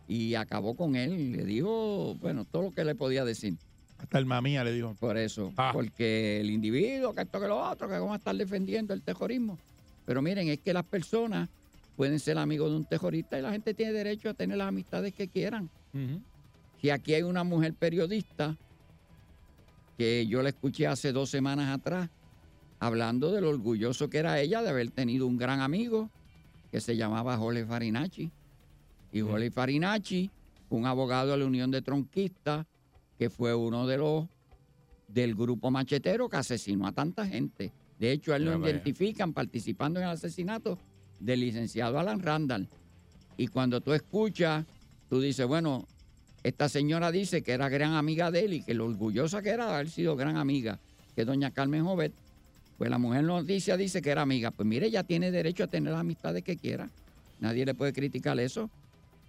y 0.07 0.35
acabó 0.35 0.75
con 0.75 0.95
él. 0.95 1.19
y 1.19 1.33
Le 1.35 1.45
dijo, 1.45 2.15
bueno, 2.21 2.45
todo 2.45 2.63
lo 2.63 2.71
que 2.71 2.85
le 2.85 2.95
podía 2.95 3.25
decir. 3.25 3.55
Hasta 3.97 4.17
el 4.19 4.25
mamía 4.25 4.63
le 4.63 4.71
dijo. 4.73 4.95
Por 4.99 5.17
eso, 5.17 5.51
Ah. 5.57 5.71
porque 5.73 6.39
el 6.41 6.49
individuo, 6.49 7.13
que 7.13 7.21
esto 7.23 7.39
que 7.39 7.47
lo 7.47 7.57
otro, 7.69 7.87
que 7.87 7.93
vamos 7.93 8.13
a 8.13 8.17
estar 8.17 8.35
defendiendo 8.35 8.93
el 8.93 9.01
terrorismo. 9.01 9.57
Pero 10.05 10.21
miren, 10.21 10.47
es 10.49 10.59
que 10.59 10.73
las 10.73 10.85
personas 10.85 11.49
pueden 11.95 12.19
ser 12.19 12.37
amigos 12.37 12.69
de 12.71 12.77
un 12.77 12.85
terrorista 12.85 13.39
y 13.39 13.41
la 13.41 13.51
gente 13.51 13.73
tiene 13.73 13.93
derecho 13.93 14.29
a 14.29 14.33
tener 14.33 14.57
las 14.57 14.67
amistades 14.67 15.13
que 15.13 15.27
quieran. 15.27 15.69
Si 16.81 16.89
aquí 16.89 17.13
hay 17.13 17.23
una 17.23 17.43
mujer 17.45 17.73
periodista 17.73 18.55
que 19.97 20.27
yo 20.27 20.43
la 20.43 20.49
escuché 20.49 20.87
hace 20.87 21.11
dos 21.13 21.29
semanas 21.29 21.73
atrás 21.73 22.09
hablando 22.79 23.31
de 23.31 23.39
lo 23.41 23.49
orgulloso 23.49 24.09
que 24.09 24.17
era 24.17 24.39
ella 24.41 24.61
de 24.61 24.69
haber 24.69 24.91
tenido 24.91 25.25
un 25.25 25.37
gran 25.37 25.61
amigo 25.61 26.09
que 26.75 26.81
se 26.81 26.97
llamaba 26.97 27.37
Jorge 27.37 27.65
Farinacci. 27.65 28.29
Y 29.13 29.21
Jorge 29.21 29.49
Farinacci, 29.49 30.29
un 30.67 30.85
abogado 30.85 31.31
de 31.31 31.37
la 31.37 31.45
Unión 31.45 31.71
de 31.71 31.81
Tronquistas, 31.81 32.65
que 33.17 33.29
fue 33.29 33.55
uno 33.55 33.87
de 33.87 33.97
los 33.97 34.25
del 35.07 35.35
grupo 35.35 35.71
machetero 35.71 36.27
que 36.27 36.35
asesinó 36.35 36.85
a 36.85 36.91
tanta 36.91 37.25
gente. 37.25 37.71
De 37.97 38.11
hecho, 38.11 38.33
a 38.33 38.35
él 38.35 38.43
lo 38.43 38.59
identifican 38.59 39.31
participando 39.31 40.01
en 40.01 40.07
el 40.07 40.11
asesinato 40.11 40.77
del 41.17 41.39
licenciado 41.39 41.97
Alan 41.97 42.19
Randall. 42.19 42.67
Y 43.37 43.47
cuando 43.47 43.79
tú 43.79 43.93
escuchas, 43.93 44.65
tú 45.07 45.21
dices, 45.21 45.47
bueno, 45.47 45.87
esta 46.43 46.67
señora 46.67 47.09
dice 47.09 47.41
que 47.41 47.53
era 47.53 47.69
gran 47.69 47.93
amiga 47.93 48.31
de 48.31 48.43
él 48.43 48.53
y 48.55 48.63
que 48.63 48.73
lo 48.73 48.83
orgullosa 48.83 49.41
que 49.41 49.51
era 49.51 49.67
de 49.67 49.75
haber 49.75 49.89
sido 49.89 50.17
gran 50.17 50.35
amiga, 50.35 50.81
que 51.15 51.21
es 51.21 51.27
doña 51.27 51.51
Carmen 51.51 51.85
Jovet. 51.85 52.11
Pues 52.77 52.89
la 52.89 52.97
mujer 52.97 53.23
noticia 53.23 53.77
dice 53.77 54.01
que 54.01 54.09
era 54.09 54.21
amiga. 54.21 54.51
Pues 54.51 54.67
mire, 54.67 54.87
ella 54.87 55.03
tiene 55.03 55.31
derecho 55.31 55.63
a 55.63 55.67
tener 55.67 55.91
las 55.91 56.01
amistades 56.01 56.43
que 56.43 56.57
quiera. 56.57 56.89
Nadie 57.39 57.65
le 57.65 57.73
puede 57.73 57.93
criticar 57.93 58.39
eso. 58.39 58.69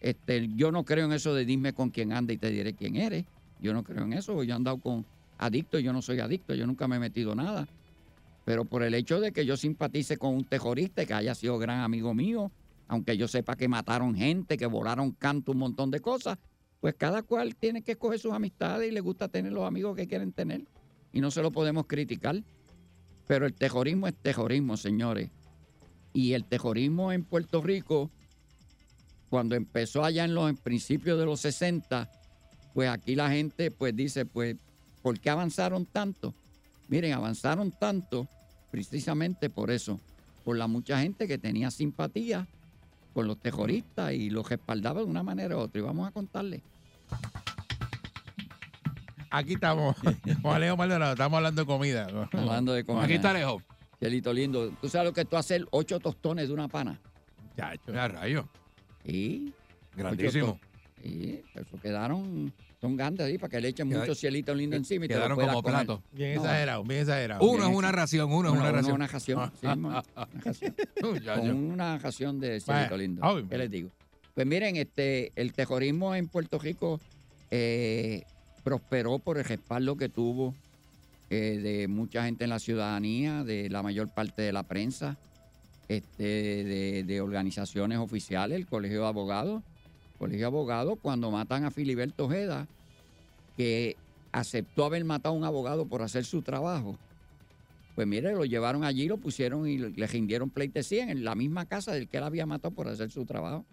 Este, 0.01 0.49
yo 0.55 0.73
no 0.73 0.85
creo 0.85 1.07
en 1.07 1.13
eso 1.13 1.35
de 1.35 1.45
dime 1.45 1.73
con 1.73 1.91
quién 1.91 2.13
anda 2.13 2.33
y 2.33 2.39
te 2.39 2.51
diré 2.51 2.75
quién 2.75 2.97
eres. 2.97 3.25
Yo 3.61 3.73
no 3.73 3.83
creo 3.83 4.05
en 4.05 4.13
eso. 4.13 4.43
Yo 4.43 4.53
he 4.53 4.57
andado 4.57 4.79
con 4.79 5.05
adictos, 5.39 5.83
yo 5.83 5.93
no 5.93 6.03
soy 6.03 6.21
adicto, 6.21 6.55
yo 6.55 6.67
nunca 6.67 6.89
me 6.89 6.97
he 6.97 7.01
metido 7.01 7.35
nada. 7.35 7.69
Pero 8.45 8.65
por 8.65 8.83
el 8.83 8.95
hecho 8.95 9.21
de 9.21 9.33
que 9.33 9.45
yo 9.45 9.57
simpatice 9.57 10.17
con 10.17 10.35
un 10.35 10.45
terrorista 10.45 11.05
que 11.05 11.15
haya 11.15 11.35
sido 11.35 11.59
gran 11.59 11.81
amigo 11.81 12.15
mío, 12.15 12.51
aunque 12.89 13.17
yo 13.17 13.27
sepa 13.27 13.57
que 13.57 13.69
mataron 13.69 14.15
gente, 14.15 14.57
que 14.57 14.67
volaron 14.67 15.13
canto, 15.13 15.53
un 15.53 15.59
montón 15.59 15.91
de 15.91 16.01
cosas, 16.01 16.39
pues 16.81 16.95
cada 16.95 17.23
cual 17.23 17.57
tiene 17.57 17.83
que 17.83 17.93
escoger 17.93 18.21
sus 18.21 18.33
amistades 18.33 18.89
y 18.89 18.95
le 18.95 19.01
gusta 19.01 19.29
tener 19.29 19.53
los 19.53 19.67
amigos 19.67 19.97
que 19.97 20.07
quieren 20.07 20.33
tener. 20.33 20.63
Y 21.13 21.21
no 21.21 21.31
se 21.31 21.43
lo 21.43 21.51
podemos 21.51 21.87
criticar. 21.87 22.43
Pero 23.27 23.47
el 23.47 23.55
terrorismo 23.55 24.07
es 24.07 24.15
terrorismo, 24.15 24.77
señores. 24.77 25.31
Y 26.13 26.33
el 26.33 26.45
terrorismo 26.45 27.13
en 27.13 27.25
Puerto 27.25 27.61
Rico, 27.61 28.11
cuando 29.29 29.55
empezó 29.55 30.05
allá 30.05 30.25
en 30.25 30.35
los 30.35 30.49
en 30.49 30.57
principios 30.57 31.19
de 31.19 31.27
los 31.27 31.41
60, 31.41 32.11
pues 32.73 32.89
aquí 32.89 33.15
la 33.15 33.31
gente 33.31 33.71
pues 33.71 33.95
dice, 33.97 34.27
pues, 34.27 34.57
¿por 35.03 35.19
qué 35.19 35.31
avanzaron 35.31 35.87
tanto? 35.87 36.35
Miren, 36.89 37.13
avanzaron 37.13 37.73
tanto 37.73 38.29
precisamente 38.71 39.51
por 39.51 39.71
eso, 39.71 40.01
por 40.45 40.57
la 40.57 40.67
mucha 40.67 41.01
gente 41.01 41.27
que 41.27 41.39
tenía 41.39 41.71
simpatía 41.71 42.47
con 43.13 43.27
los 43.27 43.39
terroristas 43.39 44.13
y 44.13 44.31
los 44.31 44.49
respaldaba 44.49 45.01
de 45.01 45.07
una 45.07 45.23
manera 45.23 45.57
u 45.57 45.61
otra. 45.61 45.81
Y 45.81 45.85
vamos 45.85 46.07
a 46.07 46.13
contarle. 46.13 46.63
Aquí 49.31 49.55
estamos 49.55 49.97
con 50.43 50.55
Alejo 50.55 50.77
Maldonado, 50.77 51.13
estamos 51.13 51.37
hablando 51.37 51.63
de 51.63 51.67
comida. 51.67 52.07
Hablando 52.33 52.73
de 52.73 52.85
comida. 52.85 53.05
Aquí 53.05 53.15
está 53.15 53.33
lejos. 53.33 53.63
Cielito 53.99 54.33
lindo. 54.33 54.71
¿Tú 54.81 54.89
sabes 54.89 55.07
lo 55.09 55.13
que 55.13 55.25
tú 55.25 55.37
hacer? 55.37 55.67
Ocho 55.71 55.99
tostones 56.01 56.49
de 56.49 56.55
una 56.55 56.69
pana. 56.69 57.01
Chacho. 57.57 57.93
Ya, 57.93 58.09
rayo. 58.09 58.49
Y, 59.05 59.53
Grandísimo. 59.97 60.61
y 61.03 61.41
eso 61.55 61.81
quedaron, 61.81 62.53
son 62.81 62.97
grandes 62.97 63.27
ahí 63.27 63.39
para 63.39 63.51
que 63.51 63.61
le 63.61 63.69
echen 63.69 63.89
mucho 63.89 64.15
cielito 64.15 64.55
lindo 64.55 64.77
encima 64.77 65.07
y 65.07 65.09
te 65.09 65.15
lo 65.15 65.21
Quedaron 65.21 65.39
como 65.39 65.63
comer. 65.63 65.77
platos. 65.87 66.01
Bien 66.13 66.35
No. 66.35 66.43
exagerado, 66.43 66.85
bien 66.85 67.01
exagerado. 67.01 67.41
Uno 67.45 67.59
bien 67.59 67.71
es 67.71 67.77
una 67.79 67.93
ración, 67.93 68.33
uno 68.33 68.49
es 68.53 68.55
Una- 68.61 68.73
ración. 68.73 68.95
una 68.97 69.07
ración, 69.07 69.53
sí, 69.61 69.67
una 69.67 70.03
ración. 70.45 70.75
Ya, 71.25 71.35
con 71.37 71.47
ya. 71.47 71.55
una 71.55 71.99
ración 71.99 72.41
de 72.41 72.61
cielito 72.61 72.89
Bueno, 72.91 72.97
lindo. 72.97 73.23
obvio. 73.27 73.49
¿Qué 73.49 73.59
les 73.59 73.71
digo? 73.71 73.91
Pues 74.35 74.47
miren, 74.47 74.77
este, 74.77 75.33
el 75.37 75.53
terrorismo 75.55 76.15
en 76.15 76.29
Puerto 76.29 76.59
Rico 76.59 77.01
eh, 77.51 78.25
prosperó 78.67 79.21
por 79.21 79.39
el 79.39 79.45
respaldo 79.45 79.97
que 79.97 80.09
tuvo 80.09 80.53
eh, 81.31 81.61
de 81.63 81.87
mucha 81.87 82.25
gente 82.25 82.43
en 82.43 82.51
la 82.51 82.59
ciudadanía, 82.59 83.45
de 83.45 83.71
la 83.71 83.81
mayor 83.81 84.09
parte 84.09 84.43
de 84.43 84.53
la 84.53 84.65
prensa, 84.65 85.17
este, 85.87 87.05
de, 87.05 87.21
organizaciones 87.21 87.99
oficiales, 87.99 88.59
el 88.59 88.67
Colegio 88.67 89.03
de 89.03 89.07
Abogados. 89.07 89.63
Colegio 90.19 90.41
de 90.41 90.47
Abogados, 90.47 90.99
cuando 91.01 91.31
matan 91.31 91.63
a 91.63 91.71
Filiberto 91.71 92.25
Ojeda, 92.25 92.67
que 93.57 93.95
aceptó 94.33 94.85
haber 94.85 95.05
matado 95.05 95.37
a 95.37 95.39
un 95.39 95.45
abogado 95.45 95.87
por 95.87 96.03
hacer 96.03 96.25
su 96.25 96.43
trabajo, 96.43 96.99
pues 97.95 98.09
mire, 98.09 98.33
lo 98.33 98.45
llevaron 98.47 98.83
allí, 98.83 99.07
lo 99.07 99.19
pusieron 99.19 99.69
y 99.69 99.79
le 99.79 100.07
rindieron 100.09 100.51
pleitesía 100.51 101.09
en 101.09 101.23
la 101.23 101.37
misma 101.37 101.67
casa 101.67 101.93
del 101.93 102.09
que 102.09 102.17
él 102.17 102.25
había 102.25 102.47
matado 102.47 102.75
por 102.75 102.89
hacer 102.89 103.13
su 103.13 103.27
trabajo. 103.27 103.65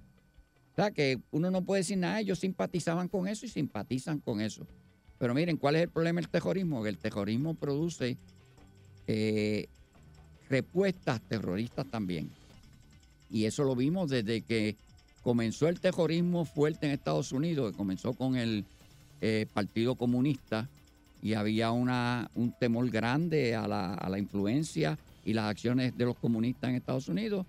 O 0.73 0.75
sea, 0.75 0.91
que 0.91 1.19
uno 1.31 1.49
no 1.49 1.63
puede 1.63 1.79
decir 1.79 1.97
nada, 1.97 2.19
ellos 2.19 2.37
simpatizaban 2.37 3.07
con 3.07 3.27
eso 3.27 3.47
y 3.47 3.49
simpatizan 3.49 4.19
con 4.19 4.39
eso. 4.39 4.67
Pero 5.23 5.33
miren, 5.33 5.55
¿cuál 5.55 5.77
es 5.77 5.83
el 5.83 5.89
problema 5.89 6.19
del 6.19 6.29
terrorismo? 6.29 6.83
Que 6.83 6.89
el 6.89 6.97
terrorismo 6.97 7.53
produce 7.53 8.17
eh, 9.07 9.67
respuestas 10.49 11.21
terroristas 11.21 11.85
también. 11.89 12.29
Y 13.31 13.45
eso 13.45 13.63
lo 13.63 13.73
vimos 13.73 14.09
desde 14.09 14.41
que 14.41 14.75
comenzó 15.21 15.69
el 15.69 15.79
terrorismo 15.79 16.43
fuerte 16.43 16.87
en 16.87 16.91
Estados 16.91 17.31
Unidos, 17.31 17.71
que 17.71 17.77
comenzó 17.77 18.11
con 18.11 18.35
el 18.35 18.65
eh, 19.21 19.45
Partido 19.53 19.95
Comunista 19.95 20.67
y 21.21 21.35
había 21.35 21.71
una, 21.71 22.29
un 22.35 22.51
temor 22.51 22.89
grande 22.89 23.55
a 23.55 23.65
la, 23.65 23.93
a 23.93 24.09
la 24.09 24.19
influencia 24.19 24.99
y 25.23 25.31
las 25.31 25.45
acciones 25.45 25.97
de 25.97 26.03
los 26.03 26.17
comunistas 26.17 26.69
en 26.69 26.75
Estados 26.75 27.07
Unidos, 27.07 27.45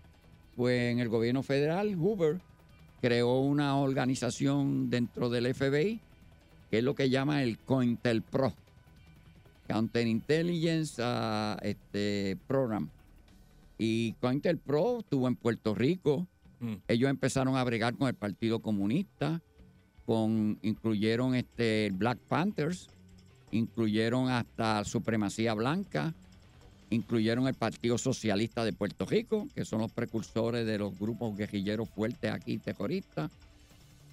pues 0.54 0.92
en 0.92 1.00
el 1.00 1.08
gobierno 1.08 1.42
federal, 1.42 1.96
Hoover 1.96 2.38
creó 3.00 3.40
una 3.40 3.76
organización 3.78 4.90
dentro 4.90 5.28
del 5.28 5.52
FBI, 5.52 6.00
que 6.70 6.78
es 6.78 6.84
lo 6.84 6.94
que 6.94 7.10
llama 7.10 7.42
el 7.42 7.58
COINTELPRO, 7.58 8.52
Counterintelligence 9.68 11.00
ah, 11.02 11.58
este, 11.62 12.36
Program. 12.46 12.88
Y 13.78 14.12
COINTELPRO 14.20 15.00
estuvo 15.00 15.28
en 15.28 15.36
Puerto 15.36 15.74
Rico. 15.74 16.26
Mm. 16.60 16.74
Ellos 16.88 17.10
empezaron 17.10 17.56
a 17.56 17.64
bregar 17.64 17.96
con 17.96 18.08
el 18.08 18.14
Partido 18.14 18.60
Comunista, 18.60 19.40
con, 20.06 20.58
incluyeron 20.62 21.34
este, 21.34 21.86
el 21.86 21.92
Black 21.92 22.18
Panthers, 22.28 22.88
incluyeron 23.50 24.28
hasta 24.30 24.84
Supremacía 24.84 25.54
Blanca, 25.54 26.14
incluyeron 26.90 27.46
el 27.48 27.54
Partido 27.54 27.98
Socialista 27.98 28.64
de 28.64 28.72
Puerto 28.72 29.06
Rico, 29.06 29.48
que 29.54 29.64
son 29.64 29.80
los 29.80 29.92
precursores 29.92 30.66
de 30.66 30.78
los 30.78 30.98
grupos 30.98 31.36
guerrilleros 31.36 31.88
fuertes 31.88 32.32
aquí, 32.32 32.58
terroristas. 32.58 33.30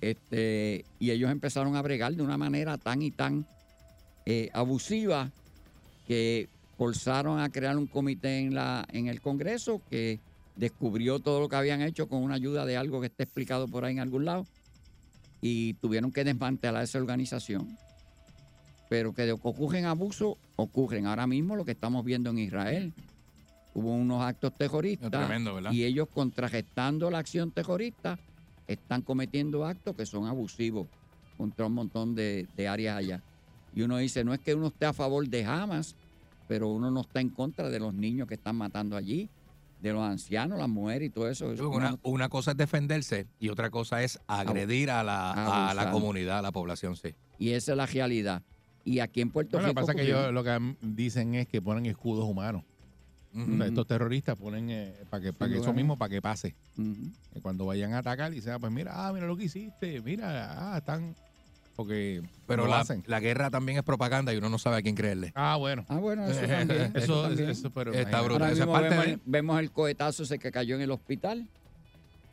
Este, 0.02 0.84
y 0.99 1.12
ellos 1.12 1.32
empezaron 1.32 1.76
a 1.76 1.82
bregar 1.82 2.14
de 2.14 2.24
una 2.24 2.38
manera 2.38 2.78
tan 2.78 3.04
y 3.04 3.12
tan 3.12 3.45
eh, 4.26 4.49
abusiva 4.52 5.32
que 6.08 6.49
forzaron 6.78 7.39
a 7.39 7.49
crear 7.49 7.78
un 7.78 7.86
comité 7.86 8.39
en, 8.39 8.56
la, 8.56 8.86
en 8.91 9.08
el 9.08 9.22
Congreso 9.22 9.82
que 9.89 10.20
descubrió 10.56 11.20
todo 11.20 11.39
lo 11.39 11.47
que 11.47 11.56
habían 11.56 11.82
hecho 11.82 12.08
con 12.08 12.24
una 12.24 12.36
ayuda 12.36 12.66
de 12.66 12.78
algo 12.78 12.99
que 12.99 13.08
está 13.08 13.24
explicado 13.24 13.68
por 13.68 13.86
ahí 13.86 13.93
en 13.93 13.99
algún 13.99 14.26
lado 14.26 14.47
y 15.41 15.76
tuvieron 15.76 16.12
que 16.12 16.24
desmantelar 16.24 16.84
esa 16.84 16.97
organización. 16.97 17.78
Pero 18.89 19.14
que 19.14 19.32
ocurren 19.32 19.86
abusos, 19.86 20.36
ocurren. 20.56 21.06
Ahora 21.06 21.28
mismo 21.28 21.56
lo 21.56 21.64
que 21.64 21.72
estamos 21.72 22.04
viendo 22.04 22.32
en 22.32 22.39
Israel. 22.39 22.93
Hubo 23.74 23.93
unos 23.93 24.22
actos 24.22 24.54
terroristas 24.58 25.10
y 25.72 25.86
ellos 25.86 26.10
contrarrestando 26.14 27.10
la 27.10 27.20
acción 27.20 27.52
terrorista 27.52 28.20
están 28.68 29.01
cometiendo 29.01 29.66
actos 29.66 29.95
que 29.95 30.05
son 30.05 30.28
abusivos 30.28 30.88
contra 31.38 31.66
un 31.66 31.74
montón 31.74 32.16
de, 32.16 32.47
de 32.55 32.68
áreas 32.68 32.97
allá. 32.97 33.22
Y 33.76 33.82
uno 33.84 33.97
dice, 33.97 34.24
no 34.24 34.34
es 34.34 34.39
que 34.39 34.53
uno 34.53 34.68
esté 34.68 34.86
a 34.86 34.93
favor 34.93 35.28
de 35.28 35.45
Hamas, 35.45 35.95
pero 36.47 36.68
uno 36.70 36.91
no 36.91 37.01
está 37.01 37.22
en 37.22 37.30
contra 37.30 37.70
de 37.70 37.80
los 37.80 37.93
niños 37.93 38.28
que 38.28 38.34
están 38.36 38.55
matando 38.57 38.95
allí, 38.97 39.30
de 39.82 39.93
los 39.93 40.03
ancianos, 40.03 40.59
las 40.59 40.70
mujeres 40.70 41.07
y 41.07 41.09
todo 41.09 41.28
eso. 41.30 41.51
Eso 41.51 41.70
Una, 41.70 41.89
uno- 41.91 41.99
una 42.03 42.30
cosa 42.30 42.51
es 42.51 42.57
defenderse 42.57 43.26
y 43.39 43.49
otra 43.49 43.70
cosa 43.72 44.03
es 44.03 44.20
agredir 44.28 44.91
a 44.91 45.03
la, 45.03 45.70
a 45.70 45.74
la 45.74 45.89
comunidad, 45.91 46.39
a 46.39 46.41
la 46.43 46.51
población, 46.51 46.95
sí. 46.95 47.16
y 47.39 47.51
esa 47.51 47.72
es 47.72 47.78
la 47.78 47.86
realidad. 47.88 48.43
Y 48.84 48.99
aquí 48.99 49.22
en 49.22 49.30
Puerto 49.32 49.57
Bueno, 49.57 49.68
lo 49.70 49.74
que 49.74 49.80
Rico... 49.80 49.88
pasa 49.88 49.99
es 49.99 50.05
que 50.05 50.12
ellos 50.12 50.34
lo 50.34 50.43
que 50.43 50.76
dicen 50.82 51.36
es 51.36 51.47
que 51.47 51.62
ponen 51.62 51.86
escudos 51.86 52.26
humanos. 52.26 52.64
O 53.34 53.57
sea, 53.57 53.65
estos 53.67 53.88
terroristas 53.88 54.36
ponen 54.36 54.93
para 55.09 55.23
que, 55.23 55.32
para 55.34 55.51
que 55.51 55.59
eso 55.59 55.73
mismo, 55.73 55.97
para 55.97 56.09
que 56.09 56.21
pase. 56.21 56.53
Que 57.34 57.41
cuando 57.41 57.65
vayan 57.65 57.93
a 57.93 57.99
atacar, 57.99 58.32
dicen, 58.32 58.53
ah, 58.53 58.59
pues 58.59 58.71
mira, 58.71 58.91
ah, 59.07 59.13
mira 59.13 59.25
lo 59.27 59.38
que 59.38 59.45
hiciste, 59.45 60.01
mira, 60.01 60.73
ah, 60.73 60.77
están. 60.77 61.15
Porque. 61.77 62.21
Pero 62.45 62.65
lo 62.65 62.71
la, 62.71 62.82
hacen. 62.82 63.03
la 63.07 63.19
guerra 63.21 63.49
también 63.49 63.77
es 63.77 63.84
propaganda 63.86 64.34
y 64.34 64.38
uno 64.38 64.49
no 64.49 64.59
sabe 64.59 64.77
a 64.77 64.82
quién 64.82 64.93
creerle. 64.95 65.32
Ah, 65.36 65.55
bueno. 65.55 65.86
Ah, 65.88 65.97
bueno, 65.97 66.25
eso 66.27 66.41
también. 66.47 66.91
Eso, 66.93 67.23
también. 67.23 67.49
eso, 67.49 67.69
pero. 67.71 67.93
Está 67.93 68.21
brutal. 68.21 68.41
Ahora 68.41 68.51
Esa 68.53 68.65
mismo 68.65 68.73
parte 68.73 68.89
vemos, 68.89 69.05
de- 69.05 69.11
el, 69.13 69.21
vemos 69.25 69.59
el 69.61 69.71
cohetazo 69.71 70.23
ese 70.23 70.38
que 70.38 70.51
cayó 70.51 70.75
en 70.75 70.82
el 70.82 70.91
hospital. 70.91 71.47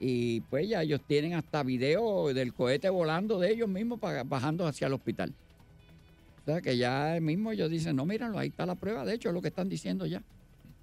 Y 0.01 0.41
pues 0.43 0.69
ya 0.69 0.83
ellos 0.83 1.01
tienen 1.07 1.35
hasta 1.35 1.63
video 1.63 2.33
del 2.35 2.53
cohete 2.55 2.89
volando 2.89 3.39
de 3.41 3.53
ellos 3.53 3.69
mismos 3.69 3.99
pa- 4.01 4.23
bajando 4.25 4.67
hacia 4.67 4.87
el 4.89 4.93
hospital. 4.93 5.33
O 6.43 6.51
sea 6.51 6.61
que 6.61 6.77
ya 6.77 7.19
mismo 7.21 7.51
ellos 7.53 7.71
dicen, 7.71 7.97
no, 7.97 8.05
míralo, 8.05 8.39
ahí 8.39 8.49
está 8.49 8.65
la 8.67 8.75
prueba. 8.75 9.05
De 9.05 9.15
hecho, 9.15 9.29
es 9.29 9.35
lo 9.35 9.43
que 9.43 9.49
están 9.49 9.69
diciendo 9.69 10.07
ya. 10.07 10.23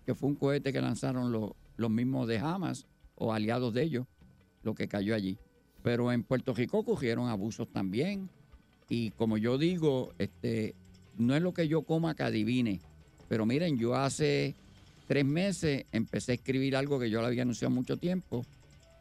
Que 0.05 0.15
fue 0.15 0.29
un 0.29 0.35
cohete 0.35 0.71
que 0.71 0.81
lanzaron 0.81 1.31
los, 1.31 1.91
mismos 1.91 2.27
de 2.27 2.39
Hamas 2.39 2.85
o 3.15 3.33
aliados 3.33 3.73
de 3.73 3.83
ellos, 3.83 4.05
lo 4.63 4.75
que 4.75 4.87
cayó 4.87 5.15
allí. 5.15 5.37
Pero 5.83 6.11
en 6.11 6.23
Puerto 6.23 6.53
Rico 6.53 6.79
ocurrieron 6.79 7.29
abusos 7.29 7.67
también. 7.67 8.29
Y 8.89 9.11
como 9.11 9.37
yo 9.37 9.57
digo, 9.57 10.13
este, 10.17 10.75
no 11.17 11.35
es 11.35 11.41
lo 11.41 11.53
que 11.53 11.67
yo 11.67 11.83
coma 11.83 12.15
que 12.15 12.23
adivine. 12.23 12.79
Pero 13.27 13.45
miren, 13.45 13.77
yo 13.77 13.95
hace 13.95 14.55
tres 15.07 15.25
meses 15.25 15.85
empecé 15.91 16.33
a 16.33 16.35
escribir 16.35 16.75
algo 16.75 16.99
que 16.99 17.09
yo 17.09 17.21
le 17.21 17.27
había 17.27 17.43
anunciado 17.43 17.73
mucho 17.73 17.97
tiempo, 17.97 18.45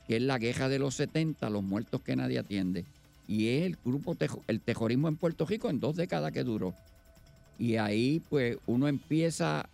que 0.06 0.16
es 0.16 0.22
la 0.22 0.38
queja 0.38 0.68
de 0.68 0.78
los 0.78 0.94
70, 0.94 1.48
los 1.50 1.62
muertos 1.62 2.02
que 2.02 2.16
nadie 2.16 2.38
atiende. 2.38 2.84
Y 3.26 3.48
es 3.48 3.64
el 3.64 3.78
grupo, 3.82 4.16
el 4.46 4.60
terrorismo 4.60 5.08
en 5.08 5.16
Puerto 5.16 5.46
Rico 5.46 5.70
en 5.70 5.80
dos 5.80 5.96
décadas 5.96 6.32
que 6.32 6.44
duró. 6.44 6.74
Y 7.58 7.76
ahí 7.76 8.20
pues 8.28 8.58
uno 8.66 8.88
empieza 8.88 9.68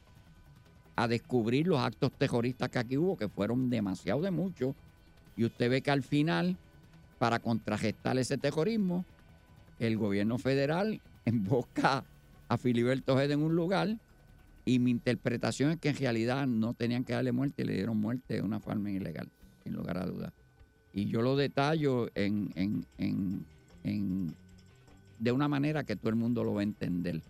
a 1.02 1.08
descubrir 1.08 1.66
los 1.66 1.78
actos 1.80 2.12
terroristas 2.12 2.68
que 2.68 2.78
aquí 2.78 2.96
hubo, 2.98 3.16
que 3.16 3.28
fueron 3.28 3.70
demasiado 3.70 4.20
de 4.20 4.30
muchos. 4.30 4.74
Y 5.36 5.44
usted 5.44 5.70
ve 5.70 5.80
que 5.80 5.90
al 5.90 6.02
final, 6.02 6.56
para 7.18 7.38
contrarrestar 7.38 8.18
ese 8.18 8.36
terrorismo, 8.36 9.04
el 9.78 9.96
gobierno 9.96 10.36
federal 10.36 11.00
embosca 11.24 12.04
a 12.48 12.58
Filiberto 12.58 13.14
Ojeda 13.14 13.32
en 13.34 13.42
un 13.42 13.56
lugar 13.56 13.96
y 14.66 14.78
mi 14.78 14.90
interpretación 14.90 15.70
es 15.70 15.78
que 15.78 15.88
en 15.88 15.96
realidad 15.96 16.46
no 16.46 16.74
tenían 16.74 17.04
que 17.04 17.14
darle 17.14 17.32
muerte 17.32 17.62
y 17.62 17.66
le 17.66 17.74
dieron 17.74 17.96
muerte 17.98 18.34
de 18.34 18.42
una 18.42 18.60
forma 18.60 18.90
ilegal, 18.90 19.28
sin 19.64 19.72
lugar 19.72 19.96
a 19.96 20.04
dudas. 20.06 20.32
Y 20.92 21.06
yo 21.06 21.22
lo 21.22 21.34
detallo 21.36 22.08
en, 22.14 22.50
en- 22.56 22.84
en- 22.98 23.46
en- 23.84 24.34
de 25.18 25.32
una 25.32 25.48
manera 25.48 25.84
que 25.84 25.96
todo 25.96 26.10
el 26.10 26.16
mundo 26.16 26.44
lo 26.44 26.52
va 26.54 26.60
a 26.60 26.64
entender. 26.64 27.22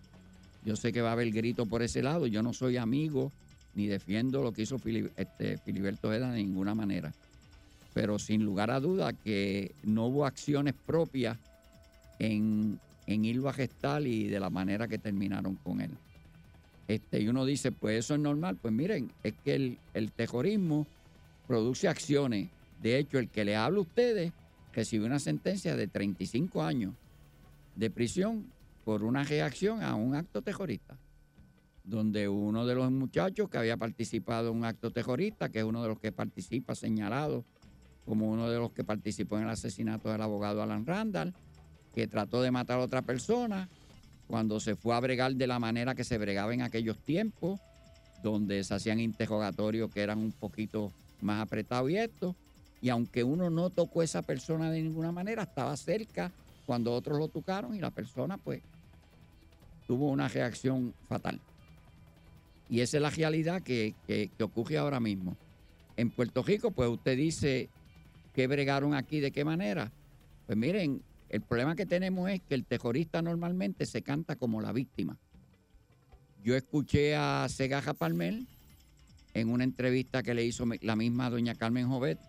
Yo 0.65 0.75
sé 0.75 0.91
que 0.91 1.01
va 1.01 1.09
a 1.09 1.13
haber 1.13 1.31
grito 1.31 1.65
por 1.65 1.81
ese 1.83 2.01
lado. 2.03 2.27
Yo 2.27 2.43
no 2.43 2.51
soy 2.53 2.77
amigo 2.77 3.31
ni 3.75 3.87
defiendo 3.87 4.43
lo 4.43 4.51
que 4.51 4.63
hizo 4.63 4.79
este, 5.15 5.57
Filiberto 5.57 6.09
Ojeda 6.09 6.31
de 6.31 6.43
ninguna 6.43 6.75
manera. 6.75 7.13
Pero 7.93 8.19
sin 8.19 8.43
lugar 8.43 8.71
a 8.71 8.79
duda 8.79 9.13
que 9.13 9.71
no 9.83 10.07
hubo 10.07 10.25
acciones 10.25 10.73
propias 10.85 11.37
en, 12.19 12.79
en 13.07 13.25
irlo 13.25 13.49
a 13.49 13.53
gestar 13.53 14.05
y 14.05 14.27
de 14.27 14.39
la 14.39 14.49
manera 14.49 14.87
que 14.87 14.97
terminaron 14.97 15.55
con 15.55 15.81
él. 15.81 15.91
Este, 16.87 17.21
y 17.21 17.27
uno 17.27 17.45
dice, 17.45 17.71
pues 17.71 17.99
eso 17.99 18.15
es 18.15 18.19
normal. 18.19 18.57
Pues 18.61 18.73
miren, 18.73 19.11
es 19.23 19.33
que 19.43 19.55
el, 19.55 19.77
el 19.93 20.11
terrorismo 20.11 20.85
produce 21.47 21.87
acciones. 21.87 22.49
De 22.81 22.97
hecho, 22.97 23.19
el 23.19 23.29
que 23.29 23.45
le 23.45 23.55
habla 23.55 23.79
a 23.79 23.81
ustedes 23.81 24.31
recibió 24.73 25.05
una 25.05 25.19
sentencia 25.19 25.75
de 25.75 25.87
35 25.87 26.63
años 26.63 26.93
de 27.75 27.89
prisión 27.89 28.45
por 28.83 29.03
una 29.03 29.23
reacción 29.23 29.83
a 29.83 29.95
un 29.95 30.15
acto 30.15 30.41
terrorista, 30.41 30.95
donde 31.83 32.29
uno 32.29 32.65
de 32.65 32.75
los 32.75 32.91
muchachos 32.91 33.49
que 33.49 33.57
había 33.57 33.77
participado 33.77 34.51
en 34.51 34.57
un 34.57 34.65
acto 34.65 34.91
terrorista, 34.91 35.49
que 35.49 35.59
es 35.59 35.65
uno 35.65 35.81
de 35.81 35.89
los 35.89 35.99
que 35.99 36.11
participa 36.11 36.75
señalado 36.75 37.43
como 38.05 38.29
uno 38.29 38.49
de 38.49 38.59
los 38.59 38.71
que 38.71 38.83
participó 38.83 39.37
en 39.37 39.43
el 39.43 39.49
asesinato 39.49 40.09
del 40.09 40.21
abogado 40.21 40.61
Alan 40.61 40.85
Randall, 40.85 41.33
que 41.93 42.07
trató 42.07 42.41
de 42.41 42.51
matar 42.51 42.79
a 42.79 42.83
otra 42.83 43.01
persona 43.01 43.69
cuando 44.27 44.59
se 44.59 44.75
fue 44.75 44.95
a 44.95 44.99
bregar 44.99 45.35
de 45.35 45.47
la 45.47 45.59
manera 45.59 45.93
que 45.93 46.03
se 46.03 46.17
bregaba 46.17 46.53
en 46.53 46.61
aquellos 46.61 46.97
tiempos, 46.97 47.59
donde 48.23 48.63
se 48.63 48.73
hacían 48.73 48.99
interrogatorios 48.99 49.91
que 49.91 50.01
eran 50.01 50.19
un 50.19 50.31
poquito 50.31 50.91
más 51.21 51.41
apretados 51.41 51.89
y 51.91 51.97
esto. 51.97 52.35
Y 52.81 52.89
aunque 52.89 53.23
uno 53.23 53.49
no 53.49 53.69
tocó 53.69 54.01
a 54.01 54.05
esa 54.05 54.21
persona 54.21 54.71
de 54.71 54.81
ninguna 54.81 55.11
manera, 55.11 55.43
estaba 55.43 55.75
cerca 55.77 56.31
cuando 56.65 56.93
otros 56.93 57.19
lo 57.19 57.27
tocaron 57.27 57.75
y 57.75 57.79
la 57.79 57.91
persona 57.91 58.37
pues 58.37 58.61
tuvo 59.85 60.09
una 60.09 60.27
reacción 60.27 60.93
fatal. 61.07 61.39
Y 62.71 62.79
esa 62.79 62.97
es 62.97 63.03
la 63.03 63.09
realidad 63.09 63.61
que, 63.61 63.93
que- 64.07 64.31
ocurre 64.41 64.77
ahora 64.77 65.01
mismo. 65.01 65.35
En 65.97 66.09
Puerto 66.09 66.41
Rico, 66.41 66.71
pues 66.71 66.87
usted 66.89 67.17
dice 67.17 67.67
que 68.33 68.47
bregaron 68.47 68.93
aquí, 68.95 69.19
de 69.19 69.31
qué 69.31 69.43
manera. 69.43 69.91
Pues 70.47 70.57
miren, 70.57 71.01
el 71.27 71.41
problema 71.41 71.75
que 71.75 71.85
tenemos 71.85 72.29
es 72.29 72.39
que 72.41 72.55
el 72.55 72.63
terrorista 72.63 73.21
normalmente 73.21 73.85
se 73.85 74.01
canta 74.01 74.37
como 74.37 74.61
la 74.61 74.71
víctima. 74.71 75.17
Yo 76.45 76.55
escuché 76.55 77.13
a 77.13 77.45
Segaja 77.49 77.93
Palmel 77.93 78.47
en 79.33 79.49
una 79.49 79.65
entrevista 79.65 80.23
que 80.23 80.33
le 80.33 80.45
hizo 80.45 80.65
la 80.81 80.95
misma 80.95 81.29
doña 81.29 81.55
Carmen 81.55 81.89
Jovet, 81.89 82.19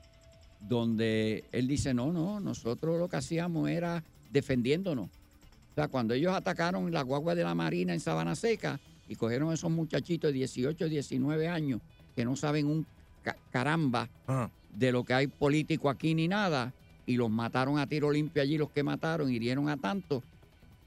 donde 0.60 1.44
él 1.52 1.68
dice, 1.68 1.94
no, 1.94 2.12
no, 2.12 2.40
nosotros 2.40 2.98
lo 2.98 3.08
que 3.08 3.16
hacíamos 3.16 3.70
era 3.70 4.02
defendiéndonos. 4.32 5.06
O 5.06 5.74
sea, 5.76 5.86
cuando 5.86 6.14
ellos 6.14 6.34
atacaron 6.34 6.92
la 6.92 7.02
guagua 7.02 7.36
de 7.36 7.44
la 7.44 7.54
Marina 7.54 7.94
en 7.94 8.00
Sabana 8.00 8.34
Seca 8.34 8.80
y 9.12 9.16
cogieron 9.16 9.50
a 9.50 9.54
esos 9.54 9.70
muchachitos 9.70 10.28
de 10.32 10.38
18, 10.38 10.88
19 10.88 11.46
años 11.48 11.80
que 12.16 12.24
no 12.24 12.34
saben 12.34 12.66
un 12.66 12.86
ca- 13.22 13.36
caramba 13.50 14.08
Ah. 14.26 14.50
de 14.74 14.90
lo 14.90 15.04
que 15.04 15.12
hay 15.12 15.26
político 15.26 15.90
aquí 15.90 16.14
ni 16.14 16.28
nada 16.28 16.72
y 17.04 17.16
los 17.16 17.30
mataron 17.30 17.78
a 17.78 17.86
tiro 17.86 18.10
limpio 18.10 18.42
allí 18.42 18.56
los 18.56 18.70
que 18.70 18.82
mataron, 18.82 19.30
hirieron 19.30 19.68
a 19.68 19.76
tantos. 19.76 20.22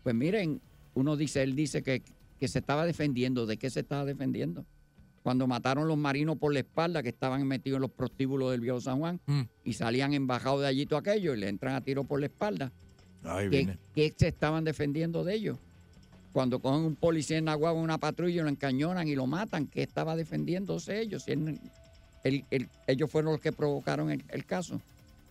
Pues 0.03 0.15
miren, 0.15 0.59
uno 0.95 1.15
dice, 1.15 1.43
él 1.43 1.55
dice 1.55 1.83
que, 1.83 2.01
que 2.39 2.47
se 2.47 2.59
estaba 2.59 2.85
defendiendo. 2.85 3.45
¿De 3.45 3.57
qué 3.57 3.69
se 3.69 3.81
estaba 3.81 4.05
defendiendo? 4.05 4.65
Cuando 5.23 5.45
mataron 5.45 5.87
los 5.87 5.97
marinos 5.97 6.37
por 6.37 6.51
la 6.53 6.59
espalda 6.59 7.03
que 7.03 7.09
estaban 7.09 7.45
metidos 7.47 7.77
en 7.77 7.81
los 7.81 7.91
prostíbulos 7.91 8.51
del 8.51 8.61
viejo 8.61 8.79
San 8.81 8.97
Juan 8.99 9.19
Mm. 9.27 9.41
y 9.65 9.73
salían 9.73 10.13
embajados 10.13 10.61
de 10.61 10.67
allí 10.67 10.85
todo 10.87 10.97
aquello 10.99 11.33
y 11.35 11.37
le 11.37 11.49
entran 11.49 11.75
a 11.75 11.81
tiro 11.81 12.03
por 12.05 12.19
la 12.19 12.25
espalda. 12.27 12.71
Ahí 13.23 13.49
¿Qué, 13.49 13.57
viene. 13.57 13.77
qué 13.93 14.13
se 14.15 14.27
estaban 14.29 14.63
defendiendo 14.63 15.23
de 15.23 15.33
ellos? 15.35 15.57
Cuando 16.35 16.59
cogen 16.59 16.81
un 16.83 16.95
policía 16.97 17.37
en 17.37 17.45
Nahuatl, 17.45 17.77
una 17.77 17.97
patrulla, 17.97 18.41
y 18.41 18.43
lo 18.43 18.49
encañonan 18.49 19.07
y 19.07 19.15
lo 19.15 19.25
matan, 19.25 19.67
¿qué 19.67 19.81
estaba 19.83 20.17
defendiéndose 20.17 20.99
ellos? 20.99 21.29
Él- 21.29 21.61
ellos 22.87 23.09
fueron 23.09 23.31
los 23.31 23.39
que 23.39 23.53
provocaron 23.53 24.11
el, 24.11 24.21
el 24.27 24.45
caso. 24.45 24.81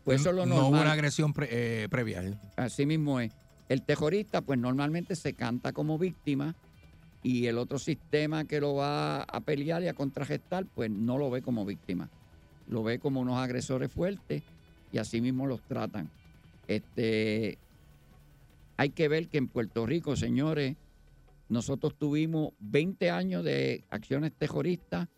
Pues 0.03 0.23
eso 0.23 0.31
es 0.31 0.37
lo 0.37 0.47
no 0.47 0.55
hubo 0.55 0.63
normal. 0.63 0.81
una 0.81 0.93
agresión 0.93 1.35
pre- 1.35 1.49
eh, 1.51 1.89
previa. 1.91 2.25
¿eh? 2.25 2.33
Así 2.57 2.87
mismo 2.87 3.21
es. 3.21 3.33
El 3.69 3.83
terrorista, 3.83 4.41
pues 4.41 4.59
normalmente 4.59 5.15
se 5.15 5.35
canta 5.35 5.75
como 5.75 5.99
víctima 5.99 6.55
y 7.23 7.49
el 7.49 7.59
otro 7.59 7.79
sistema 7.79 8.47
que 8.47 8.59
lo 8.63 8.75
va 8.75 9.25
a 9.25 9.41
pelear 9.41 9.83
y 9.83 9.89
a 9.89 9.93
contragestar, 9.95 10.65
pues 10.75 10.91
no 10.91 11.19
lo 11.19 11.29
ve 11.31 11.43
como 11.43 11.67
víctima. 11.67 12.09
Lo 12.67 12.83
ve 12.83 12.99
como 12.99 13.21
unos 13.21 13.37
agresores 13.37 13.93
fuertes 13.93 14.43
y 14.91 14.97
así 14.97 15.21
mismo 15.21 15.47
los 15.47 15.61
tratan. 15.61 16.09
Este, 16.67 17.59
hay 18.79 18.89
que 18.89 19.09
ver 19.09 19.29
que 19.29 19.37
en 19.37 19.49
Puerto 19.49 19.85
Rico, 19.85 20.17
señores, 20.17 20.77
nosotros 21.55 21.95
tuvimos 21.99 22.53
20 22.59 23.11
años 23.11 23.45
de 23.45 23.85
acciones 23.89 24.33
terroristas, 24.37 25.09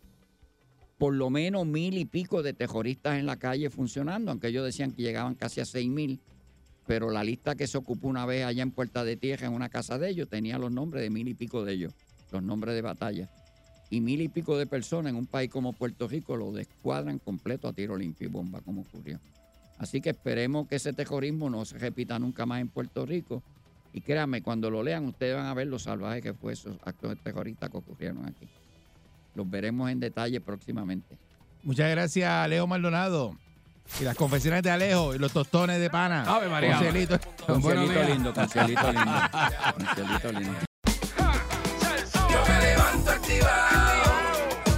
por 0.97 1.13
lo 1.13 1.29
menos 1.29 1.65
mil 1.65 1.97
y 1.97 2.05
pico 2.05 2.41
de 2.41 2.53
terroristas 2.53 3.19
en 3.19 3.25
la 3.25 3.37
calle 3.37 3.69
funcionando, 3.69 4.31
aunque 4.31 4.47
ellos 4.47 4.65
decían 4.65 4.91
que 4.93 5.03
llegaban 5.03 5.35
casi 5.35 5.59
a 5.59 5.65
seis 5.65 5.89
mil 5.89 6.21
pero 6.87 7.11
la 7.11 7.23
lista 7.23 7.55
que 7.55 7.67
se 7.67 7.77
ocupó 7.77 8.07
una 8.07 8.25
vez 8.25 8.45
allá 8.45 8.63
en 8.63 8.71
Puerta 8.71 9.03
de 9.03 9.17
Tierra, 9.17 9.47
en 9.47 9.53
una 9.53 9.67
casa 9.67 9.99
de 9.99 10.09
ellos, 10.09 10.29
tenía 10.29 10.57
los 10.57 10.71
nombres 10.71 11.03
de 11.03 11.09
mil 11.09 11.27
y 11.27 11.33
pico 11.33 11.65
de 11.65 11.73
ellos, 11.73 11.93
los 12.31 12.41
nombres 12.41 12.73
de 12.75 12.81
batalla. 12.81 13.29
Y 13.89 13.99
mil 13.99 14.21
y 14.21 14.29
pico 14.29 14.57
de 14.57 14.65
personas 14.65 15.11
en 15.11 15.17
un 15.17 15.27
país 15.27 15.51
como 15.51 15.73
Puerto 15.73 16.07
Rico 16.07 16.37
lo 16.37 16.53
descuadran 16.53 17.19
completo 17.19 17.67
a 17.67 17.73
tiro 17.73 17.97
limpio 17.97 18.27
y 18.27 18.31
bomba, 18.31 18.61
como 18.61 18.81
ocurrió. 18.81 19.19
Así 19.77 20.01
que 20.01 20.11
esperemos 20.11 20.67
que 20.67 20.77
ese 20.77 20.93
terrorismo 20.93 21.49
no 21.49 21.65
se 21.65 21.77
repita 21.77 22.17
nunca 22.17 22.45
más 22.45 22.61
en 22.61 22.69
Puerto 22.69 23.05
Rico. 23.05 23.43
Y 23.93 24.01
créanme, 24.01 24.41
cuando 24.41 24.69
lo 24.69 24.83
lean, 24.83 25.05
ustedes 25.05 25.35
van 25.35 25.45
a 25.47 25.53
ver 25.53 25.67
lo 25.67 25.79
salvaje 25.79 26.21
que 26.21 26.33
fue 26.33 26.53
esos 26.53 26.75
actos 26.85 27.17
terroristas 27.23 27.69
que 27.69 27.77
ocurrieron 27.77 28.25
aquí. 28.25 28.47
Los 29.33 29.49
veremos 29.49 29.89
en 29.89 29.99
detalle 29.99 30.39
próximamente. 30.41 31.17
Muchas 31.63 31.89
gracias, 31.89 32.49
Leo 32.49 32.67
Maldonado. 32.67 33.35
Y 33.99 34.03
las 34.03 34.15
confesiones 34.17 34.61
de 34.63 34.69
Alejo 34.69 35.15
y 35.15 35.17
los 35.19 35.31
tostones 35.31 35.79
de 35.79 35.89
pana. 35.89 36.23
Ave 36.27 36.49
María. 36.49 36.73
Con 36.77 36.83
Cielito. 36.83 37.19
Con 37.45 37.61
Buenos 37.61 37.85
cielito 37.85 37.99
días. 38.05 38.09
lindo, 38.15 38.33
con 38.33 38.49
cielito 38.49 38.91
lindo. 38.91 39.11
Con 39.73 39.87
cielito 39.95 40.31
lindo. 40.39 40.59
Yo 42.29 42.43
me 42.47 42.61
levanto 42.61 43.11
activado, 43.11 44.03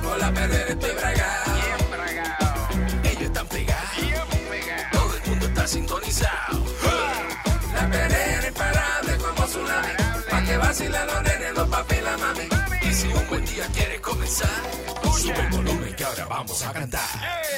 con 0.03 0.19
la 0.19 0.31
perrera 0.33 0.69
estoy 0.69 0.91
bragado. 0.91 1.53
Bien 1.55 1.91
bragado, 1.91 3.03
Ellos 3.03 3.21
están 3.23 3.47
pegados, 3.47 3.89
bien 3.99 4.13
pegado. 4.49 4.83
todo 4.91 5.17
el 5.17 5.29
mundo 5.29 5.45
está 5.47 5.67
sintonizado. 5.67 6.65
Vacilen 10.79 11.07
los 11.07 11.23
nenes, 11.23 11.53
los 11.55 11.67
papi 11.67 11.95
y 11.95 12.01
la 12.01 12.17
mami. 12.17 12.47
Y 12.81 12.93
si 12.93 13.07
un 13.07 13.27
buen 13.27 13.45
día 13.45 13.65
quieres 13.73 13.99
comenzar, 14.01 14.49
sube 15.17 15.39
el 15.39 15.49
volumen 15.49 15.95
que 15.95 16.03
ahora 16.03 16.25
vamos 16.25 16.65
a 16.65 16.71
cantar. 16.71 17.09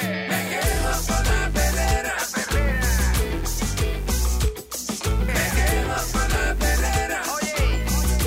Me 0.02 0.50
quedo 0.50 0.92
con 1.08 1.24
la 1.26 1.50
perrera, 1.54 2.16
me 5.28 5.46
quedo 5.56 5.96
con 6.12 6.30
la 6.30 6.56
perrera, 6.56 7.22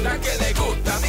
la 0.02 0.20
que 0.20 0.38
le 0.38 0.52
gusta 0.52 1.00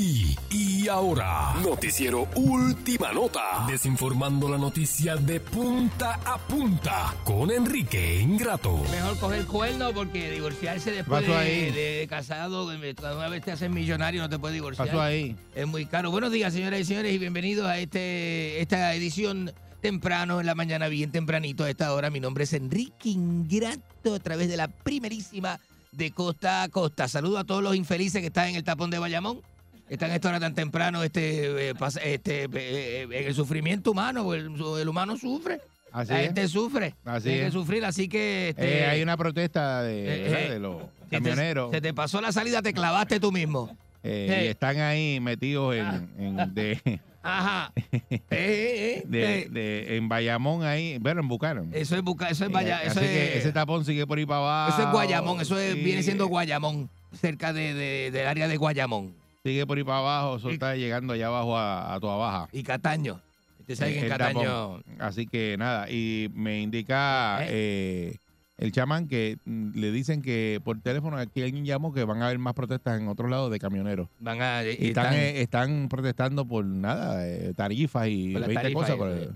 Aquí 0.00 0.34
y 0.50 0.88
ahora. 0.88 1.56
Noticiero 1.62 2.26
Última 2.34 3.12
Nota. 3.12 3.66
Desinformando 3.68 4.48
la 4.48 4.56
noticia 4.56 5.16
de 5.16 5.40
punta 5.40 6.18
a 6.24 6.38
punta 6.38 7.14
con 7.22 7.50
Enrique 7.50 8.18
Ingrato. 8.22 8.78
Mejor 8.90 9.18
coger 9.18 9.44
cuerno 9.44 9.92
porque 9.92 10.30
divorciarse 10.30 10.92
después 10.92 11.26
de, 11.26 11.36
ahí. 11.36 11.70
de 11.70 12.06
casado, 12.08 12.72
eh, 12.72 12.94
una 13.14 13.28
vez 13.28 13.44
te 13.44 13.52
haces 13.52 13.68
millonario, 13.68 14.22
no 14.22 14.30
te 14.30 14.38
puedes 14.38 14.54
divorciar. 14.54 14.88
Pasó 14.88 15.02
ahí. 15.02 15.36
Es 15.54 15.66
muy 15.66 15.84
caro. 15.84 16.10
Buenos 16.10 16.32
días, 16.32 16.54
señoras 16.54 16.80
y 16.80 16.84
señores, 16.86 17.12
y 17.12 17.18
bienvenidos 17.18 17.66
a 17.66 17.78
este 17.78 18.62
esta 18.62 18.94
edición 18.94 19.52
temprano 19.82 20.40
en 20.40 20.46
la 20.46 20.54
mañana, 20.54 20.88
bien 20.88 21.12
tempranito 21.12 21.64
a 21.64 21.68
esta 21.68 21.92
hora. 21.92 22.08
Mi 22.08 22.20
nombre 22.20 22.44
es 22.44 22.54
Enrique 22.54 23.10
Ingrato, 23.10 24.14
a 24.14 24.18
través 24.18 24.48
de 24.48 24.56
la 24.56 24.68
primerísima 24.68 25.60
de 25.92 26.10
costa 26.10 26.62
a 26.62 26.70
costa. 26.70 27.06
Saludo 27.06 27.36
a 27.36 27.44
todos 27.44 27.62
los 27.62 27.76
infelices 27.76 28.22
que 28.22 28.28
están 28.28 28.48
en 28.48 28.56
el 28.56 28.64
tapón 28.64 28.88
de 28.88 28.98
Bayamón. 28.98 29.42
Están 29.90 30.12
esta 30.12 30.28
hora 30.28 30.38
tan 30.40 30.54
temprano 30.54 31.02
este, 31.02 31.70
eh, 31.70 31.74
este, 32.04 32.44
eh, 32.44 32.48
eh, 32.54 33.02
en 33.10 33.26
el 33.26 33.34
sufrimiento 33.34 33.90
humano, 33.90 34.32
el, 34.32 34.54
el 34.80 34.88
humano 34.88 35.16
sufre. 35.16 35.60
Así 35.92 36.12
la 36.12 36.20
es. 36.20 36.26
gente 36.26 36.46
sufre. 36.46 36.94
Así 37.04 37.28
Tiene 37.28 37.46
que 37.46 37.50
sufrir, 37.50 37.84
así 37.84 38.08
que... 38.08 38.50
este, 38.50 38.82
Eh, 38.82 38.86
hay 38.86 39.02
una 39.02 39.16
protesta 39.16 39.82
de, 39.82 40.58
los 40.60 40.76
si 40.76 40.86
te- 41.10 41.16
camioneros 41.16 41.72
Se 41.72 41.80
te 41.80 41.92
pasó 41.92 42.20
la 42.20 42.30
salida, 42.30 42.62
te 42.62 42.72
clavaste 42.72 43.18
tú 43.18 43.32
mismo. 43.32 43.76
eh, 44.04 44.44
y 44.44 44.46
están 44.46 44.78
ahí 44.78 45.18
metidos 45.18 45.74
en, 45.74 45.84
Ah. 45.84 46.02
en- 46.18 46.54
de, 46.54 47.00
Ajá. 47.22 47.72
De- 48.30 49.04
de- 49.50 49.96
en 49.96 50.08
Bayamón 50.08 50.62
ahí, 50.62 50.98
bueno, 50.98 51.20
en 51.20 51.26
Bucaram. 51.28 51.68
Eso 51.74 51.96
es 51.96 52.02
Buca- 52.02 52.30
eso 52.30 52.44
es 52.46 52.50
Eh, 52.52 52.54
eso 52.84 53.00
así 53.00 53.04
es, 53.04 53.10
que 53.10 53.38
ese 53.38 53.52
tapón 53.52 53.84
sigue 53.84 54.06
por 54.06 54.16
ahí 54.18 54.24
para 54.24 54.38
abajo. 54.38 54.78
eso 54.78 54.86
es 54.88 54.92
Guayamón, 54.94 55.40
eso 55.40 55.58
Sí, 55.58 55.74
viene 55.82 56.02
siendo 56.04 56.28
Guayamón, 56.28 56.88
cerca 57.20 57.52
de, 57.52 57.74
de- 57.74 58.10
del 58.12 58.26
área 58.28 58.46
de 58.46 58.56
Guayamón 58.56 59.18
Sigue 59.42 59.66
por 59.66 59.78
ahí 59.78 59.84
para 59.84 59.98
abajo, 59.98 60.36
eso 60.36 60.50
Y- 60.50 60.54
está 60.54 60.76
llegando 60.76 61.14
allá 61.14 61.28
abajo 61.28 61.56
a, 61.56 61.94
a 61.94 62.00
Toa 62.00 62.16
Baja. 62.16 62.48
y 62.52 62.62
Cataño. 62.62 63.20
Usted 63.60 63.74
sabe 63.74 63.92
que 63.92 63.98
en 64.00 64.04
El 64.04 64.10
Cataño. 64.10 64.80
Así 64.98 65.26
que 65.26 65.56
nada, 65.58 65.90
y 65.90 66.28
me 66.34 66.60
indica 66.60 67.38
eh, 67.48 68.16
el 68.58 68.72
chamán 68.72 69.08
que 69.08 69.38
mm, 69.46 69.78
le 69.78 69.92
dicen 69.92 70.20
que 70.20 70.60
por 70.62 70.78
teléfono 70.82 71.16
aquí 71.16 71.42
alguien 71.42 71.64
llamó 71.64 71.94
que 71.94 72.04
van 72.04 72.20
a 72.20 72.26
haber 72.26 72.38
más 72.38 72.52
protestas 72.52 73.00
en 73.00 73.08
otros 73.08 73.30
lados 73.30 73.50
de 73.50 73.58
camioneros. 73.58 74.08
van 74.18 74.42
a 74.42 74.62
Y 74.64 74.88
están, 74.88 75.14
eh, 75.14 75.40
están 75.40 75.88
protestando 75.88 76.44
por 76.44 76.64
nada, 76.66 77.26
eh, 77.26 77.54
tarifas 77.56 78.08
y 78.08 78.32
Por 78.32 78.40
las 78.42 78.48
20 78.48 78.62
tarifas 78.62 78.90
cosas. 78.90 78.96
pero, 78.98 79.32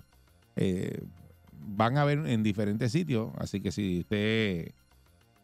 eh, 0.57 1.01
van 1.67 1.97
a 1.97 2.05
ver 2.05 2.19
en 2.27 2.43
diferentes 2.43 2.93
sitios, 2.93 3.31
así 3.39 3.63
que 3.63 3.73
si 3.73 4.01
usted 4.01 4.71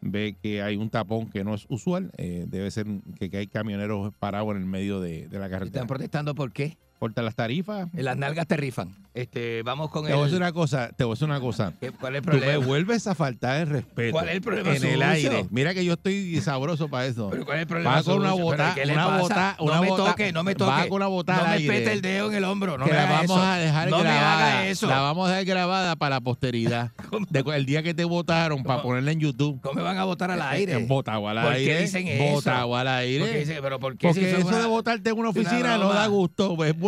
ve 0.00 0.36
que 0.40 0.62
hay 0.62 0.76
un 0.76 0.90
tapón 0.90 1.28
que 1.30 1.44
no 1.44 1.54
es 1.54 1.66
usual, 1.68 2.10
eh, 2.16 2.44
debe 2.48 2.70
ser 2.70 2.86
que, 3.18 3.30
que 3.30 3.36
hay 3.38 3.46
camioneros 3.46 4.12
parados 4.18 4.50
en 4.52 4.58
el 4.62 4.66
medio 4.66 5.00
de, 5.00 5.28
de 5.28 5.38
la 5.38 5.46
¿Están 5.46 5.50
carretera. 5.50 5.86
protestando 5.86 6.34
por 6.34 6.52
qué? 6.52 6.78
Corta 7.00 7.22
las 7.22 7.34
tarifas. 7.34 7.88
Las 7.94 8.14
nalgas 8.18 8.46
te 8.46 8.58
rifan. 8.58 8.94
Este, 9.14 9.62
vamos 9.62 9.90
con 9.90 10.04
Te 10.06 10.12
voy 10.12 10.20
a 10.20 10.24
decir 10.24 10.36
el... 10.36 10.42
una 10.42 10.52
cosa, 10.52 10.90
te 10.94 11.02
voy 11.02 11.12
a 11.12 11.14
decir 11.14 11.24
una 11.28 11.40
cosa. 11.40 11.72
¿Qué- 11.80 11.90
¿Cuál 11.92 12.14
es 12.14 12.18
el 12.18 12.24
Tú 12.26 12.30
me 12.32 12.38
problema? 12.42 12.66
vuelves 12.66 13.06
a 13.06 13.14
faltar 13.14 13.62
el 13.62 13.68
respeto. 13.70 14.12
¿Cuál 14.12 14.28
es 14.28 14.34
el 14.34 14.40
problema 14.42 14.76
En 14.76 14.84
el 14.84 15.02
aire. 15.02 15.46
Mira 15.50 15.72
que 15.72 15.82
yo 15.82 15.94
estoy 15.94 16.38
sabroso 16.42 16.88
para 16.88 17.06
eso. 17.06 17.28
¿Pero 17.30 17.46
cuál 17.46 17.56
es 17.56 17.62
el 17.62 17.66
problema 17.68 17.94
Va 17.96 18.02
con 18.02 18.18
una 18.18 18.32
bota, 18.34 18.72
¿Pero 18.74 18.92
una 18.92 19.06
pasa? 19.06 19.18
bota, 19.22 19.56
una 19.60 19.74
no 19.76 19.80
me 19.82 19.88
bota- 19.88 20.04
toque, 20.10 20.32
no 20.32 20.42
me 20.44 20.54
toque. 20.54 20.70
va 20.70 20.82
con 20.88 20.92
una 20.96 21.06
bota 21.06 21.36
No 21.36 21.40
al 21.40 21.46
me 21.48 21.54
aire. 21.54 21.68
pete 21.78 21.92
el 21.92 22.02
dedo 22.02 22.28
en 22.30 22.34
el 22.36 22.44
hombro, 22.44 22.76
no 22.76 22.84
que 22.84 22.90
me 22.90 22.96
la 22.98 23.02
haga 23.04 23.12
vamos 23.22 23.30
eso. 23.30 23.42
a 23.46 23.56
dejar 23.56 23.88
no 23.90 23.98
grabada. 24.00 24.20
me 24.20 24.26
haga 24.52 24.66
eso. 24.68 24.86
La 24.86 25.00
vamos 25.00 25.26
a 25.26 25.30
dejar 25.30 25.44
grabada 25.46 25.96
para 25.96 26.16
la 26.16 26.20
posteridad. 26.20 26.90
De 27.30 27.40
el 27.56 27.64
día 27.66 27.82
que 27.82 27.94
te 27.94 28.04
votaron 28.04 28.62
para 28.62 28.82
ponerla 28.82 29.10
en 29.12 29.20
YouTube. 29.20 29.58
¿Cómo 29.62 29.74
me 29.74 29.82
van 29.82 29.96
a 29.96 30.04
votar 30.04 30.30
al 30.30 30.42
aire? 30.42 30.76
Votado 30.86 31.26
al 31.28 31.40
¿Por 31.42 31.52
qué 31.54 31.58
aire. 31.60 31.80
dicen 31.80 32.06
eso? 32.06 32.34
Votado 32.34 32.76
al 32.76 32.86
aire. 32.88 33.24
¿Por 33.24 33.32
qué 33.32 33.38
dicen- 33.40 33.58
pero 33.62 33.80
por 33.80 33.96
qué 33.96 34.06
Porque 34.08 34.20
si 34.20 34.40
eso 34.40 34.60
de 34.60 34.66
votarte 34.66 35.08
en 35.10 35.18
una 35.18 35.30
oficina 35.30 35.78
no 35.78 35.88
da 35.92 36.06
gusto. 36.06 36.54
Pues 36.54 36.78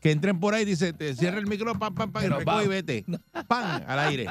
que 0.00 0.10
entren 0.10 0.38
por 0.40 0.54
ahí 0.54 0.64
dice, 0.64 0.92
te 0.92 1.14
cierra 1.14 1.38
el 1.38 1.46
micrófono, 1.46 1.78
pam, 1.78 1.94
pam, 1.94 2.12
pam, 2.44 2.60
y 2.60 2.64
y 2.64 2.68
vete. 2.68 3.04
Pam, 3.48 3.82
al 3.86 3.98
aire. 3.98 4.26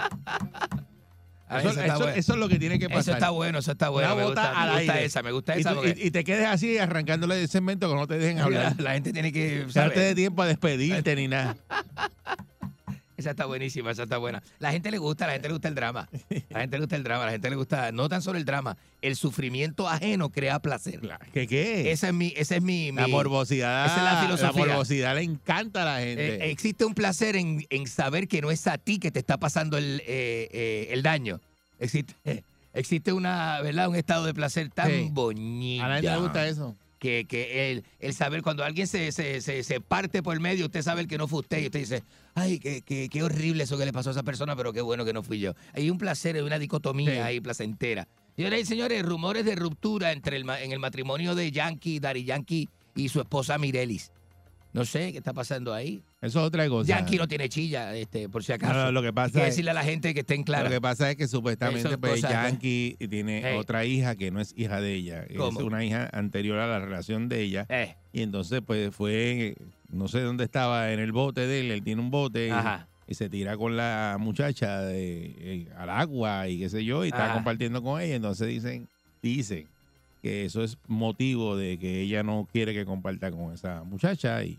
Eso, 1.50 1.60
eso 1.60 1.70
está 1.82 1.86
eso- 1.86 1.98
bueno. 1.98 2.16
eso 2.18 2.34
es 2.34 2.40
lo 2.40 2.48
que 2.48 2.58
tiene 2.60 2.80
que 2.80 2.88
pasar. 2.88 3.02
Eso 3.02 3.12
está 3.14 3.30
bueno, 3.32 3.60
eso 3.60 3.72
está 3.74 3.90
bueno. 3.90 4.16
Me 4.16 4.24
gusta, 4.24 4.42
me 4.42 4.48
gusta 4.50 4.94
aire. 4.94 5.06
esa, 5.06 5.22
me 5.22 5.32
gusta 5.34 5.58
Y, 5.58 5.60
esa. 5.60 5.70
tú- 5.72 5.76
porque 5.82 5.96
y- 6.02 6.08
y 6.08 6.12
te 6.12 6.24
quedes 6.24 6.46
así 6.48 6.78
arrancándole 6.78 7.42
el 7.42 7.50
segmento 7.50 7.90
que 7.90 7.96
no 7.96 8.08
te 8.08 8.18
dejen 8.18 8.38
la, 8.38 8.44
hablar. 8.46 8.76
la 8.80 8.94
gente 8.94 9.12
tiene 9.12 9.34
que 9.34 9.64
No 9.66 9.72
saber. 9.72 9.94
te 9.94 10.00
dé 10.00 10.16
tiempo 10.16 10.42
a 10.44 10.46
despedirte 10.48 11.14
ni 11.16 11.28
nada. 11.28 11.58
Esa 13.22 13.32
está 13.32 13.46
buenísima, 13.46 13.92
esa 13.92 14.04
está 14.04 14.18
buena. 14.18 14.42
La 14.60 14.72
gente 14.72 14.90
le 14.92 14.98
gusta, 14.98 15.28
la 15.28 15.34
gente 15.34 15.48
le 15.48 15.54
gusta 15.54 15.68
el 15.68 15.76
drama. 15.76 16.10
La 16.50 16.60
gente 16.62 16.78
le 16.78 16.82
gusta 16.82 16.96
el 16.96 17.04
drama, 17.04 17.26
la 17.26 17.32
gente 17.32 17.50
le 17.50 17.56
gusta, 17.56 17.92
no 17.92 18.10
tan 18.10 18.22
solo 18.22 18.38
el 18.40 18.46
drama, 18.46 18.76
el 19.02 19.16
sufrimiento 19.16 19.88
ajeno 19.88 20.30
crea 20.32 20.60
placer. 20.60 21.00
¿Qué 21.34 21.46
qué? 21.48 21.92
Esa 21.92 22.08
es 22.08 22.14
mi, 22.14 22.34
esa 22.36 22.56
es 22.56 22.62
mi, 22.62 22.92
la 22.92 23.08
morbosidad. 23.08 23.86
esa 23.86 23.98
es 23.98 24.04
la 24.04 24.22
filosofía. 24.24 24.66
morbosidad 24.66 25.16
le 25.16 25.22
encanta 25.22 25.84
a 25.84 25.86
la 25.86 26.00
gente. 26.00 26.36
Eh, 26.36 26.50
existe 26.52 26.84
un 26.86 26.94
placer 26.96 27.36
en, 27.36 27.66
en 27.70 27.88
saber 27.88 28.28
que 28.28 28.42
no 28.42 28.50
es 28.52 28.66
a 28.68 28.78
ti 28.78 28.98
que 29.00 29.12
te 29.12 29.20
está 29.20 29.38
pasando 29.38 29.78
el, 29.78 30.02
eh, 30.08 30.50
eh, 30.52 30.88
el 30.92 31.04
daño. 31.04 31.40
Existe, 31.80 32.16
existe 32.74 33.14
una, 33.14 33.62
¿verdad? 33.62 33.88
Un 33.88 33.96
estado 33.96 34.26
de 34.26 34.34
placer 34.34 34.70
tan 34.70 34.90
Sí. 34.90 35.10
bonito. 35.12 35.84
a 35.84 35.88
la 35.88 35.96
gente 35.96 36.10
le 36.12 36.18
gusta 36.18 36.48
eso. 36.48 36.76
Que, 37.02 37.26
que 37.26 37.72
el, 37.72 37.84
el 38.00 38.14
saber 38.14 38.44
cuando 38.44 38.64
alguien 38.64 38.86
se, 38.86 39.12
se, 39.12 39.42
se, 39.42 39.64
se 39.64 39.82
parte 39.82 40.22
por 40.22 40.36
el 40.36 40.40
medio, 40.40 40.66
usted 40.68 40.84
sabe 40.84 41.08
que 41.08 41.18
no 41.18 41.28
fue 41.28 41.40
usted 41.40 41.58
y 41.60 41.66
usted 41.66 41.80
dice, 41.80 42.04
ay, 42.36 42.60
qué, 42.60 42.84
qué, 42.84 43.10
qué 43.10 43.24
horrible 43.24 43.64
eso 43.64 43.76
que 43.76 43.86
le 43.86 43.92
pasó 43.92 44.10
a 44.10 44.14
esa 44.14 44.22
persona, 44.22 44.56
pero 44.56 44.72
qué 44.72 44.82
bueno 44.82 45.04
que 45.04 45.12
no 45.12 45.24
fui 45.24 45.40
yo. 45.40 45.54
Hay 45.74 45.90
un 45.90 45.98
placer, 45.98 46.36
hay 46.36 46.44
una 46.44 46.60
dicotomía 46.60 47.12
Sí. 47.12 47.18
ahí 47.18 47.42
placentera. 47.42 48.08
Señoras 48.36 48.60
y 48.60 48.66
señores, 48.66 49.04
rumores 49.04 49.46
de 49.46 49.56
ruptura 49.56 50.12
entre 50.12 50.38
el, 50.38 50.48
en 50.48 50.72
el 50.72 50.78
matrimonio 50.80 51.34
de 51.34 51.52
Yankee, 51.52 52.00
Dari 52.00 52.24
Yankee 52.24 52.70
y 52.96 53.10
su 53.10 53.20
esposa 53.20 53.58
Mirelis. 53.58 54.12
No 54.74 54.86
sé 54.86 55.12
qué 55.12 55.18
está 55.18 55.34
pasando 55.34 55.74
ahí. 55.74 56.02
Eso 56.22 56.40
es 56.40 56.46
otra 56.46 56.68
cosa. 56.70 56.88
Yankee 56.88 57.18
no 57.18 57.28
tiene 57.28 57.50
chilla, 57.50 57.94
este, 57.96 58.30
por 58.30 58.44
si 58.44 58.54
acaso. 58.54 58.74
No, 58.74 58.86
no, 58.86 58.92
lo 58.94 59.02
que 59.02 59.08
Hay 59.08 59.14
pasa 59.14 59.34
que 59.34 59.40
es- 59.40 59.46
decirle 59.54 59.72
a 59.72 59.74
la 59.74 59.84
gente 59.84 60.14
que 60.14 60.22
estén 60.22 60.44
claras. 60.44 60.66
Lo 60.70 60.76
que 60.76 60.80
pasa 60.82 61.12
es 61.12 61.18
que 61.18 61.28
supuestamente 61.28 61.98
pues, 61.98 62.22
cosas, 62.22 62.32
Yankee 62.32 62.96
tiene 63.10 63.42
Hey. 63.44 63.58
otra 63.58 63.84
hija 63.86 64.16
que 64.16 64.32
no 64.32 64.40
es 64.40 64.54
hija 64.56 64.80
de 64.80 64.94
ella. 64.94 65.26
¿Cómo? 65.36 65.60
Es 65.60 65.66
una 65.66 65.84
hija 65.84 66.10
anterior 66.14 66.58
a 66.60 66.68
la 66.68 66.80
relación 66.80 67.28
de 67.28 67.42
ella. 67.42 67.66
Eh, 67.70 67.96
Y 68.14 68.22
entonces 68.22 68.62
pues 68.66 68.96
fue, 68.96 69.56
no 69.90 70.08
sé 70.08 70.22
dónde 70.22 70.44
estaba, 70.46 70.92
en 70.94 71.00
el 71.00 71.12
bote 71.12 71.48
de 71.48 71.60
él. 71.62 71.72
Él 71.72 71.84
tiene 71.84 72.02
un 72.02 72.12
bote. 72.12 72.48
y- 72.48 72.52
Ajá. 72.52 72.88
Y, 73.08 73.14
se 73.16 73.30
tira 73.30 73.58
con 73.58 73.76
la 73.76 74.16
muchacha 74.22 74.80
de, 74.84 75.36
eh, 75.38 75.68
al 75.78 75.90
agua 75.90 76.48
y 76.48 76.60
qué 76.60 76.70
sé 76.70 76.86
yo. 76.86 77.04
Y 77.04 77.10
está 77.10 77.26
Ajá. 77.26 77.34
compartiendo 77.34 77.82
con 77.84 78.00
ella. 78.00 78.16
Entonces 78.16 78.48
dicen, 78.48 78.88
dicen 79.22 79.68
que 80.22 80.46
eso 80.46 80.64
es 80.64 80.78
motivo 80.88 81.58
de 81.58 81.80
que 81.80 82.02
ella 82.02 82.24
no 82.24 82.48
quiere 82.52 82.74
que 82.74 82.86
comparta 82.86 83.32
con 83.32 83.54
esa 83.54 83.84
muchacha. 83.84 84.44
Y, 84.44 84.58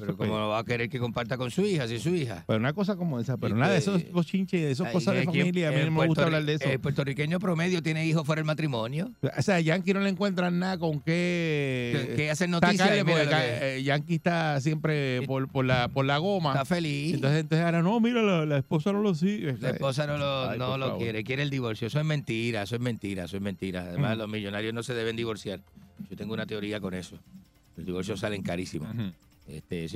pero 0.00 0.16
como 0.16 0.48
va 0.48 0.58
a 0.58 0.64
querer 0.64 0.88
que 0.88 0.98
comparta 0.98 1.36
con 1.36 1.50
su 1.50 1.62
hija, 1.62 1.86
si 1.86 1.98
su 1.98 2.14
hija. 2.14 2.44
pero 2.46 2.58
una 2.58 2.72
cosa 2.72 2.96
como 2.96 3.20
esa, 3.20 3.36
pero 3.36 3.54
Y 3.56 3.58
nada 3.60 3.72
de 3.72 3.78
esos 3.78 4.10
bochinches, 4.12 4.60
de 4.60 4.70
esas 4.70 4.90
cosas 4.90 5.14
de 5.14 5.24
familia, 5.24 5.68
a 5.68 5.72
mí 5.72 5.78
no 5.84 5.90
me 5.90 6.06
gusta 6.06 6.24
hablar 6.24 6.44
de 6.44 6.54
eso. 6.54 6.64
El 6.68 6.80
puertorriqueño 6.80 7.38
promedio 7.38 7.82
tiene 7.82 8.06
hijos 8.06 8.24
fuera 8.26 8.40
del 8.40 8.46
matrimonio. 8.46 9.10
O 9.36 9.42
sea, 9.42 9.60
Yankee 9.60 9.92
no 9.94 10.00
le 10.00 10.08
encuentran 10.08 10.58
nada 10.58 10.78
con 10.78 11.00
qué, 11.00 12.06
Que- 12.10 12.14
que 12.16 12.30
hacen 12.30 12.50
noticias 12.50 12.88
porque 13.04 13.28
que- 13.28 13.76
eh, 13.78 13.82
Yankee 13.82 14.14
está 14.14 14.60
siempre 14.60 15.22
por, 15.26 15.48
por 15.48 15.64
la 15.64 15.88
por 15.88 16.04
la 16.04 16.18
goma. 16.18 16.50
Está 16.52 16.64
feliz. 16.64 17.14
Entonces, 17.14 17.40
entonces 17.40 17.64
ahora 17.64 17.82
no, 17.82 18.00
mira, 18.00 18.22
la, 18.22 18.46
la 18.46 18.58
esposa 18.58 18.92
no 18.92 19.00
lo 19.02 19.14
sigue. 19.14 19.56
la 19.60 19.70
esposa 19.70 20.06
no 20.06 20.16
lo, 20.18 20.50
Ay, 20.50 20.58
no 20.58 20.78
lo 20.78 20.98
quiere, 20.98 21.22
quiere 21.24 21.42
el 21.42 21.50
divorcio. 21.50 21.86
Eso 21.88 21.98
es 22.00 22.04
mentira, 22.06 22.62
eso 22.62 22.74
es 22.76 22.80
mentira, 22.80 23.24
eso 23.24 23.36
es 23.36 23.42
mentira. 23.42 23.82
Además, 23.82 24.16
Mm. 24.16 24.18
los 24.20 24.28
millonarios 24.28 24.74
no 24.74 24.82
se 24.82 24.94
deben 24.94 25.16
divorciar. 25.16 25.60
Yo 26.10 26.16
tengo 26.16 26.34
una 26.34 26.46
teoría 26.46 26.80
con 26.80 26.94
eso. 26.94 27.18
Los 27.76 27.86
divorcios 27.86 28.20
salen 28.20 28.42
carísimos. 28.42 28.88
Este, 29.52 29.86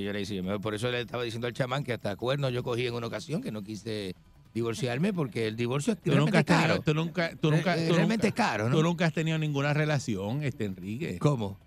por 0.61 0.75
eso 0.75 0.91
le 0.91 1.01
estaba 1.01 1.23
diciendo 1.23 1.47
al 1.47 1.53
chamán 1.55 1.83
que 1.83 1.93
hasta 1.95 2.15
cuernos 2.17 2.53
yo 2.53 2.63
cogí 2.63 2.87
en 2.87 2.95
una 2.95 3.07
ocasión 3.07 3.41
que 3.43 3.51
no 3.51 3.63
quise 3.63 4.15
divorciarme 4.53 5.13
porque 5.13 5.47
el 5.47 5.57
divorcio 5.57 5.95
es 5.95 6.01
Tú 6.03 6.15
nunca, 6.15 6.39
has 6.41 6.45
tenido, 6.45 6.67
caro. 6.69 6.83
tú 6.83 6.95
nunca, 6.95 7.31
tú 7.41 7.51
nunca, 7.51 7.77
Eh, 7.77 7.89
tú 7.89 7.95
realmente 7.95 8.29
nunca- 8.29 8.45
es 8.45 8.49
caro, 8.51 8.69
¿no? 8.69 8.77
tú 8.77 8.83
nunca 8.83 9.07
has 9.07 9.13
tenido 9.13 9.39
ninguna 9.39 9.73
relación, 9.75 10.43
este 10.43 10.65
Enrique. 10.67 11.19
¿Cómo? 11.19 11.59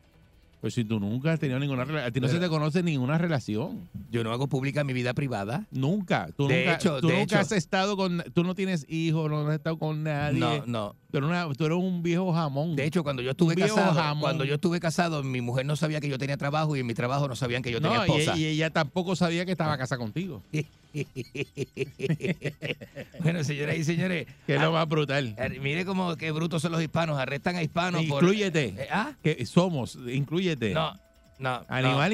Pues 0.61 0.73
si 0.73 0.83
tú 0.83 0.99
nunca 0.99 1.31
has 1.31 1.39
tenido 1.39 1.57
ninguna 1.57 1.85
relación, 1.85 2.07
a 2.09 2.11
ti 2.11 2.19
no 2.19 2.27
se 2.27 2.37
te 2.37 2.49
conoce 2.49 2.83
ninguna 2.83 3.17
relación. 3.17 3.87
Yo 4.11 4.25
no 4.25 4.33
hago 4.33 4.47
pública 4.47 4.83
mi 4.83 4.91
vida 4.91 5.13
privada. 5.13 5.65
Nunca. 5.71 6.27
Tú 6.35 6.47
De 6.49 6.59
nunca, 6.65 6.75
hecho- 6.75 6.99
tú 6.99 7.07
de 7.07 7.13
nunca 7.13 7.23
hecho- 7.23 7.37
has 7.39 7.51
estado 7.53 7.95
con, 7.95 8.21
tú 8.33 8.43
no 8.43 8.55
tienes 8.55 8.85
hijos, 8.89 9.29
no 9.31 9.47
has 9.47 9.55
estado 9.55 9.77
con 9.79 10.03
nadie. 10.03 10.39
No, 10.39 10.65
no. 10.65 10.95
Tú 11.11 11.17
eres, 11.19 11.29
una- 11.29 11.53
tú 11.53 11.65
eres 11.65 11.77
un 11.77 12.03
viejo 12.03 12.33
jamón. 12.33 12.75
De 12.75 12.85
hecho, 12.85 13.03
cuando 13.03 13.21
yo 13.21 13.31
estuve 13.31 13.53
Un 13.53 13.61
casado, 13.61 13.93
jamón. 13.93 14.21
cuando 14.21 14.43
yo 14.43 14.55
estuve 14.55 14.81
casado, 14.81 15.23
mi 15.23 15.39
mujer 15.39 15.65
no 15.65 15.77
sabía 15.77 16.01
que 16.01 16.09
yo 16.09 16.17
tenía 16.17 16.35
trabajo 16.35 16.75
y 16.75 16.81
en 16.81 16.87
mi 16.87 16.93
trabajo 16.93 17.27
no 17.29 17.37
sabían 17.37 17.61
que 17.63 17.71
yo 17.71 17.79
tenía 17.79 18.01
esposa. 18.05 18.35
y, 18.37 18.41
y 18.41 18.45
ella 18.47 18.69
tampoco 18.69 19.15
sabía 19.15 19.45
que 19.45 19.53
estaba 19.53 19.77
casada 19.77 19.99
contigo. 19.99 20.43
bueno, 23.21 23.43
señoras 23.43 23.77
y 23.77 23.83
señores, 23.83 24.27
Que 24.47 24.57
lo 24.57 24.71
más 24.71 24.87
brutal. 24.87 25.35
mire 25.61 25.85
cómo 25.85 26.15
qué 26.15 26.31
brutos 26.31 26.61
son 26.61 26.71
los 26.71 26.81
hispanos, 26.81 27.19
arrestan 27.19 27.55
a 27.57 27.63
hispanos 27.63 28.03
por 28.05 28.23
Inclúyete. 28.23 28.73
Eh, 28.77 28.87
¿Ah? 28.91 29.13
Que 29.23 29.45
somos, 29.45 29.97
inclúyete. 30.07 30.73
No, 30.73 30.93
no. 31.37 31.63
Animal. 31.67 32.11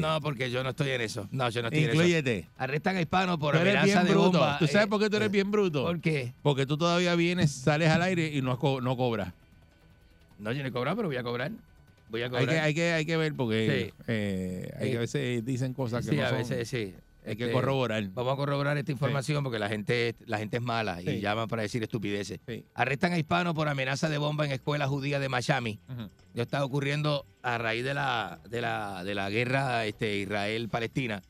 No, 0.00 0.14
no, 0.14 0.20
porque 0.20 0.50
yo 0.50 0.62
no 0.62 0.70
estoy 0.70 0.90
en 0.90 1.00
eso. 1.00 1.28
No, 1.30 1.48
yo 1.50 1.62
no 1.62 1.68
estoy 1.68 1.84
en 1.84 1.90
eso. 1.90 1.94
inclúyete. 1.94 2.48
Arrestan 2.58 2.96
a 2.96 3.00
hispanos 3.00 3.38
por 3.38 3.56
amenaza 3.56 3.84
bien 3.84 4.04
de 4.04 4.10
bruto. 4.10 4.30
bomba. 4.32 4.58
¿Tú 4.58 4.66
sabes 4.66 4.86
eh, 4.86 4.90
por 4.90 5.00
qué 5.00 5.10
tú 5.10 5.16
eres 5.16 5.28
eh, 5.28 5.32
bien 5.32 5.50
bruto? 5.50 5.84
¿Por 5.84 6.00
qué? 6.00 6.32
Porque 6.42 6.66
tú 6.66 6.76
todavía 6.76 7.14
vienes, 7.14 7.50
sales 7.52 7.88
al 7.90 8.02
aire 8.02 8.28
y 8.34 8.42
no, 8.42 8.58
co- 8.58 8.80
no 8.80 8.96
cobras. 8.96 9.32
No, 10.38 10.52
yo 10.52 10.62
no 10.62 10.68
he 10.68 10.72
cobrado, 10.72 10.96
pero 10.96 11.08
voy 11.08 11.16
a 11.16 11.22
cobrar. 11.22 11.50
Voy 12.10 12.22
a 12.22 12.26
Hay 12.26 12.30
cobrar. 12.30 12.48
que, 12.48 12.58
hay, 12.60 12.74
que, 12.74 12.92
hay 12.92 13.06
que 13.06 13.16
ver 13.16 13.34
porque 13.34 13.88
Sí. 13.88 13.94
eh, 14.08 14.70
hay 14.80 14.90
que 14.92 14.96
a 14.96 15.00
veces 15.00 15.44
dicen 15.44 15.74
cosas 15.74 16.04
que 16.04 16.12
sí, 16.12 16.16
no 16.16 16.24
a 16.24 16.28
son. 16.30 16.38
veces 16.38 16.68
sí. 16.68 16.94
Hay 17.28 17.36
que 17.36 17.44
Este, 17.44 17.52
corroborar. 17.52 18.02
Vamos 18.14 18.32
a 18.32 18.36
corroborar 18.36 18.76
esta 18.78 18.90
información 18.92 19.44
porque 19.44 19.58
la 19.58 19.68
gente, 19.68 20.14
la 20.26 20.38
gente 20.38 20.56
es 20.56 20.62
mala 20.62 21.02
y 21.02 21.20
llaman 21.20 21.48
para 21.48 21.62
decir 21.62 21.82
estupideces. 21.82 22.40
Sí. 22.46 22.64
Arrestan 22.74 23.12
a 23.12 23.18
hispanos 23.18 23.54
por 23.54 23.68
amenaza 23.68 24.08
de 24.08 24.18
bomba 24.18 24.44
en 24.46 24.52
escuela 24.52 24.88
judía 24.88 25.18
de 25.20 25.28
Miami. 25.28 25.78
Ujú. 25.88 26.02
Esto 26.02 26.42
está 26.42 26.64
ocurriendo 26.64 27.24
a 27.42 27.58
raíz 27.58 27.84
de 27.84 27.94
la, 27.94 28.40
de 28.48 28.60
la, 28.60 29.04
de 29.04 29.14
la 29.14 29.28
guerra 29.30 29.84
este, 29.86 30.16
Israel-Palestina. 30.18 31.22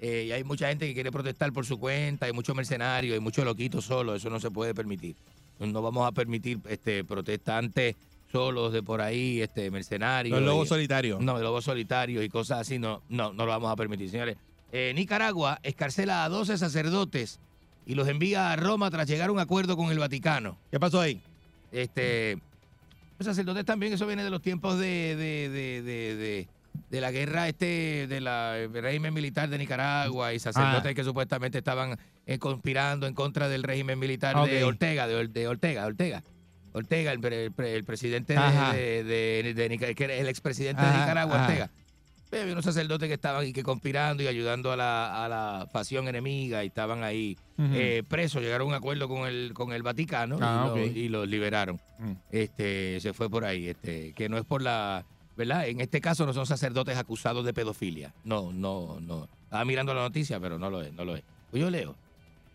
Eh, 0.00 0.24
y 0.28 0.32
hay 0.32 0.44
mucha 0.44 0.68
gente 0.68 0.86
que 0.86 0.94
quiere 0.94 1.10
protestar 1.12 1.52
por 1.52 1.64
su 1.64 1.78
cuenta, 1.78 2.26
hay 2.26 2.32
muchos 2.32 2.54
mercenarios, 2.54 3.14
hay 3.14 3.20
muchos 3.20 3.44
loquitos 3.44 3.84
solos, 3.84 4.16
eso 4.16 4.28
no 4.28 4.40
se 4.40 4.50
puede 4.50 4.74
permitir. 4.74 5.16
No 5.60 5.80
vamos 5.82 6.06
a 6.06 6.12
permitir 6.12 6.58
este, 6.68 7.04
protestantes 7.04 7.94
solos 8.30 8.72
de 8.72 8.82
por 8.82 9.00
ahí, 9.00 9.40
este, 9.40 9.70
mercenarios. 9.70 10.36
Los 10.38 10.44
lobos 10.46 10.66
y- 10.66 10.68
solitarios. 10.70 11.20
no, 11.20 11.38
lobos 11.38 11.64
solitarios 11.64 12.24
y 12.24 12.28
cosas 12.28 12.58
así, 12.60 12.78
no, 12.78 13.02
no, 13.08 13.32
no 13.32 13.44
lo 13.46 13.52
vamos 13.52 13.70
a 13.70 13.76
permitir, 13.76 14.10
señores. 14.10 14.36
Eh, 14.76 14.92
Nicaragua 14.94 15.60
escarcela 15.62 16.24
a 16.24 16.28
12 16.28 16.58
sacerdotes 16.58 17.38
y 17.86 17.94
los 17.94 18.08
envía 18.08 18.50
a 18.50 18.56
Roma 18.56 18.90
tras 18.90 19.06
llegar 19.06 19.28
a 19.28 19.32
un 19.32 19.38
acuerdo 19.38 19.76
con 19.76 19.92
el 19.92 20.00
Vaticano. 20.00 20.58
¿Qué 20.72 20.80
pasó 20.80 21.00
ahí? 21.00 21.22
Este, 21.70 22.38
los 23.18 23.26
sacerdotes 23.26 23.64
también, 23.64 23.92
eso 23.92 24.04
viene 24.04 24.24
de 24.24 24.30
los 24.30 24.42
tiempos 24.42 24.76
de, 24.78 25.14
de, 25.14 25.48
de, 25.48 26.48
de, 26.90 27.00
la 27.00 27.12
guerra 27.12 27.46
este 27.46 28.06
de 28.08 28.20
la 28.20 28.58
el 28.58 28.72
régimen 28.72 29.14
militar 29.14 29.48
de 29.48 29.58
Nicaragua 29.58 30.32
y 30.34 30.40
sacerdotes 30.40 30.90
Ah. 30.90 30.94
que 30.94 31.04
supuestamente 31.04 31.58
estaban 31.58 31.96
eh, 32.26 32.38
conspirando 32.40 33.06
en 33.06 33.14
contra 33.14 33.48
del 33.48 33.62
régimen 33.62 33.96
militar 33.98 34.34
de 34.44 34.64
Ortega, 34.64 35.06
de, 35.06 35.14
Or- 35.14 35.28
de 35.30 35.46
Ortega, 35.46 35.86
Ortega. 35.86 36.22
Ortega, 36.72 37.12
el, 37.12 37.24
el 37.24 37.52
el 37.64 37.84
presidente 37.84 38.32
de, 38.32 38.38
Ajá. 38.40 38.72
de, 38.72 39.04
de- 39.04 39.54
de 39.54 39.68
Nica- 39.68 39.94
que 39.94 40.02
era 40.04 40.14
el 40.14 40.26
expresidente 40.26 40.82
de 40.82 40.88
Nicaragua. 40.98 41.42
Ortega. 41.42 41.70
Había 42.40 42.52
unos 42.52 42.64
sacerdotes 42.64 43.08
que 43.08 43.14
estaban 43.14 43.46
y 43.46 43.52
que 43.52 43.62
conspirando 43.62 44.22
y 44.22 44.26
ayudando 44.26 44.72
a 44.72 44.76
la, 44.76 45.24
a 45.24 45.28
la 45.28 45.68
facción 45.72 46.08
enemiga 46.08 46.62
y 46.64 46.68
estaban 46.68 47.02
ahí 47.02 47.36
eh, 47.58 48.02
presos. 48.08 48.42
Llegaron 48.42 48.66
a 48.66 48.70
un 48.70 48.74
acuerdo 48.74 49.08
con 49.08 49.26
el, 49.26 49.52
con 49.54 49.72
el 49.72 49.82
Vaticano 49.82 50.38
Ah, 50.40 50.74
y, 50.76 50.98
y 50.98 51.08
los 51.08 51.28
liberaron. 51.28 51.80
Mm. 51.98 52.12
Este, 52.30 53.00
se 53.00 53.12
fue 53.12 53.28
por 53.30 53.44
ahí. 53.44 53.68
Este, 53.68 54.12
que 54.12 54.28
no 54.28 54.38
es 54.38 54.44
por 54.44 54.62
la. 54.62 55.04
¿Verdad? 55.36 55.66
En 55.66 55.80
este 55.80 56.00
caso 56.00 56.26
no 56.26 56.32
son 56.32 56.46
sacerdotes 56.46 56.96
acusados 56.96 57.44
de 57.44 57.52
pedofilia. 57.52 58.14
No, 58.24 58.52
no, 58.52 58.98
no. 59.00 59.28
Estaba 59.44 59.64
mirando 59.64 59.92
la 59.92 60.02
noticia, 60.02 60.38
pero 60.38 60.58
no 60.58 60.70
lo 60.70 60.80
es, 60.82 60.92
no 60.92 61.04
lo 61.04 61.16
es. 61.16 61.22
Pues 61.50 61.60
yo 61.60 61.70
leo. 61.70 61.96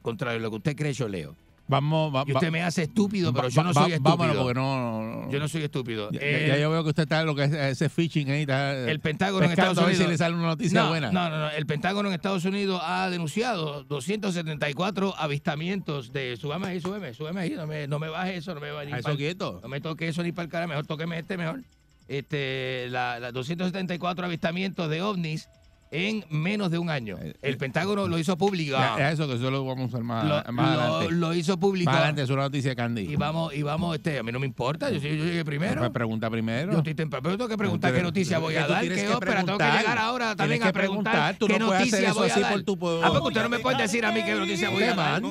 Contrario 0.02 0.40
a 0.40 0.42
lo 0.42 0.50
que 0.50 0.56
usted 0.58 0.76
cree, 0.78 0.94
yo 0.94 1.10
leo. 1.10 1.36
Vamos, 1.70 2.14
va- 2.14 2.24
Y 2.26 2.34
usted 2.34 2.48
va- 2.48 2.52
me 2.52 2.64
hace 2.64 2.82
estúpido, 2.84 3.32
pero 3.32 3.44
va- 3.44 3.50
yo 3.50 3.64
no 3.64 3.74
soy 3.74 3.92
Vámonos, 4.00 4.26
estúpido. 4.28 4.44
porque 4.44 4.60
no, 4.60 5.02
no- 5.02 5.22
no. 5.26 5.32
Yo 5.32 5.40
no 5.40 5.48
soy 5.48 5.64
estúpido. 5.64 6.10
Ya, 6.12 6.20
Eh, 6.22 6.46
ya 6.48 6.58
yo 6.58 6.72
veo 6.72 6.84
que 6.84 6.90
usted 6.90 7.04
está 7.04 7.20
en 7.22 7.28
lo 7.28 7.36
que 7.36 7.44
es 7.44 7.54
ese 7.54 7.90
phishing 7.90 8.30
ahí. 8.32 8.42
Está, 8.42 8.72
el 8.90 9.00
Pentágono 9.00 9.46
en 9.46 9.52
Estados 9.52 9.78
a 9.78 9.82
ver 9.86 9.92
si 9.92 9.98
Unidos. 10.02 10.12
le 10.14 10.18
sale 10.18 10.34
una 10.36 10.48
noticia 10.48 10.82
no, 10.82 10.90
buena. 10.90 11.12
No, 11.12 11.30
no, 11.30 11.38
no. 11.38 11.50
El 11.52 11.66
Pentágono 11.68 12.10
en 12.10 12.16
Estados 12.16 12.44
Unidos 12.44 12.82
ha 12.84 13.10
denunciado 13.12 13.84
274 13.84 15.14
avistamientos 15.18 16.12
de. 16.12 16.38
Súbame 16.38 16.68
ahí, 16.68 16.82
súbeme, 16.82 17.14
súbeme 17.14 17.42
ahí. 17.42 17.52
No 17.52 17.68
me, 17.68 17.88
no 17.88 18.00
me 18.00 18.10
baje 18.10 18.38
eso, 18.38 18.56
no 18.56 18.62
me 18.62 18.72
baje 18.72 18.98
eso 18.98 19.16
quieto. 19.16 19.60
No 19.62 19.70
me 19.70 19.80
toque 19.80 20.08
eso 20.08 20.24
ni 20.24 20.32
para 20.32 20.46
el 20.46 20.50
cara, 20.52 20.66
mejor 20.68 20.86
tóqueme 20.88 21.20
este 21.20 21.38
mejor. 21.38 21.62
Este, 22.08 22.88
la, 22.90 23.20
la 23.20 23.32
274 23.32 24.26
avistamientos 24.26 24.90
de 24.90 25.02
ovnis 25.04 25.48
en 25.92 26.24
menos 26.30 26.70
de 26.72 26.78
un 26.78 26.90
año. 26.90 27.18
Eh, 27.20 27.34
El 27.42 27.58
Pentágono 27.58 28.08
lo 28.08 28.18
hizo 28.20 28.38
público. 28.38 28.78
Ya 28.78 29.12
eso 29.12 29.28
que 29.28 29.36
eso 29.36 29.50
lo 29.50 29.66
vamos 29.66 29.86
a 29.86 29.88
usar 29.88 30.04
más, 30.04 30.24
Lo, 30.24 30.54
más 30.54 30.76
lo- 30.78 30.82
adelante. 30.84 31.14
lo 31.16 31.34
hizo 31.34 31.60
público. 31.60 31.86
Más 31.90 31.98
adelante, 31.98 32.22
es 32.24 32.30
una 32.30 32.44
noticia 32.44 32.76
Candy. 32.76 33.02
Y 33.12 33.16
vamos, 33.16 33.54
y 33.54 33.64
vamos, 33.64 33.96
este, 33.96 34.20
a 34.20 34.24
mí 34.24 34.32
no 34.32 34.40
me 34.40 34.46
importa, 34.46 34.90
yo, 34.92 35.00
soy- 35.00 35.18
yo 35.18 35.26
llegué 35.26 35.44
primero. 35.44 35.80
Pues 35.80 35.92
pregunta 35.92 36.30
primero. 36.30 36.72
Yo 36.72 36.78
estoy 36.80 36.94
temprano, 36.96 37.24
pero 37.24 37.38
tengo 37.38 37.50
que 37.50 37.58
preguntar 37.58 37.94
qué 37.94 38.02
noticia 38.04 38.38
voy 38.40 38.56
es 38.56 38.62
a 38.64 38.68
dar, 38.68 38.82
qué 38.84 38.90
que 38.90 39.10
ópera, 39.10 39.32
tengo 39.44 39.58
que 39.58 39.58
preguntar. 39.58 39.80
llegar 39.82 39.98
ahora 39.98 40.36
también 40.36 40.64
a 40.64 40.72
preguntar, 40.72 41.36
tú 41.38 41.48
qué 41.48 41.58
no 41.60 41.68
noticia 41.72 41.98
hacer 41.98 42.10
eso 42.10 42.20
voy 42.20 42.30
a 42.30 42.32
así 42.34 42.42
dar. 42.42 42.52
por 42.52 42.64
tu 42.64 42.78
po- 42.78 43.02
Ah, 43.04 43.10
porque 43.12 43.28
usted 43.30 43.44
no 43.44 43.50
me 43.50 43.60
puede 43.60 43.78
decir 43.78 44.06
a 44.06 44.12
mí 44.12 44.24
qué 44.24 44.36
noticia 44.36 44.70
voy 44.70 44.80
¿Qué 44.84 44.90
a 44.90 44.96
dar. 44.96 45.22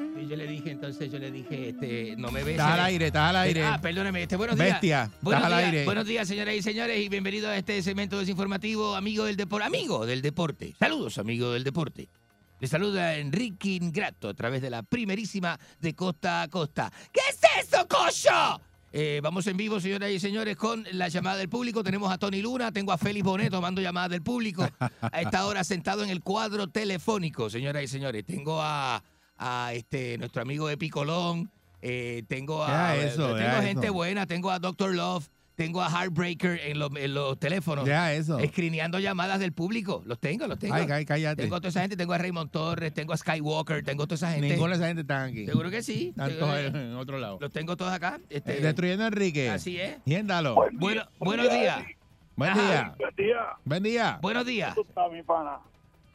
Y 0.00 0.26
yo 0.26 0.36
le 0.36 0.46
dije, 0.46 0.70
entonces 0.70 1.12
yo 1.12 1.18
le 1.18 1.30
dije, 1.30 1.70
este, 1.70 2.14
no 2.16 2.30
me 2.30 2.40
beses. 2.40 2.60
Estás 2.60 2.72
al 2.72 2.80
aire, 2.80 3.06
estás 3.06 3.30
al 3.30 3.36
aire. 3.36 3.64
Ah, 3.64 3.78
perdóneme, 3.80 4.22
este, 4.22 4.36
buenos 4.36 4.56
días. 4.56 4.72
Bestia, 4.72 5.10
buenos 5.20 5.42
estás 5.42 5.52
al 5.52 5.58
días, 5.58 5.72
aire. 5.72 5.84
Buenos 5.84 6.06
días, 6.06 6.28
señoras 6.28 6.54
y 6.54 6.62
señores, 6.62 6.98
y 6.98 7.08
bienvenidos 7.08 7.50
a 7.50 7.56
este 7.56 7.82
segmento 7.82 8.18
desinformativo, 8.18 8.96
amigo 8.96 9.24
del 9.24 9.36
deporte. 9.36 9.66
Amigo 9.66 10.06
del 10.06 10.22
deporte. 10.22 10.74
Saludos, 10.78 11.18
amigo 11.18 11.52
del 11.52 11.64
deporte. 11.64 12.08
Le 12.60 12.66
saluda 12.66 13.16
Enrique 13.16 13.70
Ingrato 13.70 14.28
a 14.28 14.34
través 14.34 14.62
de 14.62 14.70
la 14.70 14.82
primerísima 14.82 15.58
de 15.80 15.94
costa 15.94 16.42
a 16.42 16.48
costa. 16.48 16.92
¿Qué 17.12 17.20
es 17.30 17.66
eso, 17.66 17.86
cocho? 17.88 18.60
Eh, 18.92 19.20
vamos 19.22 19.46
en 19.46 19.56
vivo, 19.56 19.80
señoras 19.80 20.10
y 20.10 20.18
señores, 20.18 20.56
con 20.56 20.84
la 20.92 21.08
llamada 21.08 21.36
del 21.36 21.48
público. 21.48 21.84
Tenemos 21.84 22.12
a 22.12 22.18
Tony 22.18 22.42
Luna, 22.42 22.72
tengo 22.72 22.92
a 22.92 22.98
Félix 22.98 23.24
Bonet 23.24 23.50
tomando 23.50 23.80
llamadas 23.80 24.10
del 24.10 24.22
público. 24.22 24.68
A 25.00 25.20
esta 25.20 25.46
hora 25.46 25.62
sentado 25.62 26.02
en 26.02 26.10
el 26.10 26.22
cuadro 26.22 26.68
telefónico, 26.68 27.48
señoras 27.48 27.84
y 27.84 27.88
señores. 27.88 28.26
Tengo 28.26 28.60
a, 28.60 29.02
a 29.40 29.72
este 29.74 30.18
nuestro 30.18 30.42
amigo 30.42 30.68
Epi 30.70 30.90
Colón, 30.90 31.50
eh, 31.82 32.22
tengo 32.28 32.62
a 32.62 32.68
Ya 32.94 32.96
eso, 32.96 33.26
tengo 33.28 33.38
ya 33.38 33.62
gente 33.62 33.86
eso. 33.86 33.94
buena, 33.94 34.26
tengo 34.26 34.50
a 34.50 34.58
Dr. 34.58 34.94
Love, 34.94 35.26
tengo 35.56 35.82
a 35.82 35.90
Heartbreaker 35.90 36.60
en 36.66 36.78
los, 36.78 36.90
en 36.96 37.12
los 37.14 37.38
teléfonos. 37.38 37.84
Ya 37.86 38.12
eso. 38.14 38.38
Escrineando 38.38 38.98
llamadas 38.98 39.40
del 39.40 39.52
público. 39.52 40.02
Los 40.06 40.18
tengo, 40.18 40.46
los 40.46 40.58
tengo. 40.58 40.74
Ay, 40.74 40.86
ay, 40.90 41.04
cállate. 41.04 41.42
Tengo 41.42 41.56
a 41.56 41.60
toda 41.60 41.68
esa 41.70 41.80
gente, 41.82 41.96
tengo 41.96 42.12
a 42.12 42.18
Raymond 42.18 42.50
Torres, 42.50 42.94
tengo 42.94 43.12
a 43.12 43.16
Skywalker, 43.16 43.82
tengo 43.84 44.02
a 44.04 44.06
toda 44.06 44.14
esa 44.16 44.32
gente. 44.32 44.48
Ninguna 44.48 44.70
de 44.70 44.76
esa 44.76 44.86
gente 44.86 45.00
está 45.02 45.24
aquí. 45.24 45.46
Seguro 45.46 45.70
que 45.70 45.82
sí. 45.82 46.08
Están 46.10 46.38
todos 46.38 46.58
en 46.74 46.94
otro 46.94 47.18
lado. 47.18 47.38
Los 47.40 47.50
tengo 47.52 47.76
todos 47.76 47.92
acá. 47.92 48.20
Este, 48.30 48.58
Eh, 48.58 48.60
Destruyendo 48.60 49.04
a 49.04 49.08
Enrique. 49.08 49.50
Así 49.50 49.78
es. 49.80 49.98
Yéndalo. 50.06 50.54
Bueno, 50.72 51.02
buenos 51.18 51.50
días. 51.50 51.82
Buen 52.36 52.54
día. 52.54 52.94
Buen 52.96 53.14
día. 53.16 53.46
Buen 53.64 53.82
día. 53.82 54.18
Buenos 54.22 54.46
días. 54.46 54.74
¿Cómo 54.74 54.88
está, 54.88 55.08
mi 55.10 55.22
pana? 55.22 55.58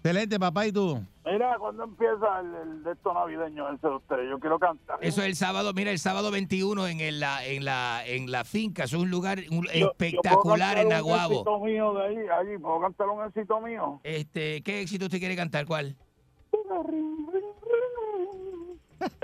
Excelente, 0.06 0.40
papá. 0.40 0.68
¿Y 0.68 0.72
tú? 0.72 1.02
Mira, 1.26 1.56
¿cuándo 1.58 1.84
empieza 1.84 2.40
el, 2.40 2.54
el 2.70 2.84
de 2.84 2.92
esto 2.92 3.12
navideño 3.12 3.68
ese 3.74 3.88
de 3.88 3.96
ustedes? 3.96 4.30
Yo 4.30 4.40
quiero 4.40 4.60
cantar. 4.60 5.00
Eso 5.02 5.22
es 5.24 5.28
el 5.30 5.36
sábado, 5.36 5.74
mira, 5.74 5.90
el 5.90 5.98
sábado 5.98 6.30
21 6.30 6.88
en, 6.90 7.20
la, 7.20 7.44
en, 7.44 7.66
la, 7.66 8.06
en 8.06 8.30
la 8.30 8.44
finca. 8.44 8.84
Es 8.84 8.94
un 8.94 9.10
lugar 9.10 9.40
un- 9.50 9.66
Yo- 9.66 9.90
espectacular 9.90 10.78
en 10.78 10.90
cantar 10.90 11.02
Un 11.02 11.08
Naguabo. 11.10 11.34
éxito 11.34 11.60
mío 11.60 11.94
de 11.96 12.04
ahí, 12.06 12.18
allí, 12.40 12.58
¿puedo 12.60 12.82
cantar 12.82 13.08
un 13.10 13.26
éxito 13.26 13.60
mío? 13.62 14.00
Este, 14.04 14.62
¿Qué 14.62 14.82
éxito 14.82 15.06
usted 15.06 15.18
quiere 15.18 15.36
cantar? 15.36 15.66
¿Cuál? 15.66 15.96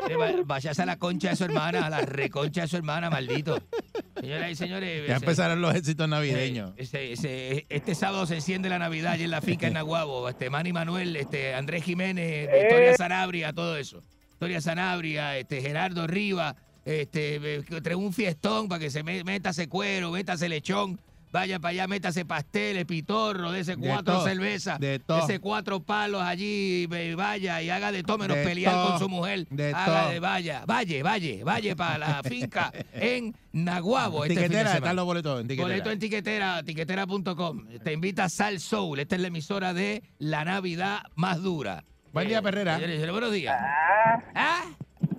Eh, 0.10 0.16
va- 0.16 0.32
Váyase 0.46 0.82
a 0.82 0.86
la 0.86 0.98
concha 0.98 1.30
de 1.30 1.36
su 1.36 1.46
hermana, 1.46 1.86
a 1.86 1.90
la 1.90 2.02
reconcha 2.02 2.62
de 2.62 2.68
su 2.68 2.78
hermana, 2.78 3.10
maldito. 3.10 3.58
Señoras 4.22 4.52
y 4.52 4.56
señores. 4.56 5.08
Ya 5.08 5.16
ese- 5.16 5.26
empezaron 5.26 5.62
los 5.62 5.76
éxitos 5.76 6.08
navideños. 6.08 6.72
Ese- 6.78 7.12
ese- 7.14 7.66
este 7.70 7.96
sábado 7.96 8.26
se 8.26 8.36
enciende 8.36 8.70
la 8.70 8.80
Navidad 8.80 9.14
allí 9.14 9.24
en 9.24 9.32
la 9.32 9.42
finca 9.42 9.68
en 9.68 9.74
Naguabo. 9.74 10.30
Este, 10.30 10.50
Manny 10.50 10.72
Manuel, 10.72 11.16
este, 11.16 11.54
Andrés 11.56 11.84
Jiménez, 11.84 12.48
Eh. 12.50 12.60
Victoria 12.62 12.96
Sanabria, 12.96 13.52
todo 13.52 13.76
eso. 13.78 14.02
Victoria 14.32 14.62
Sanabria, 14.62 15.38
este, 15.38 15.62
Gerardo 15.62 16.08
Riva, 16.08 16.56
este, 16.86 17.36
eh, 17.36 17.64
trae 17.84 17.96
un 17.96 18.14
fiestón 18.14 18.68
para 18.68 18.80
que 18.80 18.90
se 18.90 19.04
me- 19.04 19.24
métase 19.24 19.68
cuero, 19.68 20.12
métase 20.12 20.48
lechón. 20.50 21.00
Vaya 21.32 21.60
para 21.60 21.70
allá, 21.72 21.88
métase 21.88 22.26
pasteles, 22.26 22.86
pitorro, 22.86 23.52
de 23.52 23.62
ese 23.62 23.78
cuatro 23.78 24.24
cervezas, 24.24 24.80
de 24.80 25.02
ese 25.24 25.40
cuatro 25.40 25.82
palos 25.82 26.22
allí, 26.22 26.88
vaya 27.16 27.62
y 27.62 27.70
haga 27.70 27.92
de 27.92 28.04
todo 28.04 28.18
menos 28.18 28.38
De 28.38 28.44
pelear 28.44 28.88
con 28.88 29.00
su 29.00 29.08
mujer. 29.08 29.48
de 29.50 29.74
haga 29.74 30.10
de 30.10 30.20
vaya, 30.20 30.64
vaya, 30.66 31.04
vaya, 31.04 31.46
vaya 31.46 31.76
para 31.76 31.98
la 31.98 32.24
finca 32.28 32.74
en 32.94 33.34
Naguabo. 33.54 34.26
Este 34.26 34.36
Tiquetera, 34.36 34.76
están 34.76 34.96
los 34.96 35.06
boletos 35.06 35.40
en 35.42 35.48
tiquetera. 35.48 35.68
Boleto 35.68 35.92
en 35.92 36.00
tiquetera, 36.00 36.64
tiquetera.com. 36.64 37.68
Te 37.84 37.94
invita 37.94 38.28
Sal 38.28 38.60
Soul. 38.60 39.00
Esta 39.00 39.16
es 39.16 39.22
la 39.22 39.28
emisora 39.28 39.74
de 39.74 40.04
la 40.20 40.44
Navidad 40.44 41.04
más 41.16 41.42
dura. 41.42 41.84
Buen 42.14 42.28
día, 42.28 42.42
Perrera. 42.42 42.78
buenos 43.12 43.32
días. 43.32 43.56
¿Ah? 44.36 44.66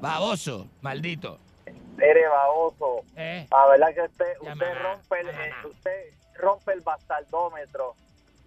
Baboso, 0.01 0.69
maldito. 0.83 1.39
Eres 1.99 2.25
baboso. 2.31 3.05
Eh. 3.17 3.47
La 3.51 3.67
verdad 3.67 3.95
que 3.95 4.03
usted, 4.03 4.33
usted 4.41 4.75
rompe 4.83 5.21
el, 5.21 5.29
eh, 5.29 5.53
usted 5.69 6.05
rompe 6.39 6.73
el 6.73 6.81
bastardómetro. 6.81 7.95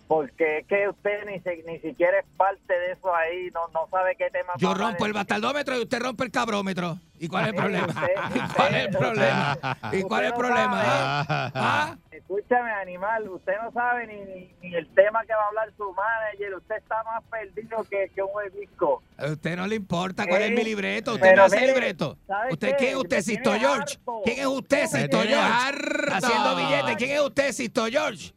Porque 0.08 0.60
es 0.60 0.68
que 0.68 0.88
usted 0.88 1.26
ni, 1.26 1.40
se- 1.40 1.64
ni 1.66 1.80
siquiera 1.80 2.20
es 2.20 2.26
parte 2.38 2.72
de 2.78 2.92
eso 2.92 3.14
ahí, 3.16 3.50
no, 3.56 3.68
no 3.70 3.88
sabe 3.90 4.16
qué 4.16 4.30
tema 4.30 4.54
Yo 4.58 4.76
rompo 4.76 5.06
el 5.08 5.14
bastardómetro 5.14 5.76
y 5.78 5.82
usted 5.82 6.00
rompe 6.00 6.24
el 6.26 6.32
cabrómetro. 6.32 7.00
¿Y 7.20 7.28
cuál 7.28 7.44
es 7.46 7.50
el 7.50 7.56
problema? 7.56 7.88
usted- 7.88 8.06
¿Y 8.36 8.40
cuál 8.56 8.76
es 8.76 8.82
el 8.82 8.88
usted- 8.88 9.00
problema? 9.00 9.58
¿Y 9.94 10.02
cuál 10.04 10.24
es 10.26 10.28
el 10.28 10.32
usted 10.32 10.32
no 10.32 10.36
problema? 10.38 10.84
sabe. 10.84 11.48
eh? 11.48 11.52
¿Ah? 11.56 11.98
Escúchame, 12.12 12.72
animal, 12.72 13.30
usted 13.30 13.54
no 13.64 13.72
sabe 13.72 14.08
ni, 14.08 14.16
ni, 14.22 14.54
ni 14.62 14.76
el 14.76 14.88
tema 14.96 15.22
que 15.26 15.34
va 15.34 15.42
a 15.44 15.48
hablar 15.48 15.70
su 15.78 15.94
manager, 15.94 16.56
usted 16.56 16.76
está 16.78 17.04
más 17.04 17.24
perdido 17.30 17.84
que, 17.90 18.10
que 18.16 18.22
un 18.22 18.30
disco. 18.60 19.04
A 19.18 19.28
usted 19.28 19.56
no 19.56 19.68
le 19.68 19.76
importa 19.76 20.26
cuál 20.28 20.42
es 20.44 20.52
mi 20.52 20.64
libreto. 20.64 21.14
Usted 21.14 21.22
pero 21.28 21.38
no 21.38 21.44
hace 21.44 21.56
mire, 21.60 21.68
libreto. 21.74 22.18
¿sabe 22.28 22.54
¿Usted 22.54 22.70
qué? 22.72 22.76
quién 22.78 22.90
es 22.92 22.96
usted, 22.98 23.22
Sisto 23.22 23.52
George? 23.54 23.80
harto. 23.98 24.22
¿Quién 24.26 24.40
es 24.40 24.46
usted, 24.48 24.86
Sisto 24.88 25.18
George? 25.22 25.36
harto. 25.36 26.14
Haciendo 26.14 26.56
billetes. 26.56 26.96
¿Quién 26.98 27.12
es 27.12 27.22
usted, 27.22 27.52
Sisto 27.52 27.86
George? 27.86 28.34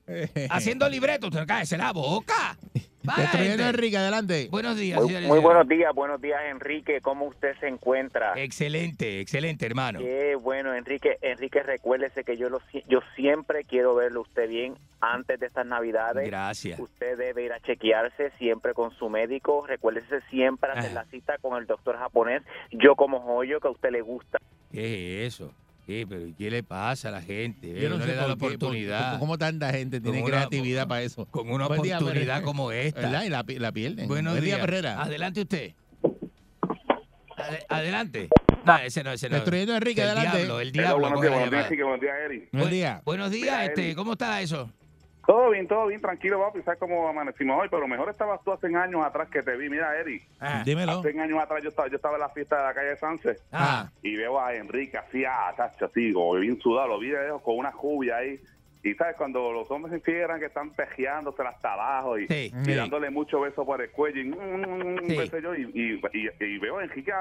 Haciendo 0.51 0.89
libreto. 0.89 1.27
Usted 1.29 1.47
cállese 1.47 1.77
la 1.79 1.93
boca. 1.93 2.57
Destruyendo 3.17 3.65
a. 3.65 3.69
Enrique, 3.69 3.97
adelante. 3.97 4.49
Buenos 4.51 4.77
días, 4.77 5.01
Muy, 5.01 5.41
buenos 5.41 5.69
días, 5.69 5.95
buenos 5.95 6.21
días, 6.21 6.41
Enrique. 6.51 7.01
¿Cómo 7.01 7.27
usted 7.27 7.55
se 7.61 7.69
encuentra? 7.69 8.35
Excelente, 8.37 9.21
excelente, 9.21 9.67
hermano. 9.67 10.01
Qué 10.01 10.37
bueno, 10.37 10.75
Enrique. 10.75 11.19
Enrique, 11.23 11.63
recuérdese 11.63 12.25
que 12.25 12.37
yo 12.37 12.49
lo 12.49 12.61
yo 12.89 13.01
siempre 13.17 13.65
quiero 13.65 13.95
verlo 13.95 14.23
usted 14.23 14.49
bien 14.49 14.75
antes 15.01 15.39
de 15.41 15.47
estas 15.47 15.67
Navidades. 15.67 16.27
Gracias. 16.27 16.79
Usted 16.79 17.17
debe 17.17 17.45
ir 17.45 17.53
a 17.53 17.61
chequearse 17.61 18.31
siempre 18.39 18.75
con 18.75 18.91
su 18.93 19.09
médico. 19.09 19.67
Recuérdese 19.67 20.21
siempre 20.31 20.71
hacer 20.71 20.93
Ajá. 20.93 20.95
la 20.95 21.05
cita 21.07 21.39
con 21.39 21.59
el 21.59 21.67
doctor 21.67 21.97
japonés. 21.99 22.43
Yo 22.71 22.95
como 22.97 23.21
joyo 23.21 23.61
que 23.61 23.69
a 23.69 23.71
usted 23.71 23.91
le 23.91 24.01
gusta. 24.01 24.39
¿Qué 24.73 25.25
es 25.27 25.35
eso? 25.35 25.53
¿Qué, 25.89 26.07
pero 26.07 26.27
¿qué 26.37 26.51
le 26.51 26.63
pasa 26.63 27.09
a 27.09 27.13
la 27.13 27.23
gente? 27.23 27.73
Yo 27.81 27.89
no, 27.89 27.97
no 27.97 28.03
sé 28.05 28.11
le 28.11 28.15
da 28.15 28.29
la 28.29 28.37
por- 28.37 28.49
oportunidad. 28.53 29.19
¿Cómo 29.19 29.39
tanta 29.39 29.71
gente 29.73 30.03
tiene 30.03 30.19
una- 30.23 30.27
creatividad 30.29 30.83
con- 30.83 30.89
para 30.91 31.03
eso? 31.03 31.25
Con 31.25 31.51
una 31.51 31.67
Buen 31.67 31.81
día, 31.81 31.97
oportunidad 31.99 32.43
como 32.43 32.73
esta. 32.73 33.01
¿Verdad? 33.01 33.25
Y 33.25 33.29
la, 33.31 33.43
la 33.59 33.73
pierden. 33.73 34.07
Buenos 34.07 34.35
Buen 34.35 34.45
día, 34.45 34.57
días. 34.57 34.67
Perrera. 34.67 35.01
Adelante 35.03 35.41
usted. 35.41 35.73
Ade- 37.39 37.65
adelante. 37.71 38.29
No, 38.67 38.77
ese 38.77 39.03
no, 39.03 39.13
ese 39.13 39.31
no. 39.31 39.37
Destruyendo 39.37 39.73
a 39.73 39.77
Enrique, 39.79 40.03
el 40.03 40.09
adelante. 40.09 40.37
diablo, 40.37 40.61
el 40.61 40.69
Hello, 40.69 40.73
diablo. 40.83 41.01
buenos 41.01 41.21
días, 41.23 41.33
buenos 41.33 41.51
días. 41.51 41.65
Enrique, 41.65 41.83
buenos 41.85 42.01
días, 42.03 42.71
día. 42.71 43.03
Buenos 43.07 43.31
días, 43.31 43.69
este. 43.69 43.95
¿cómo 43.95 44.13
está 44.13 44.43
eso? 44.43 44.71
Todo 45.29 45.51
bien, 45.51 45.69
todo 45.69 45.89
bien, 45.89 46.01
tranquilo, 46.01 46.41
papi. 46.41 46.63
¿Sabes 46.63 46.81
cómo 46.81 47.07
amanecimos 47.07 47.61
hoy? 47.61 47.69
Pero 47.71 47.87
mejor 47.87 48.09
estabas 48.09 48.43
tú 48.43 48.51
hace 48.51 48.75
años 48.75 49.05
atrás 49.05 49.29
que 49.29 49.43
te 49.43 49.59
vi. 49.59 49.69
Mira, 49.69 49.95
Eri, 50.01 50.23
Ah, 50.41 50.63
Dímelo. 50.65 51.01
hace 51.01 51.21
años 51.21 51.39
atrás 51.39 51.63
yo 51.63 51.69
estaba, 51.69 51.87
yo 51.89 51.97
estaba 51.97 52.15
en 52.15 52.21
la 52.23 52.31
fiesta 52.31 52.57
de 52.57 52.63
la 52.63 52.73
calle 52.73 52.97
Sánchez 52.97 53.43
ah, 53.53 53.91
y 54.03 54.17
veo 54.17 54.41
a 54.41 54.55
Enrique 54.55 54.97
así, 54.97 55.27
ah, 55.27 55.53
tacho, 55.55 55.85
así, 55.85 56.15
como 56.15 56.33
bien 56.37 56.59
sudado. 56.61 56.89
Lo 56.89 56.99
vi 56.99 57.11
de 57.11 57.25
lejos 57.25 57.43
con 57.43 57.59
una 57.59 57.71
jubia 57.73 58.17
ahí. 58.17 58.41
Y 58.83 58.95
sabes, 58.95 59.17
cuando 59.17 59.53
los 59.53 59.71
hombres 59.71 59.91
se 59.91 59.99
infieran 59.99 60.41
que 60.41 60.47
están 60.47 60.71
pejeándose 60.71 61.43
hasta 61.43 61.75
abajo 61.75 62.19
y, 62.19 62.27
Sí. 62.27 62.51
y 62.67 62.73
dándole 62.75 63.11
mucho 63.11 63.39
beso 63.43 63.67
por 63.67 63.83
el 63.83 63.91
cuello 63.91 64.23
y, 64.23 64.25
mm, 64.31 64.99
Sí. 65.09 65.15
qué 65.19 65.27
sé 65.27 65.43
yo, 65.43 65.55
y, 65.55 65.71
y, 65.75 66.01
y- 66.15 66.45
y 66.45 66.59
veo 66.59 66.79
a 66.79 66.85
Enrique 66.85 67.13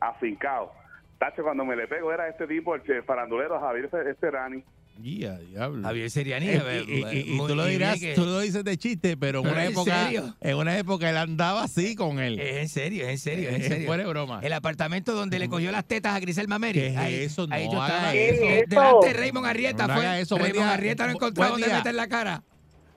afincado. 0.00 0.72
Tacho, 1.20 1.44
cuando 1.44 1.64
me 1.64 1.76
le 1.76 1.86
pego 1.86 2.12
era 2.12 2.26
este 2.28 2.48
tipo, 2.48 2.74
el 2.74 3.02
farandulero 3.04 3.60
Javier 3.60 3.88
Esterani. 4.08 4.64
Guía, 4.98 5.38
diablo. 5.38 5.82
Javier 5.82 6.10
Seriani. 6.10 6.48
Eh, 6.48 6.56
a 6.58 6.62
ver, 6.62 6.88
y, 6.88 6.92
y- 6.92 7.04
y- 7.04 7.20
y 7.32 7.36
muy- 7.36 7.48
tú 7.48 7.54
lo 7.54 7.66
dirás, 7.66 8.00
que- 8.00 8.14
tú 8.14 8.24
lo 8.24 8.40
dices 8.40 8.64
de 8.64 8.76
chiste, 8.78 9.16
pero 9.16 9.38
en 9.40 9.44
Pero 9.44 9.54
una 9.54 9.64
¿en 9.64 9.70
época, 9.72 10.04
serio? 10.04 10.36
en 10.40 10.56
una 10.56 10.78
época 10.78 11.10
él 11.10 11.16
andaba 11.18 11.64
así 11.64 11.94
con 11.94 12.18
él. 12.18 12.40
Es 12.40 12.56
en 12.56 12.68
serio, 12.68 13.04
es 13.04 13.10
en 13.10 13.18
serio, 13.18 13.48
es 13.50 13.54
en 13.56 13.62
Eh, 13.62 13.68
serio. 13.68 13.86
fuera 13.86 14.06
broma. 14.06 14.40
El 14.42 14.52
apartamento 14.54 15.12
donde 15.14 15.38
le 15.38 15.48
cogió 15.48 15.70
las 15.70 15.84
tetas 15.86 16.14
a 16.16 16.20
Grisel 16.20 16.48
Mameri. 16.48 16.80
¿Qué 16.80 16.86
es 16.88 16.96
ahí, 16.96 17.14
eso? 17.14 17.46
ahí 17.50 17.66
No 17.66 17.72
yo 17.74 17.82
haga 17.82 17.94
estaba. 17.96 18.14
eh, 18.14 18.36
¿Qué 18.40 18.58
es 18.60 18.68
delante 18.68 19.06
de? 19.08 19.12
Raymond 19.12 19.46
Arrieta 19.46 19.86
No 19.86 19.94
fue. 19.94 20.06
haga 20.06 20.18
eso. 20.20 20.36
Raymond 20.38 20.54
día. 20.64 20.72
Arrieta 20.72 21.06
no 21.06 21.12
encontraba 21.12 21.50
dónde 21.50 21.68
meter 21.68 21.94
la 21.94 22.06
cara. 22.08 22.42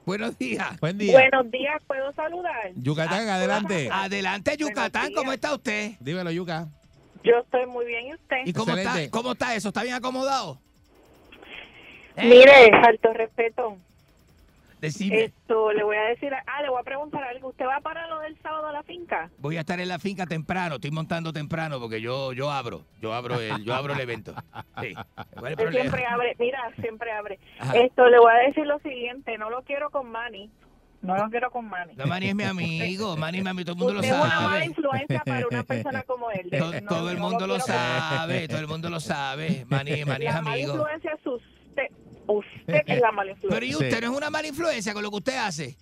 Buenos 0.06 0.38
días. 0.40 0.80
Buen 0.80 0.98
día. 0.98 1.12
Buenos 1.12 1.52
días, 1.52 1.82
¿puedo 1.86 2.12
saludar? 2.14 2.72
Yucatán, 2.76 3.28
adelante. 3.30 3.90
Adelante, 3.92 4.56
Yucatán. 4.58 5.12
¿Cómo 5.14 5.32
está 5.34 5.54
usted? 5.54 5.92
Dímelo, 6.00 6.32
Yuca. 6.32 6.68
Yo 7.24 7.34
estoy 7.44 7.66
muy 7.68 7.86
bien, 7.86 8.08
¿y 8.08 8.14
usted? 8.14 8.38
¿Y 8.46 8.54
cómo 8.54 8.76
está, 8.76 9.10
cómo 9.10 9.34
está 9.34 9.54
eso? 9.54 9.68
¿Está 9.68 9.84
bien 9.84 9.94
acomodado? 9.96 10.62
Mire, 12.24 12.72
alto 12.86 13.14
respeto. 13.14 13.78
Decime. 14.82 15.26
Esto, 15.26 15.74
le 15.74 15.84
voy 15.84 15.98
a 15.98 16.04
decir, 16.04 16.32
ah, 16.34 16.62
le 16.62 16.70
voy 16.70 16.80
a 16.80 16.84
preguntar 16.84 17.22
algo. 17.26 17.50
¿Usted 17.50 17.66
va 17.66 17.82
para 17.82 18.08
lo 18.08 18.22
del 18.22 18.38
sábado 18.42 18.68
a 18.68 18.72
la 18.72 18.82
finca? 18.84 19.30
Voy 19.40 19.58
a 19.58 19.60
estar 19.60 19.78
en 19.82 19.90
la 19.90 20.00
finca 20.00 20.26
temprano, 20.26 20.76
estoy 20.76 20.92
montando 20.92 21.34
temprano 21.34 21.82
porque 21.82 22.00
yo 22.00 22.32
yo 22.32 22.50
abro, 22.50 22.84
yo 23.02 23.14
abro 23.14 23.42
el, 23.42 23.62
yo 23.66 23.74
abro 23.76 23.94
el 23.94 24.00
evento. 24.00 24.34
Sí. 24.82 24.94
¿Cuál 25.38 25.52
es 25.52 25.60
el 25.60 25.72
siempre 25.74 26.06
abre, 26.06 26.34
mira, 26.40 26.60
siempre 26.80 27.12
abre. 27.12 27.40
Ajá. 27.60 27.74
Esto, 27.78 28.08
le 28.08 28.20
voy 28.20 28.32
a 28.32 28.48
decir 28.48 28.66
lo 28.66 28.80
siguiente, 28.80 29.38
no 29.38 29.50
lo 29.50 29.64
quiero 29.64 29.90
con 29.90 30.10
Manny. 30.10 30.50
No 31.02 31.16
lo 31.18 31.30
quiero 31.30 31.50
con 31.52 31.68
Manny. 31.70 31.94
No, 31.96 32.06
Manny 32.08 32.30
es 32.30 32.36
mi 32.36 32.44
amigo, 32.44 33.18
Manny 33.18 33.38
es 33.40 33.44
mi 33.44 33.50
amigo, 33.50 33.66
todo 33.66 33.74
el 33.74 33.80
mundo 33.80 33.94
lo 33.96 34.00
Usted 34.00 34.14
es 34.14 34.18
una 34.22 34.36
mala 34.36 34.50
sabe. 34.50 34.66
influencia 34.66 35.24
para 35.26 35.48
una 35.48 35.64
persona 35.64 36.04
como 36.04 36.32
él. 36.32 36.50
No, 36.84 36.88
Todo 36.88 37.10
el 37.10 37.18
mundo 37.18 37.48
lo 37.48 37.54
con- 37.58 37.62
sabe, 37.68 38.48
todo 38.48 38.60
el 38.60 38.68
mundo 38.68 38.90
lo 38.90 39.00
sabe. 39.02 39.66
Manny, 39.70 40.06
Manny 40.06 40.26
es 40.26 40.34
La 40.34 40.42
mala 40.42 40.54
amigo. 40.56 40.74
influencia 40.76 41.12
es 41.20 41.26
usted. 41.28 41.49
Usted 42.32 42.86
que 42.86 42.94
es 42.94 43.02
la 43.02 43.12
mala 43.12 43.32
influencia. 43.32 43.60
Pero 43.60 43.66
¿y 43.66 43.76
usted 43.76 44.02
no 44.02 44.12
es 44.12 44.18
una 44.18 44.30
mala 44.30 44.48
influencia 44.48 44.94
con 44.94 45.04
lo 45.04 45.10
que 45.10 45.18
usted 45.18 45.38
hace? 45.38 45.76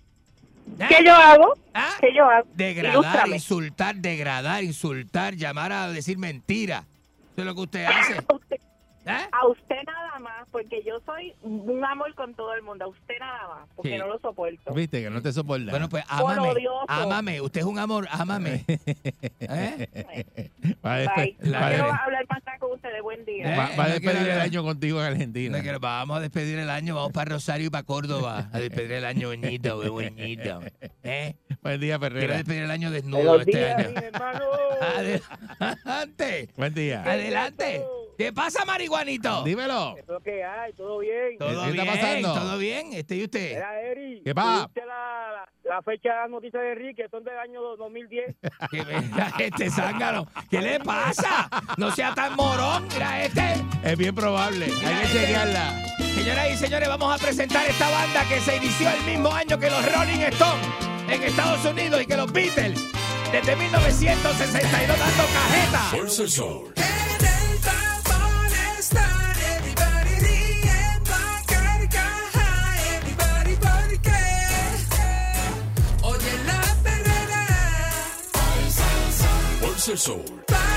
¿Ah? 0.80 0.86
¿Qué 0.88 1.02
yo 1.04 1.14
hago? 1.14 1.54
¿Ah? 1.74 1.90
¿Qué 2.00 2.14
yo 2.14 2.28
hago? 2.28 2.46
Degradar, 2.54 2.92
Ilústrame. 2.94 3.36
insultar, 3.36 3.96
degradar, 3.96 4.64
insultar, 4.64 5.34
llamar 5.34 5.72
a 5.72 5.88
decir 5.88 6.18
mentira. 6.18 6.84
Eso 7.32 7.40
es 7.42 7.44
lo 7.46 7.54
que 7.54 7.60
usted 7.60 7.84
hace. 7.84 8.14
Usted- 8.32 8.56
¿Eh? 9.06 9.26
A 9.32 9.46
usted 9.46 9.76
nada 9.86 10.18
más, 10.18 10.46
porque 10.52 10.82
yo 10.84 11.00
soy 11.06 11.32
un 11.42 11.82
amor 11.82 12.14
con 12.14 12.34
todo 12.34 12.52
el 12.52 12.60
mundo. 12.60 12.84
A 12.84 12.88
usted 12.88 13.14
nada 13.18 13.48
más, 13.48 13.68
porque 13.74 13.92
Sí. 13.92 13.96
no 13.98 14.06
lo 14.06 14.18
soporto. 14.18 14.74
Viste 14.74 15.00
que 15.02 15.08
no 15.08 15.22
te 15.22 15.32
soporta. 15.32 15.70
Bueno, 15.70 15.88
pues 15.88 16.04
ámame. 16.08 16.52
Ámame. 16.88 17.40
Usted 17.40 17.60
es 17.60 17.66
un 17.66 17.78
amor, 17.78 18.06
ámame. 18.10 18.64
¿Eh? 19.40 19.88
Bye. 20.82 21.36
Quiero 21.40 21.58
de- 21.60 21.90
hablar 22.04 22.26
más 22.28 22.42
ustedes. 22.78 23.02
Buen 23.02 23.24
día. 23.24 23.54
Eh, 23.54 23.56
va- 23.56 23.70
va 23.76 23.84
a 23.84 23.88
despedir 23.88 24.16
quiero- 24.18 24.32
el 24.34 24.40
año 24.40 24.62
contigo 24.62 25.00
en 25.00 25.06
Argentina. 25.06 25.62
No 25.62 25.80
vamos 25.80 26.16
a 26.16 26.20
despedir 26.20 26.58
el 26.58 26.70
año, 26.70 26.94
vamos 26.94 27.12
para 27.12 27.32
Rosario 27.32 27.66
y 27.66 27.70
para 27.70 27.82
Córdoba 27.84 28.48
a 28.52 28.58
despedir 28.58 28.92
el 28.92 29.04
año 29.04 29.28
bonito, 29.28 29.92
bonito. 29.92 30.60
¿Eh? 31.02 31.34
Buen 31.62 31.80
día, 31.80 31.98
Quiero 31.98 32.14
Ferrera. 32.14 32.36
despedir 32.36 32.62
el 32.62 32.70
año 32.70 32.90
desnudo 32.90 33.22
Buenos 33.24 33.46
este 33.46 33.58
días, 33.58 33.78
año. 33.78 35.20
Adelante, 35.84 36.48
Buen 36.56 36.74
día. 36.74 37.02
adelante. 37.02 37.84
¿Qué 38.16 38.32
pasa, 38.32 38.64
marihuanito? 38.64 39.44
Dímelo. 39.44 39.92
¿Qué 39.94 40.00
es 40.00 40.08
lo 40.08 40.20
que 40.20 40.42
hay? 40.44 40.72
¿Todo 40.72 40.98
bien? 40.98 41.38
Todo 41.38 41.64
¿Qué 41.64 41.70
está 41.70 41.84
pasando? 41.84 42.34
todo 42.34 42.58
bien. 42.58 42.92
Este 42.92 43.14
y 43.16 43.24
usted. 43.24 43.54
Mira, 43.54 43.80
Eri. 43.80 44.22
¿Qué 44.24 44.34
pasa? 44.34 44.62
¿tuviste 44.62 44.80
La, 44.86 45.46
la, 45.64 45.74
la 45.76 45.82
fecha 45.82 46.08
de 46.10 46.16
las 46.16 46.30
noticias 46.30 46.62
de 46.62 46.72
Enrique 46.72 47.06
son 47.10 47.22
del 47.24 47.38
año 47.38 47.60
2010. 47.76 48.36
Que 48.70 48.84
mira 48.84 49.32
este 49.38 49.70
zángano. 49.70 50.26
¿Qué 50.50 50.60
le 50.60 50.80
pasa? 50.80 51.48
No 51.76 51.90
sea 51.92 52.12
tan 52.14 52.34
morón. 52.34 52.88
Mira 52.92 53.24
este. 53.24 53.54
Es 53.84 53.96
bien 53.96 54.14
probable. 54.14 54.64
Hay 54.66 54.72
que 54.96 55.02
este. 55.04 55.20
chequearla. 55.20 55.84
Señoras 56.16 56.50
y 56.50 56.56
señores, 56.56 56.88
vamos 56.88 57.14
a 57.14 57.24
presentar 57.24 57.66
esta 57.68 57.88
banda 57.88 58.24
que 58.28 58.40
se 58.40 58.56
inició 58.56 58.90
el 58.90 59.02
mismo 59.04 59.32
año 59.32 59.58
que 59.58 59.70
los 59.70 59.92
Rolling 59.94 60.20
Stones 60.32 60.66
en 61.10 61.22
Estados 61.22 61.64
Unidos 61.64 62.02
y 62.02 62.06
que 62.06 62.16
los 62.16 62.32
Beatles. 62.32 62.80
Desde 63.32 63.56
1962 63.56 64.98
dando 64.98 65.24
cajeta. 65.32 65.80
Fuerza 65.90 66.22
el 66.22 66.30
sol. 66.30 66.72
El 79.88 80.67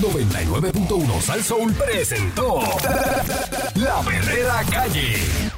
99.1 0.00 1.20
Sal 1.20 1.42
Soul 1.44 1.74
presentó 1.74 2.60
La 3.74 4.00
Verdadera 4.00 4.64
Calle. 4.70 5.49